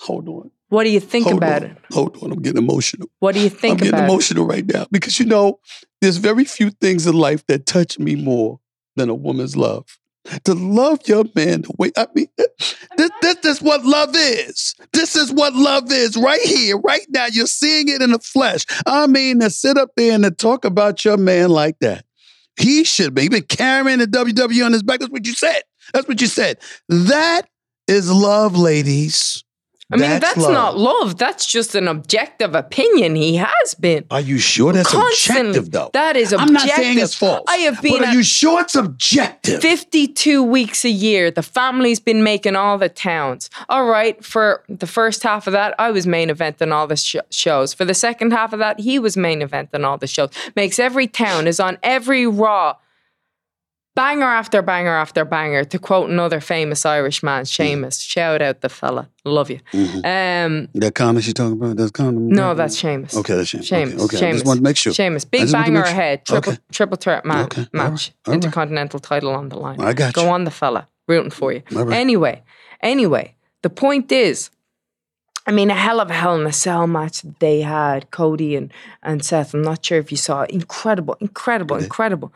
hold 0.00 0.28
on. 0.28 0.50
What 0.68 0.84
do 0.84 0.90
you 0.90 1.00
think 1.00 1.24
hold 1.26 1.38
about 1.38 1.62
on. 1.64 1.70
it? 1.70 1.78
Hold 1.92 2.22
on. 2.22 2.32
I'm 2.32 2.42
getting 2.42 2.62
emotional. 2.62 3.08
What 3.20 3.34
do 3.34 3.40
you 3.40 3.48
think 3.48 3.72
I'm 3.72 3.76
getting 3.78 3.94
about 3.94 4.04
it? 4.04 4.12
emotional 4.12 4.46
right 4.46 4.66
now 4.66 4.86
because 4.92 5.18
you 5.18 5.24
know, 5.24 5.60
there's 6.02 6.18
very 6.18 6.44
few 6.44 6.68
things 6.70 7.06
in 7.06 7.14
life 7.14 7.46
that 7.46 7.64
touch 7.64 7.98
me 7.98 8.14
more 8.14 8.60
than 8.96 9.08
a 9.08 9.14
woman's 9.14 9.56
love. 9.56 9.86
To 10.44 10.54
love 10.54 11.00
your 11.06 11.24
man 11.34 11.62
the 11.62 11.74
way 11.78 11.90
I 11.96 12.06
mean, 12.14 12.28
eh, 12.38 12.44
this, 12.96 13.10
this 13.22 13.44
is 13.44 13.62
what 13.62 13.84
love 13.84 14.14
is. 14.14 14.74
This 14.92 15.16
is 15.16 15.32
what 15.32 15.54
love 15.54 15.90
is 15.90 16.16
right 16.16 16.40
here, 16.42 16.78
right 16.78 17.06
now. 17.08 17.26
You're 17.30 17.46
seeing 17.46 17.88
it 17.88 18.02
in 18.02 18.10
the 18.10 18.18
flesh. 18.18 18.64
I 18.86 19.06
mean, 19.06 19.40
to 19.40 19.50
sit 19.50 19.78
up 19.78 19.90
there 19.96 20.12
and 20.12 20.24
to 20.24 20.30
talk 20.30 20.64
about 20.64 21.04
your 21.04 21.16
man 21.16 21.50
like 21.50 21.78
that. 21.80 22.04
He 22.58 22.84
should 22.84 23.14
be. 23.14 23.22
He 23.22 23.28
been 23.28 23.42
carrying 23.44 24.00
the 24.00 24.06
WWE 24.06 24.66
on 24.66 24.72
his 24.72 24.82
back. 24.82 25.00
That's 25.00 25.12
what 25.12 25.26
you 25.26 25.32
said. 25.32 25.62
That's 25.92 26.08
what 26.08 26.20
you 26.20 26.26
said. 26.26 26.58
That 26.88 27.42
is 27.86 28.10
love, 28.10 28.56
ladies. 28.56 29.44
I 29.90 29.96
mean, 29.96 30.20
that's, 30.20 30.36
love. 30.36 30.52
not 30.52 30.76
love. 30.76 31.16
That's 31.16 31.46
just 31.46 31.74
an 31.74 31.88
objective 31.88 32.54
opinion. 32.54 33.14
He 33.16 33.36
has 33.36 33.74
been. 33.74 34.04
Are 34.10 34.20
you 34.20 34.36
sure 34.38 34.74
that's 34.74 34.90
Constantly. 34.90 35.48
objective, 35.48 35.70
though? 35.70 35.90
That 35.94 36.14
is 36.14 36.32
objective. 36.32 36.46
I'm 36.48 36.52
not 36.52 36.76
saying 36.76 36.98
it's 36.98 37.14
false. 37.14 37.44
I 37.48 37.56
have 37.58 37.80
been 37.80 37.98
But 37.98 38.08
are 38.08 38.14
you 38.14 38.22
sure 38.22 38.60
it's 38.60 38.74
objective? 38.74 39.62
52 39.62 40.42
weeks 40.42 40.84
a 40.84 40.90
year. 40.90 41.30
The 41.30 41.42
family's 41.42 42.00
been 42.00 42.22
making 42.22 42.54
all 42.54 42.76
the 42.76 42.90
towns. 42.90 43.48
All 43.70 43.86
right, 43.86 44.22
for 44.22 44.62
the 44.68 44.86
first 44.86 45.22
half 45.22 45.46
of 45.46 45.54
that, 45.54 45.74
I 45.78 45.90
was 45.90 46.06
main 46.06 46.28
event 46.28 46.60
in 46.60 46.70
all 46.70 46.86
the 46.86 46.96
sh- 46.96 47.16
shows. 47.30 47.72
For 47.72 47.86
the 47.86 47.94
second 47.94 48.32
half 48.32 48.52
of 48.52 48.58
that, 48.58 48.80
he 48.80 48.98
was 48.98 49.16
main 49.16 49.40
event 49.40 49.70
in 49.72 49.86
all 49.86 49.96
the 49.96 50.06
shows. 50.06 50.28
Makes 50.54 50.78
every 50.78 51.06
town, 51.06 51.46
is 51.46 51.60
on 51.60 51.78
every 51.82 52.26
Raw. 52.26 52.74
Banger 53.98 54.26
after 54.40 54.62
banger 54.62 54.94
after 54.96 55.24
banger. 55.24 55.64
To 55.64 55.78
quote 55.78 56.08
another 56.08 56.40
famous 56.40 56.86
Irish 56.86 57.20
man, 57.24 57.44
Sheamus. 57.44 57.98
Shout 58.00 58.40
out 58.40 58.60
the 58.60 58.68
fella. 58.68 59.08
Love 59.24 59.50
you. 59.50 59.58
Um, 59.74 60.68
That 60.74 60.92
condom 60.94 61.20
she 61.20 61.32
talking 61.32 61.54
about? 61.60 61.76
That's 61.76 61.90
condom? 61.90 62.28
no, 62.28 62.54
that's 62.54 62.76
Sheamus. 62.76 63.16
Okay, 63.16 63.34
that's 63.34 63.48
Sheamus. 63.48 63.66
Sheamus. 63.66 63.94
Okay, 64.04 64.16
okay. 64.16 64.28
I 64.28 64.32
just 64.32 64.46
wanted 64.46 64.60
to 64.60 64.64
make 64.64 64.76
sure. 64.76 64.92
Sheamus. 64.94 65.24
Big 65.24 65.40
just 65.40 65.52
wanted 65.54 65.66
to 65.66 65.72
banger 65.72 65.84
sure. 65.86 65.92
ahead. 65.92 66.24
Triple 66.24 66.52
Okay. 66.52 66.62
triple 66.70 66.96
threat 66.96 67.24
ma- 67.24 67.42
Okay, 67.46 67.66
match. 67.72 68.12
all 68.26 68.32
right. 68.32 68.34
Intercontinental 68.34 69.00
title 69.00 69.34
on 69.34 69.48
the 69.48 69.56
line. 69.58 69.80
I 69.80 69.92
got 69.94 70.14
Go 70.14 70.22
you. 70.26 70.28
on 70.30 70.44
the 70.44 70.52
fella. 70.52 70.86
Rooting 71.08 71.30
for 71.32 71.52
you. 71.52 71.62
All 71.74 71.84
right. 71.84 71.96
Anyway, 71.98 72.42
anyway, 72.82 73.34
the 73.62 73.70
point 73.70 74.12
is, 74.12 74.50
I 75.44 75.50
mean, 75.50 75.70
a 75.70 75.74
hell 75.74 75.98
of 76.00 76.08
a 76.10 76.14
Hell 76.14 76.36
in 76.40 76.46
a 76.46 76.52
Cell 76.52 76.86
match 76.86 77.22
that 77.22 77.40
they 77.40 77.62
had, 77.62 78.10
Cody 78.12 78.54
and, 78.54 78.72
and 79.02 79.24
Seth. 79.24 79.54
I'm 79.54 79.62
not 79.62 79.84
sure 79.84 79.98
if 79.98 80.10
you 80.12 80.18
saw 80.18 80.42
it. 80.42 80.50
Incredible, 80.50 81.16
incredible, 81.20 81.74
Okay. 81.76 81.84
incredible. 81.86 82.32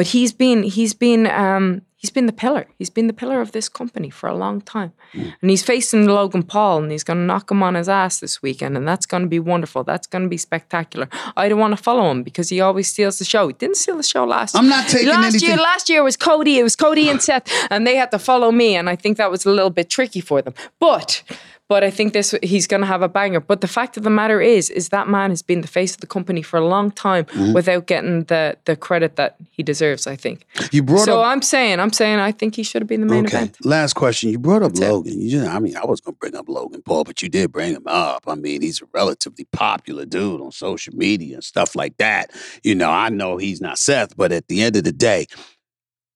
But 0.00 0.06
he's 0.06 0.32
been 0.32 0.62
he's 0.62 0.94
been 0.94 1.26
um, 1.26 1.82
he's 1.98 2.08
been 2.08 2.24
the 2.24 2.32
pillar. 2.32 2.66
He's 2.78 2.88
been 2.88 3.06
the 3.06 3.12
pillar 3.12 3.42
of 3.42 3.52
this 3.52 3.68
company 3.68 4.08
for 4.08 4.30
a 4.30 4.34
long 4.34 4.62
time. 4.62 4.94
Mm. 5.12 5.34
And 5.42 5.50
he's 5.50 5.62
facing 5.62 6.06
Logan 6.06 6.42
Paul 6.42 6.82
and 6.84 6.90
he's 6.90 7.04
gonna 7.04 7.26
knock 7.26 7.50
him 7.50 7.62
on 7.62 7.74
his 7.74 7.86
ass 7.86 8.18
this 8.18 8.40
weekend, 8.40 8.78
and 8.78 8.88
that's 8.88 9.04
gonna 9.04 9.26
be 9.26 9.38
wonderful. 9.38 9.84
That's 9.84 10.06
gonna 10.06 10.28
be 10.28 10.38
spectacular. 10.38 11.06
I 11.36 11.50
don't 11.50 11.58
want 11.58 11.76
to 11.76 11.82
follow 11.82 12.10
him 12.10 12.22
because 12.22 12.48
he 12.48 12.62
always 12.62 12.88
steals 12.88 13.18
the 13.18 13.26
show. 13.26 13.48
He 13.48 13.52
didn't 13.52 13.76
steal 13.76 13.98
the 13.98 14.02
show 14.02 14.24
last 14.24 14.54
year. 14.54 14.62
I'm 14.62 14.70
not 14.70 14.88
taking 14.88 15.10
last 15.10 15.34
anything- 15.34 15.48
year 15.50 15.58
last 15.58 15.90
year 15.90 16.02
was 16.02 16.16
Cody. 16.16 16.58
It 16.58 16.62
was 16.62 16.76
Cody 16.76 17.10
and 17.10 17.20
Seth, 17.20 17.46
and 17.70 17.86
they 17.86 17.96
had 17.96 18.10
to 18.12 18.18
follow 18.18 18.50
me, 18.50 18.76
and 18.76 18.88
I 18.88 18.96
think 18.96 19.18
that 19.18 19.30
was 19.30 19.44
a 19.44 19.50
little 19.50 19.68
bit 19.68 19.90
tricky 19.90 20.22
for 20.22 20.40
them. 20.40 20.54
But 20.78 21.22
But 21.70 21.84
I 21.84 21.90
think 21.90 22.12
this 22.14 22.34
he's 22.42 22.66
going 22.66 22.80
to 22.80 22.86
have 22.94 23.00
a 23.00 23.08
banger. 23.08 23.38
But 23.38 23.60
the 23.60 23.68
fact 23.68 23.96
of 23.96 24.02
the 24.02 24.10
matter 24.10 24.40
is, 24.40 24.70
is 24.70 24.88
that 24.88 25.06
man 25.08 25.30
has 25.30 25.40
been 25.40 25.60
the 25.60 25.68
face 25.68 25.94
of 25.94 26.00
the 26.00 26.08
company 26.16 26.42
for 26.42 26.56
a 26.58 26.66
long 26.66 26.90
time 26.90 27.24
Mm-hmm. 27.30 27.52
without 27.52 27.86
getting 27.86 28.24
the 28.24 28.56
the 28.64 28.74
credit 28.76 29.14
that 29.16 29.36
he 29.56 29.62
deserves. 29.62 30.06
I 30.06 30.16
think. 30.16 30.38
You 30.72 30.82
brought 30.82 31.04
So 31.04 31.20
up 31.20 31.26
I'm 31.30 31.42
saying, 31.42 31.78
I'm 31.78 31.92
saying, 31.92 32.18
I 32.18 32.32
think 32.32 32.56
he 32.56 32.64
should 32.64 32.82
have 32.82 32.88
been 32.88 33.02
the 33.06 33.06
main 33.14 33.26
okay. 33.26 33.36
event. 33.36 33.64
Last 33.64 33.92
question. 33.94 34.30
You 34.30 34.38
brought 34.38 34.62
up 34.62 34.72
That's 34.72 34.80
it. 34.80 34.92
Logan. 34.92 35.20
You 35.20 35.30
just, 35.30 35.48
I 35.48 35.58
mean, 35.60 35.76
I 35.76 35.84
was 35.86 36.00
gonna 36.00 36.16
bring 36.20 36.34
up 36.34 36.48
Logan 36.48 36.82
Paul, 36.82 37.04
but 37.04 37.22
you 37.22 37.28
did 37.28 37.52
bring 37.52 37.72
him 37.74 37.86
up. 37.86 38.24
I 38.26 38.34
mean, 38.34 38.62
he's 38.62 38.82
a 38.82 38.86
relatively 38.92 39.46
popular 39.52 40.04
dude 40.06 40.40
on 40.40 40.50
social 40.50 40.94
media 40.96 41.34
and 41.36 41.44
stuff 41.44 41.76
like 41.76 41.96
that. 41.98 42.32
You 42.64 42.74
know, 42.74 42.90
I 42.90 43.10
know 43.10 43.36
he's 43.36 43.60
not 43.60 43.78
Seth, 43.78 44.16
but 44.16 44.32
at 44.32 44.48
the 44.48 44.60
end 44.62 44.74
of 44.76 44.84
the 44.84 44.92
day, 44.92 45.26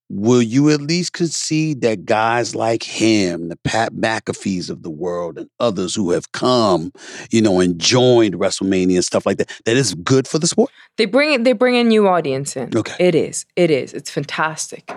will 0.09 0.41
you 0.41 0.69
at 0.69 0.81
least 0.81 1.13
concede 1.13 1.81
that 1.81 2.05
guys 2.05 2.55
like 2.55 2.83
him, 2.83 3.49
the 3.49 3.57
Pat 3.57 3.93
McAfees 3.93 4.69
of 4.69 4.83
the 4.83 4.89
world, 4.89 5.37
and 5.37 5.49
others 5.59 5.95
who 5.95 6.11
have 6.11 6.31
come, 6.31 6.91
you 7.31 7.41
know, 7.41 7.59
and 7.59 7.79
joined 7.79 8.35
WrestleMania 8.35 8.95
and 8.95 9.05
stuff 9.05 9.25
like 9.25 9.37
that, 9.37 9.51
that 9.65 9.75
is 9.75 9.95
good 9.95 10.27
for 10.27 10.39
the 10.39 10.47
sport? 10.47 10.71
They 10.97 11.05
bring 11.05 11.33
it. 11.33 11.43
they 11.43 11.53
bring 11.53 11.75
a 11.75 11.83
new 11.83 12.07
audience 12.07 12.55
in. 12.55 12.75
Okay. 12.75 12.95
It 12.99 13.15
is. 13.15 13.45
It 13.55 13.71
is. 13.71 13.93
It's 13.93 14.09
fantastic. 14.09 14.91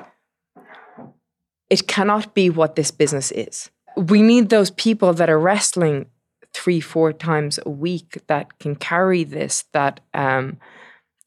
It 1.71 1.87
cannot 1.87 2.35
be 2.35 2.51
what 2.51 2.77
this 2.77 2.91
business 2.91 3.31
is. 3.31 3.71
We 3.97 4.23
need 4.23 4.49
those 4.49 4.71
people 4.71 5.13
that 5.15 5.29
are 5.29 5.39
wrestling 5.39 6.07
three, 6.55 6.81
four 6.81 7.13
times 7.13 7.59
a 7.65 7.71
week 7.71 8.19
that 8.27 8.59
can 8.59 8.75
carry 8.75 9.25
this, 9.25 9.65
that 9.73 10.01
um, 10.15 10.59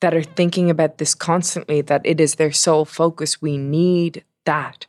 that 0.02 0.14
are 0.14 0.24
thinking 0.24 0.70
about 0.70 0.98
this 0.98 1.16
constantly, 1.16 1.82
that 1.82 2.02
it 2.04 2.20
is 2.20 2.36
their 2.36 2.52
sole 2.52 2.86
focus. 2.86 3.42
We 3.42 3.58
need 3.58 4.24
that. 4.46 4.86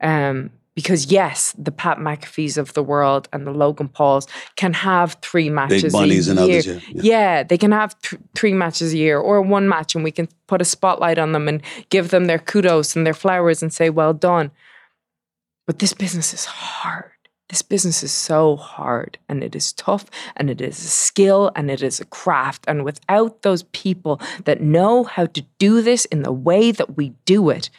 Um, 0.00 0.50
because 0.74 1.06
yes, 1.06 1.54
the 1.56 1.70
Pat 1.70 1.98
McAfees 1.98 2.58
of 2.58 2.72
the 2.74 2.82
world 2.82 3.28
and 3.32 3.46
the 3.46 3.52
Logan 3.52 3.88
Pauls 3.88 4.26
can 4.56 4.72
have 4.72 5.16
three 5.22 5.48
matches 5.48 5.94
a 5.94 5.96
year. 6.36 6.36
others, 6.38 6.66
yeah, 6.66 6.80
yeah. 6.88 7.02
Yeah, 7.02 7.42
they 7.44 7.56
can 7.56 7.70
have 7.70 7.98
th- 8.00 8.20
three 8.34 8.52
matches 8.52 8.92
a 8.92 8.96
year 8.96 9.18
or 9.18 9.40
one 9.40 9.68
match, 9.68 9.94
and 9.94 10.02
we 10.02 10.10
can 10.10 10.28
put 10.48 10.60
a 10.60 10.64
spotlight 10.64 11.18
on 11.18 11.32
them 11.32 11.48
and 11.48 11.62
give 11.90 12.10
them 12.10 12.24
their 12.24 12.40
kudos 12.40 12.96
and 12.96 13.06
their 13.06 13.14
flowers 13.14 13.62
and 13.62 13.72
say, 13.72 13.88
well 13.88 14.12
done. 14.12 14.50
But 15.66 15.78
this 15.78 15.94
business 15.94 16.34
is 16.34 16.44
hard. 16.44 17.12
This 17.54 17.62
business 17.62 18.02
is 18.02 18.10
so 18.10 18.56
hard 18.56 19.16
and 19.28 19.44
it 19.44 19.54
is 19.54 19.72
tough 19.72 20.06
and 20.34 20.50
it 20.50 20.60
is 20.60 20.76
a 20.76 20.88
skill 20.88 21.52
and 21.54 21.70
it 21.70 21.84
is 21.84 22.00
a 22.00 22.04
craft. 22.04 22.64
And 22.66 22.84
without 22.84 23.42
those 23.42 23.62
people 23.70 24.20
that 24.44 24.60
know 24.60 25.04
how 25.04 25.26
to 25.26 25.40
do 25.60 25.80
this 25.80 26.04
in 26.06 26.22
the 26.22 26.32
way 26.32 26.72
that 26.72 26.96
we 26.96 27.10
do 27.24 27.50
it, 27.50 27.70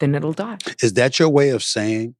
then 0.00 0.14
it'll 0.14 0.32
die. 0.32 0.56
Is 0.82 0.94
that 0.94 1.18
your 1.18 1.28
way 1.28 1.50
of 1.50 1.62
saying 1.62 2.14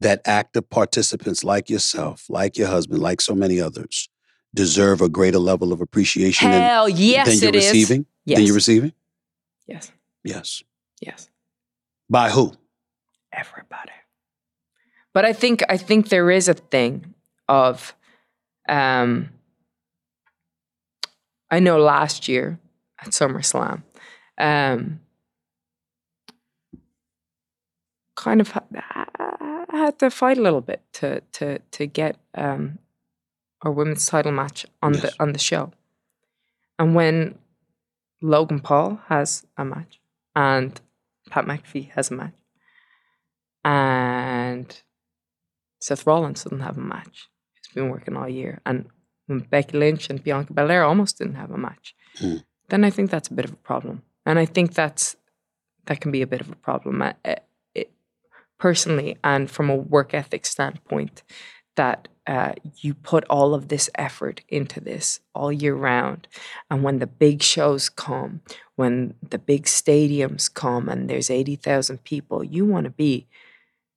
that 0.00 0.20
active 0.26 0.68
participants 0.68 1.42
like 1.42 1.70
yourself, 1.70 2.26
like 2.28 2.58
your 2.58 2.68
husband, 2.68 3.00
like 3.00 3.22
so 3.22 3.34
many 3.34 3.58
others, 3.58 4.10
deserve 4.54 5.00
a 5.00 5.08
greater 5.08 5.38
level 5.38 5.72
of 5.72 5.80
appreciation 5.80 6.50
than, 6.50 6.60
Hell 6.60 6.90
yes, 6.90 7.26
than 7.26 7.38
you're 7.38 7.48
it 7.48 7.54
is. 7.54 7.64
receiving? 7.72 8.04
Yes. 8.26 8.36
Than 8.36 8.44
you're 8.44 8.54
receiving? 8.54 8.92
yes, 9.66 9.90
Yes. 10.22 10.62
yes. 11.00 11.30
By 12.10 12.28
who? 12.28 12.52
everybody. 13.32 13.92
But 15.16 15.24
I 15.24 15.32
think 15.32 15.62
I 15.70 15.78
think 15.78 16.10
there 16.10 16.30
is 16.30 16.46
a 16.46 16.52
thing 16.52 17.14
of 17.48 17.94
um 18.68 19.30
I 21.50 21.58
know 21.58 21.78
last 21.78 22.28
year 22.28 22.58
at 23.00 23.12
SummerSlam, 23.12 23.82
um 24.36 25.00
kind 28.14 28.42
of 28.42 28.52
I 28.74 29.66
had 29.72 29.98
to 30.00 30.10
fight 30.10 30.36
a 30.36 30.42
little 30.42 30.60
bit 30.60 30.82
to 30.98 31.22
to 31.32 31.60
to 31.60 31.86
get 31.86 32.18
um 32.34 32.78
our 33.62 33.72
women's 33.72 34.04
title 34.04 34.32
match 34.32 34.66
on 34.82 34.92
Yes. 34.92 35.02
the 35.02 35.14
on 35.18 35.32
the 35.32 35.38
show. 35.38 35.72
And 36.78 36.94
when 36.94 37.38
Logan 38.20 38.60
Paul 38.60 39.00
has 39.08 39.46
a 39.56 39.64
match 39.64 39.98
and 40.34 40.78
Pat 41.30 41.46
McAfee 41.46 41.88
has 41.92 42.10
a 42.10 42.14
match 42.14 42.34
and 43.64 44.82
Seth 45.86 46.04
Rollins 46.04 46.42
didn't 46.42 46.66
have 46.68 46.76
a 46.76 46.80
match. 46.80 47.28
He's 47.54 47.72
been 47.72 47.90
working 47.90 48.16
all 48.16 48.28
year. 48.28 48.60
And 48.66 48.86
when 49.26 49.38
Becky 49.38 49.78
Lynch 49.78 50.10
and 50.10 50.22
Bianca 50.22 50.52
Belair 50.52 50.82
almost 50.82 51.18
didn't 51.18 51.36
have 51.36 51.52
a 51.52 51.58
match, 51.68 51.94
Hmm. 52.18 52.38
then 52.70 52.82
I 52.84 52.90
think 52.90 53.10
that's 53.10 53.28
a 53.28 53.34
bit 53.34 53.44
of 53.44 53.52
a 53.52 53.62
problem. 53.70 54.02
And 54.24 54.36
I 54.36 54.46
think 54.46 54.74
that's 54.74 55.16
that 55.84 56.00
can 56.00 56.10
be 56.10 56.22
a 56.22 56.26
bit 56.26 56.40
of 56.40 56.50
a 56.50 56.56
problem 56.56 57.00
it, 57.24 57.92
personally 58.58 59.16
and 59.22 59.48
from 59.48 59.70
a 59.70 59.76
work 59.76 60.12
ethic 60.12 60.44
standpoint 60.44 61.22
that 61.76 62.08
uh, 62.26 62.54
you 62.78 62.92
put 62.92 63.22
all 63.30 63.54
of 63.54 63.68
this 63.68 63.88
effort 63.94 64.40
into 64.48 64.80
this 64.80 65.20
all 65.32 65.52
year 65.52 65.76
round. 65.76 66.26
And 66.68 66.82
when 66.82 66.98
the 66.98 67.06
big 67.06 67.42
shows 67.42 67.88
come, 67.88 68.40
when 68.74 69.14
the 69.22 69.38
big 69.38 69.66
stadiums 69.66 70.52
come 70.52 70.88
and 70.88 71.08
there's 71.08 71.30
80,000 71.30 72.02
people, 72.02 72.42
you 72.42 72.64
want 72.66 72.84
to 72.84 72.90
be 72.90 73.28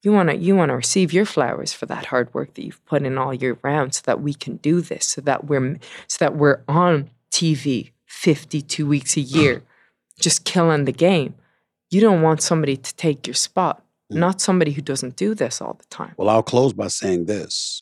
you 0.03 0.13
want 0.13 0.29
to 0.29 0.35
you 0.35 0.55
want 0.55 0.69
to 0.69 0.75
receive 0.75 1.11
your 1.11 1.25
flowers 1.25 1.73
for 1.73 1.85
that 1.87 2.07
hard 2.07 2.33
work 2.33 2.53
that 2.53 2.63
you've 2.63 2.83
put 2.85 3.03
in 3.03 3.17
all 3.17 3.33
year 3.33 3.57
round 3.61 3.93
so 3.93 4.01
that 4.05 4.21
we 4.21 4.33
can 4.33 4.57
do 4.57 4.81
this 4.81 5.05
so 5.05 5.21
that 5.21 5.45
we're 5.45 5.77
so 6.07 6.17
that 6.19 6.35
we're 6.35 6.61
on 6.67 7.09
TV 7.31 7.91
52 8.05 8.87
weeks 8.87 9.17
a 9.17 9.21
year 9.21 9.63
just 10.19 10.45
killing 10.45 10.85
the 10.85 10.91
game. 10.91 11.35
You 11.91 12.01
don't 12.01 12.21
want 12.21 12.41
somebody 12.41 12.77
to 12.77 12.95
take 12.95 13.27
your 13.27 13.33
spot 13.33 13.83
mm. 14.11 14.17
not 14.17 14.41
somebody 14.41 14.71
who 14.71 14.81
doesn't 14.81 15.15
do 15.15 15.33
this 15.33 15.61
all 15.61 15.73
the 15.73 15.85
time. 15.85 16.13
Well, 16.17 16.29
I'll 16.29 16.43
close 16.43 16.73
by 16.73 16.87
saying 16.87 17.25
this. 17.25 17.81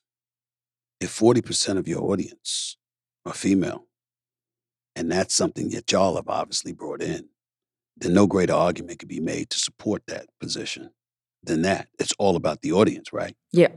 If 1.00 1.18
40% 1.18 1.78
of 1.78 1.88
your 1.88 2.02
audience 2.12 2.76
are 3.24 3.34
female, 3.34 3.86
and 4.96 5.12
that's 5.12 5.36
something 5.36 5.70
that 5.70 5.92
y'all 5.92 6.16
have 6.16 6.28
obviously 6.28 6.74
brought 6.74 7.04
in, 7.04 7.30
then 7.98 8.14
no 8.14 8.26
greater 8.26 8.54
argument 8.54 8.98
could 8.98 9.08
be 9.08 9.20
made 9.20 9.52
to 9.52 9.60
support 9.60 10.02
that 10.08 10.26
position 10.40 10.90
than 11.48 11.62
that. 11.64 11.88
It's 12.00 12.14
all 12.20 12.36
about 12.36 12.62
the 12.62 12.72
audience, 12.74 13.12
right? 13.12 13.36
yeah 13.52 13.70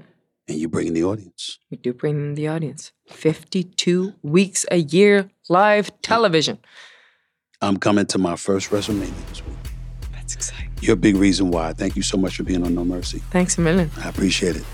And 0.49 0.59
you 0.59 0.69
bring 0.69 0.87
in 0.89 0.95
the 0.95 1.05
audience. 1.05 1.59
we 1.71 1.77
do 1.77 1.93
bring 1.95 2.17
in 2.17 2.35
the 2.35 2.49
audience 2.49 2.93
52 3.09 4.15
weeks 4.23 4.67
a 4.71 4.79
year 4.79 5.31
live 5.49 5.91
television 6.03 6.59
I'm 7.63 7.77
coming 7.77 8.07
to 8.07 8.19
my 8.19 8.37
first 8.37 8.71
WrestleMania 8.71 9.29
this 9.29 9.43
week. 9.47 9.57
that's 10.13 10.35
exciting 10.35 10.71
You're 10.81 10.95
a 10.95 11.05
big 11.09 11.17
reason 11.17 11.51
why. 11.51 11.73
Thank 11.73 11.95
you 11.97 12.03
so 12.03 12.17
much 12.19 12.37
for 12.37 12.43
being 12.43 12.65
on 12.67 12.75
No 12.75 12.85
Mercy. 12.85 13.19
thanks 13.31 13.59
a 13.59 13.61
million 13.61 13.91
I 14.05 14.09
appreciate 14.09 14.57
it. 14.57 14.65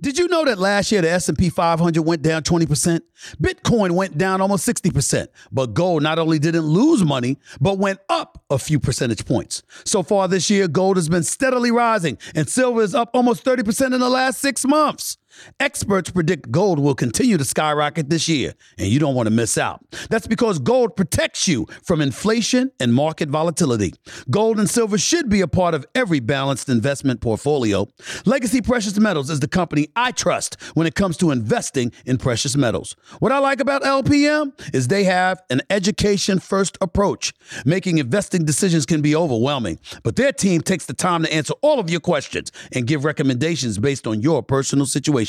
Did 0.00 0.18
you 0.18 0.28
know 0.28 0.46
that 0.46 0.58
last 0.58 0.90
year 0.90 1.02
the 1.02 1.10
S&P 1.10 1.50
500 1.50 2.00
went 2.02 2.22
down 2.22 2.42
20%? 2.42 3.00
Bitcoin 3.42 3.90
went 3.90 4.16
down 4.16 4.40
almost 4.40 4.66
60%, 4.66 5.26
but 5.52 5.74
gold 5.74 6.02
not 6.02 6.18
only 6.18 6.38
didn't 6.38 6.62
lose 6.62 7.04
money, 7.04 7.36
but 7.60 7.78
went 7.78 7.98
up 8.08 8.42
a 8.48 8.58
few 8.58 8.80
percentage 8.80 9.26
points. 9.26 9.62
So 9.84 10.02
far 10.02 10.26
this 10.26 10.48
year, 10.48 10.68
gold 10.68 10.96
has 10.96 11.10
been 11.10 11.22
steadily 11.22 11.70
rising 11.70 12.16
and 12.34 12.48
silver 12.48 12.80
is 12.80 12.94
up 12.94 13.10
almost 13.12 13.44
30% 13.44 13.92
in 13.92 14.00
the 14.00 14.08
last 14.08 14.40
6 14.40 14.64
months. 14.64 15.18
Experts 15.58 16.10
predict 16.10 16.50
gold 16.50 16.78
will 16.78 16.94
continue 16.94 17.36
to 17.36 17.44
skyrocket 17.44 18.10
this 18.10 18.28
year, 18.28 18.54
and 18.78 18.88
you 18.88 18.98
don't 18.98 19.14
want 19.14 19.26
to 19.26 19.30
miss 19.30 19.58
out. 19.58 19.84
That's 20.08 20.26
because 20.26 20.58
gold 20.58 20.96
protects 20.96 21.46
you 21.46 21.66
from 21.82 22.00
inflation 22.00 22.72
and 22.80 22.92
market 22.94 23.28
volatility. 23.28 23.94
Gold 24.30 24.58
and 24.58 24.68
silver 24.68 24.98
should 24.98 25.28
be 25.28 25.40
a 25.40 25.48
part 25.48 25.74
of 25.74 25.86
every 25.94 26.20
balanced 26.20 26.68
investment 26.68 27.20
portfolio. 27.20 27.86
Legacy 28.24 28.60
Precious 28.60 28.98
Metals 28.98 29.30
is 29.30 29.40
the 29.40 29.48
company 29.48 29.88
I 29.96 30.12
trust 30.12 30.60
when 30.74 30.86
it 30.86 30.94
comes 30.94 31.16
to 31.18 31.30
investing 31.30 31.92
in 32.06 32.18
precious 32.18 32.56
metals. 32.56 32.96
What 33.18 33.32
I 33.32 33.38
like 33.38 33.60
about 33.60 33.82
LPM 33.82 34.52
is 34.74 34.88
they 34.88 35.04
have 35.04 35.42
an 35.50 35.62
education 35.70 36.38
first 36.38 36.76
approach. 36.80 37.32
Making 37.64 37.98
investing 37.98 38.44
decisions 38.44 38.86
can 38.86 39.02
be 39.02 39.14
overwhelming, 39.14 39.78
but 40.02 40.16
their 40.16 40.32
team 40.32 40.60
takes 40.60 40.86
the 40.86 40.94
time 40.94 41.22
to 41.22 41.32
answer 41.32 41.54
all 41.62 41.78
of 41.78 41.90
your 41.90 42.00
questions 42.00 42.52
and 42.72 42.86
give 42.86 43.04
recommendations 43.04 43.78
based 43.78 44.06
on 44.06 44.22
your 44.22 44.42
personal 44.42 44.86
situation. 44.86 45.19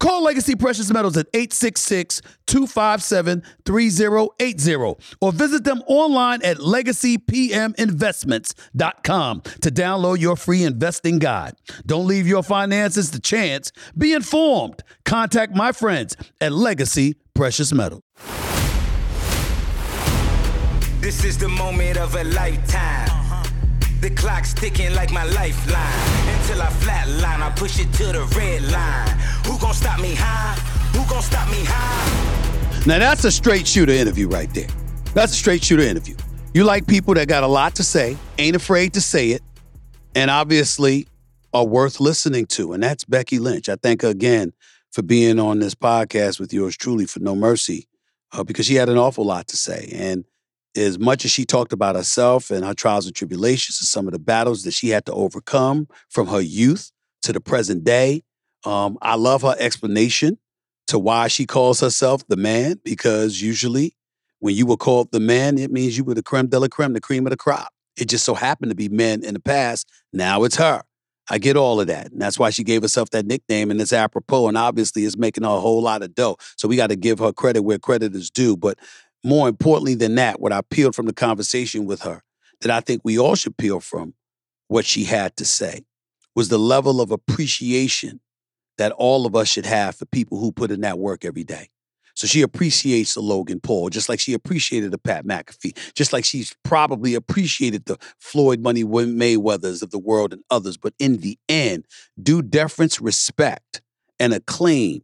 Call 0.00 0.24
Legacy 0.24 0.56
Precious 0.56 0.90
Metals 0.90 1.16
at 1.18 1.26
866 1.34 2.22
257 2.46 3.42
3080 3.66 4.74
or 5.20 5.32
visit 5.32 5.64
them 5.64 5.82
online 5.86 6.42
at 6.42 6.56
legacypminvestments.com 6.56 9.40
to 9.42 9.70
download 9.70 10.18
your 10.18 10.36
free 10.36 10.64
investing 10.64 11.18
guide. 11.18 11.52
Don't 11.84 12.06
leave 12.06 12.26
your 12.26 12.42
finances 12.42 13.10
to 13.10 13.20
chance. 13.20 13.72
Be 13.96 14.14
informed. 14.14 14.82
Contact 15.04 15.54
my 15.54 15.70
friends 15.70 16.16
at 16.40 16.52
Legacy 16.52 17.16
Precious 17.34 17.74
Metals. 17.74 18.00
This 21.00 21.24
is 21.24 21.36
the 21.36 21.48
moment 21.48 21.98
of 21.98 22.14
a 22.14 22.24
lifetime. 22.24 23.19
The 24.00 24.08
clock's 24.08 24.54
ticking 24.54 24.94
like 24.94 25.12
my 25.12 25.24
lifeline. 25.24 26.38
Until 26.38 26.62
I 26.62 26.68
flatline, 26.80 27.42
I 27.42 27.52
push 27.54 27.78
it 27.78 27.92
to 27.94 28.04
the 28.04 28.24
red 28.34 28.62
line. 28.72 29.18
Who 29.44 29.58
gon' 29.58 29.74
stop 29.74 30.00
me 30.00 30.14
high? 30.14 30.54
Who 30.96 31.06
gon' 31.06 31.22
stop 31.22 31.50
me 31.50 31.62
high? 31.66 32.86
Now 32.86 32.98
that's 32.98 33.24
a 33.24 33.30
straight 33.30 33.66
shooter 33.66 33.92
interview 33.92 34.26
right 34.26 34.52
there. 34.54 34.68
That's 35.12 35.32
a 35.32 35.36
straight 35.36 35.62
shooter 35.62 35.82
interview. 35.82 36.16
You 36.54 36.64
like 36.64 36.86
people 36.86 37.12
that 37.12 37.28
got 37.28 37.42
a 37.42 37.46
lot 37.46 37.74
to 37.74 37.84
say, 37.84 38.16
ain't 38.38 38.56
afraid 38.56 38.94
to 38.94 39.02
say 39.02 39.32
it, 39.32 39.42
and 40.14 40.30
obviously 40.30 41.06
are 41.52 41.66
worth 41.66 42.00
listening 42.00 42.46
to, 42.46 42.72
and 42.72 42.82
that's 42.82 43.04
Becky 43.04 43.38
Lynch. 43.38 43.68
I 43.68 43.76
thank 43.76 44.00
her 44.00 44.08
again 44.08 44.54
for 44.92 45.02
being 45.02 45.38
on 45.38 45.58
this 45.58 45.74
podcast 45.74 46.40
with 46.40 46.54
yours 46.54 46.74
truly 46.74 47.04
for 47.04 47.20
No 47.20 47.36
Mercy, 47.36 47.86
uh, 48.32 48.44
because 48.44 48.64
she 48.64 48.76
had 48.76 48.88
an 48.88 48.96
awful 48.96 49.26
lot 49.26 49.46
to 49.48 49.58
say. 49.58 49.90
And 49.94 50.24
as 50.76 50.98
much 50.98 51.24
as 51.24 51.30
she 51.30 51.44
talked 51.44 51.72
about 51.72 51.96
herself 51.96 52.50
and 52.50 52.64
her 52.64 52.74
trials 52.74 53.06
and 53.06 53.14
tribulations 53.14 53.80
and 53.80 53.88
some 53.88 54.06
of 54.06 54.12
the 54.12 54.18
battles 54.18 54.62
that 54.64 54.72
she 54.72 54.88
had 54.88 55.04
to 55.06 55.12
overcome 55.12 55.88
from 56.08 56.28
her 56.28 56.40
youth 56.40 56.92
to 57.22 57.32
the 57.32 57.40
present 57.40 57.84
day, 57.84 58.22
um, 58.64 58.98
I 59.02 59.16
love 59.16 59.42
her 59.42 59.56
explanation 59.58 60.38
to 60.88 60.98
why 60.98 61.28
she 61.28 61.46
calls 61.46 61.80
herself 61.80 62.26
the 62.28 62.36
man, 62.36 62.80
because 62.84 63.40
usually 63.40 63.96
when 64.38 64.54
you 64.54 64.66
were 64.66 64.76
called 64.76 65.12
the 65.12 65.20
man, 65.20 65.58
it 65.58 65.70
means 65.70 65.96
you 65.96 66.04
were 66.04 66.14
the 66.14 66.22
creme 66.22 66.48
de 66.48 66.58
la 66.58 66.68
creme, 66.68 66.92
the 66.92 67.00
cream 67.00 67.26
of 67.26 67.30
the 67.30 67.36
crop. 67.36 67.72
It 67.96 68.08
just 68.08 68.24
so 68.24 68.34
happened 68.34 68.70
to 68.70 68.76
be 68.76 68.88
men 68.88 69.24
in 69.24 69.34
the 69.34 69.40
past. 69.40 69.88
Now 70.12 70.44
it's 70.44 70.56
her. 70.56 70.82
I 71.30 71.38
get 71.38 71.56
all 71.56 71.80
of 71.80 71.86
that. 71.86 72.10
And 72.10 72.20
that's 72.20 72.38
why 72.38 72.50
she 72.50 72.64
gave 72.64 72.82
herself 72.82 73.10
that 73.10 73.24
nickname, 73.24 73.70
and 73.70 73.80
it's 73.80 73.92
apropos. 73.92 74.48
And 74.48 74.58
obviously, 74.58 75.04
it's 75.04 75.16
making 75.16 75.44
her 75.44 75.50
a 75.50 75.60
whole 75.60 75.80
lot 75.80 76.02
of 76.02 76.14
dough. 76.14 76.36
So 76.56 76.66
we 76.66 76.76
got 76.76 76.88
to 76.88 76.96
give 76.96 77.20
her 77.20 77.32
credit 77.32 77.62
where 77.62 77.78
credit 77.78 78.14
is 78.16 78.30
due. 78.30 78.56
But 78.56 78.78
more 79.24 79.48
importantly 79.48 79.94
than 79.94 80.14
that, 80.16 80.40
what 80.40 80.52
I 80.52 80.60
peeled 80.62 80.94
from 80.94 81.06
the 81.06 81.12
conversation 81.12 81.84
with 81.86 82.02
her 82.02 82.22
that 82.60 82.70
I 82.70 82.80
think 82.80 83.02
we 83.04 83.18
all 83.18 83.34
should 83.34 83.56
peel 83.56 83.80
from 83.80 84.14
what 84.68 84.84
she 84.84 85.04
had 85.04 85.36
to 85.36 85.44
say 85.44 85.84
was 86.34 86.48
the 86.48 86.58
level 86.58 87.00
of 87.00 87.10
appreciation 87.10 88.20
that 88.78 88.92
all 88.92 89.26
of 89.26 89.36
us 89.36 89.48
should 89.48 89.66
have 89.66 89.96
for 89.96 90.06
people 90.06 90.38
who 90.38 90.52
put 90.52 90.70
in 90.70 90.80
that 90.80 90.98
work 90.98 91.24
every 91.24 91.44
day. 91.44 91.68
So 92.14 92.26
she 92.26 92.42
appreciates 92.42 93.14
the 93.14 93.20
Logan 93.20 93.60
Paul, 93.60 93.88
just 93.88 94.08
like 94.08 94.20
she 94.20 94.34
appreciated 94.34 94.90
the 94.90 94.98
Pat 94.98 95.24
McAfee, 95.24 95.94
just 95.94 96.12
like 96.12 96.24
she's 96.24 96.54
probably 96.64 97.14
appreciated 97.14 97.86
the 97.86 97.98
Floyd 98.18 98.60
Money 98.60 98.84
Mayweathers 98.84 99.82
of 99.82 99.90
the 99.90 99.98
world 99.98 100.32
and 100.32 100.42
others. 100.50 100.76
But 100.76 100.94
in 100.98 101.18
the 101.18 101.38
end, 101.48 101.86
due 102.20 102.42
deference, 102.42 103.00
respect, 103.00 103.80
and 104.18 104.34
acclaim 104.34 105.02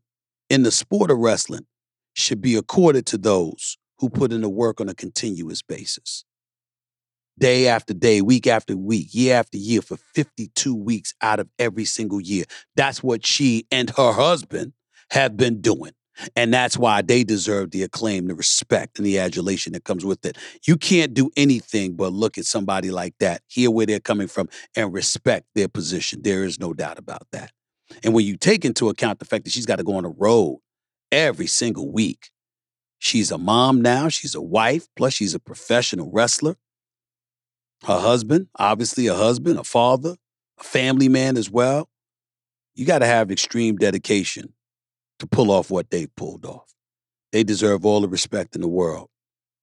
in 0.51 0.63
the 0.63 0.71
sport 0.71 1.11
of 1.11 1.19
wrestling 1.19 1.67
should 2.15 2.41
be 2.41 2.55
accorded 2.55 3.07
to 3.07 3.19
those 3.19 3.79
who 3.99 4.09
put 4.09 4.33
in 4.33 4.43
the 4.43 4.49
work 4.49 4.81
on 4.81 4.89
a 4.89 4.95
continuous 4.95 5.63
basis. 5.63 6.25
Day 7.39 7.69
after 7.69 7.93
day, 7.93 8.23
week 8.23 8.47
after 8.47 8.77
week, 8.77 9.09
year 9.13 9.37
after 9.37 9.59
year, 9.59 9.83
for 9.83 9.99
52 10.15 10.75
weeks 10.75 11.15
out 11.21 11.39
of 11.39 11.49
every 11.59 11.85
single 11.85 12.21
year. 12.21 12.45
That's 12.77 13.03
what 13.03 13.27
she 13.27 13.67
and 13.71 13.91
her 13.91 14.13
husband 14.13 14.73
have 15.11 15.37
been 15.37 15.61
doing. 15.61 15.93
And 16.35 16.53
that's 16.53 16.79
why 16.79 17.03
they 17.03 17.25
deserve 17.25 17.71
the 17.71 17.83
acclaim, 17.83 18.27
the 18.27 18.35
respect, 18.35 18.99
and 18.99 19.07
the 19.07 19.19
adulation 19.19 19.75
that 19.75 19.85
comes 19.85 20.05
with 20.05 20.25
it. 20.25 20.39
You 20.67 20.77
can't 20.77 21.13
do 21.13 21.31
anything 21.37 21.95
but 21.95 22.13
look 22.13 22.39
at 22.39 22.47
somebody 22.47 22.91
like 22.91 23.15
that, 23.21 23.43
hear 23.49 23.71
where 23.71 23.87
they're 23.87 24.01
coming 24.01 24.29
from, 24.29 24.49
and 24.75 24.93
respect 24.93 25.47
their 25.55 25.69
position. 25.69 26.23
There 26.23 26.45
is 26.45 26.59
no 26.59 26.73
doubt 26.73 26.99
about 26.99 27.27
that. 27.33 27.53
And 28.03 28.15
when 28.15 28.25
you 28.25 28.37
take 28.37 28.65
into 28.65 28.89
account 28.89 29.19
the 29.19 29.25
fact 29.25 29.45
that 29.45 29.53
she's 29.53 29.67
got 29.67 29.77
to 29.77 29.85
go 29.85 29.97
on 29.97 30.05
the 30.05 30.09
road 30.09 30.61
every 31.13 31.47
single 31.47 31.91
week, 31.93 32.31
she's 32.99 33.31
a 33.31 33.39
mom 33.39 33.81
now, 33.83 34.09
she's 34.09 34.35
a 34.35 34.41
wife, 34.41 34.89
plus 34.97 35.15
she's 35.15 35.35
a 35.35 35.41
professional 35.41 36.11
wrestler. 36.11 36.57
Her 37.85 37.99
husband, 38.01 38.49
obviously 38.59 39.07
a 39.07 39.15
husband, 39.15 39.59
a 39.59 39.65
father, 39.65 40.17
a 40.59 40.65
family 40.65 41.09
man 41.09 41.37
as 41.37 41.51
well. 41.51 41.89
You 42.75 42.87
got 42.87 42.99
to 43.01 43.07
have 43.07 43.31
extreme 43.31 43.77
dedication 43.77 44.55
to 45.19 45.27
pull 45.27 45.51
off 45.51 45.71
what 45.71 45.91
they 45.91 46.07
pulled 46.07 46.45
off. 46.45 46.75
They 47.33 47.43
deserve 47.43 47.85
all 47.85 48.01
the 48.01 48.09
respect 48.09 48.55
in 48.55 48.61
the 48.61 48.69
world. 48.69 49.09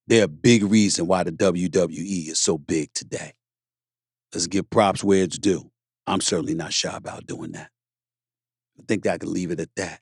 They're 0.06 0.24
a 0.24 0.28
big 0.28 0.64
reason 0.64 1.06
why 1.06 1.22
the 1.22 1.32
WWE 1.32 2.28
is 2.28 2.40
so 2.40 2.58
big 2.58 2.92
today. 2.94 3.32
Let's 4.32 4.46
give 4.46 4.68
props 4.68 5.02
where 5.02 5.22
it's 5.22 5.38
due. 5.38 5.70
I'm 6.06 6.20
certainly 6.20 6.54
not 6.54 6.72
shy 6.72 6.94
about 6.94 7.26
doing 7.26 7.52
that. 7.52 7.70
I 8.78 8.82
think 8.86 9.06
I 9.06 9.18
could 9.18 9.28
leave 9.28 9.50
it 9.50 9.60
at 9.60 9.74
that. 9.76 10.00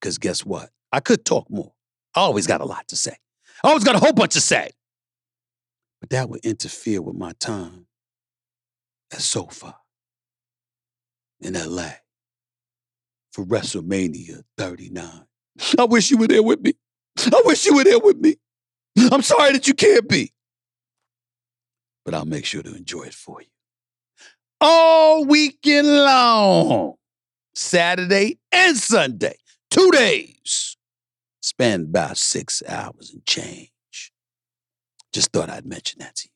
Because 0.00 0.18
guess 0.18 0.44
what? 0.44 0.70
I 0.92 1.00
could 1.00 1.24
talk 1.24 1.50
more. 1.50 1.72
Always 2.14 2.46
got 2.46 2.60
a 2.60 2.64
lot 2.64 2.88
to 2.88 2.96
say. 2.96 3.16
Always 3.62 3.84
got 3.84 3.94
a 3.94 3.98
whole 3.98 4.12
bunch 4.12 4.32
to 4.34 4.40
say. 4.40 4.70
But 6.00 6.10
that 6.10 6.28
would 6.28 6.44
interfere 6.44 7.02
with 7.02 7.16
my 7.16 7.32
time 7.38 7.86
at 9.12 9.20
SoFi 9.20 9.72
in 11.40 11.54
LA 11.54 11.90
for 13.32 13.44
WrestleMania 13.44 14.42
39. 14.56 15.26
I 15.78 15.84
wish 15.84 16.10
you 16.10 16.18
were 16.18 16.28
there 16.28 16.42
with 16.42 16.60
me. 16.60 16.74
I 17.18 17.42
wish 17.44 17.66
you 17.66 17.76
were 17.76 17.84
there 17.84 17.98
with 17.98 18.16
me. 18.16 18.36
I'm 19.12 19.22
sorry 19.22 19.52
that 19.52 19.66
you 19.68 19.74
can't 19.74 20.08
be. 20.08 20.32
But 22.04 22.14
I'll 22.14 22.24
make 22.24 22.46
sure 22.46 22.62
to 22.62 22.74
enjoy 22.74 23.02
it 23.02 23.14
for 23.14 23.40
you. 23.40 23.48
All 24.60 25.24
weekend 25.24 25.88
long, 25.88 26.94
Saturday 27.54 28.38
and 28.52 28.76
Sunday, 28.76 29.36
two 29.70 29.90
days. 29.90 30.76
Spend 31.50 31.88
about 31.88 32.16
six 32.16 32.62
hours 32.68 33.10
and 33.12 33.26
change. 33.26 33.72
Just 35.12 35.32
thought 35.32 35.50
I'd 35.50 35.66
mention 35.66 35.98
that 35.98 36.14
to 36.14 36.28
you. 36.28 36.30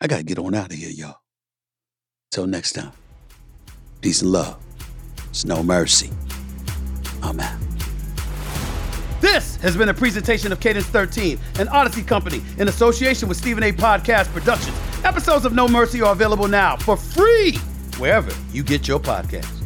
I 0.00 0.06
gotta 0.06 0.22
get 0.22 0.38
on 0.38 0.54
out 0.54 0.72
of 0.72 0.78
here, 0.78 0.90
y'all. 0.90 1.16
Till 2.30 2.46
next 2.46 2.74
time, 2.74 2.92
peace 4.00 4.22
and 4.22 4.30
love. 4.30 4.56
It's 5.30 5.44
no 5.44 5.64
mercy. 5.64 6.10
I'm 7.20 7.40
out. 7.40 7.58
This 9.20 9.56
has 9.56 9.76
been 9.76 9.88
a 9.88 9.94
presentation 9.94 10.52
of 10.52 10.60
Cadence 10.60 10.86
13, 10.86 11.32
an 11.58 11.66
Audacy 11.66 12.06
company 12.06 12.40
in 12.58 12.68
association 12.68 13.28
with 13.28 13.38
Stephen 13.38 13.64
A. 13.64 13.72
Podcast 13.72 14.32
Productions. 14.32 14.78
Episodes 15.02 15.46
of 15.46 15.52
No 15.52 15.66
Mercy 15.66 16.00
are 16.00 16.12
available 16.12 16.46
now 16.46 16.76
for 16.76 16.96
free 16.96 17.56
wherever 17.98 18.32
you 18.52 18.62
get 18.62 18.86
your 18.86 19.00
podcasts. 19.00 19.57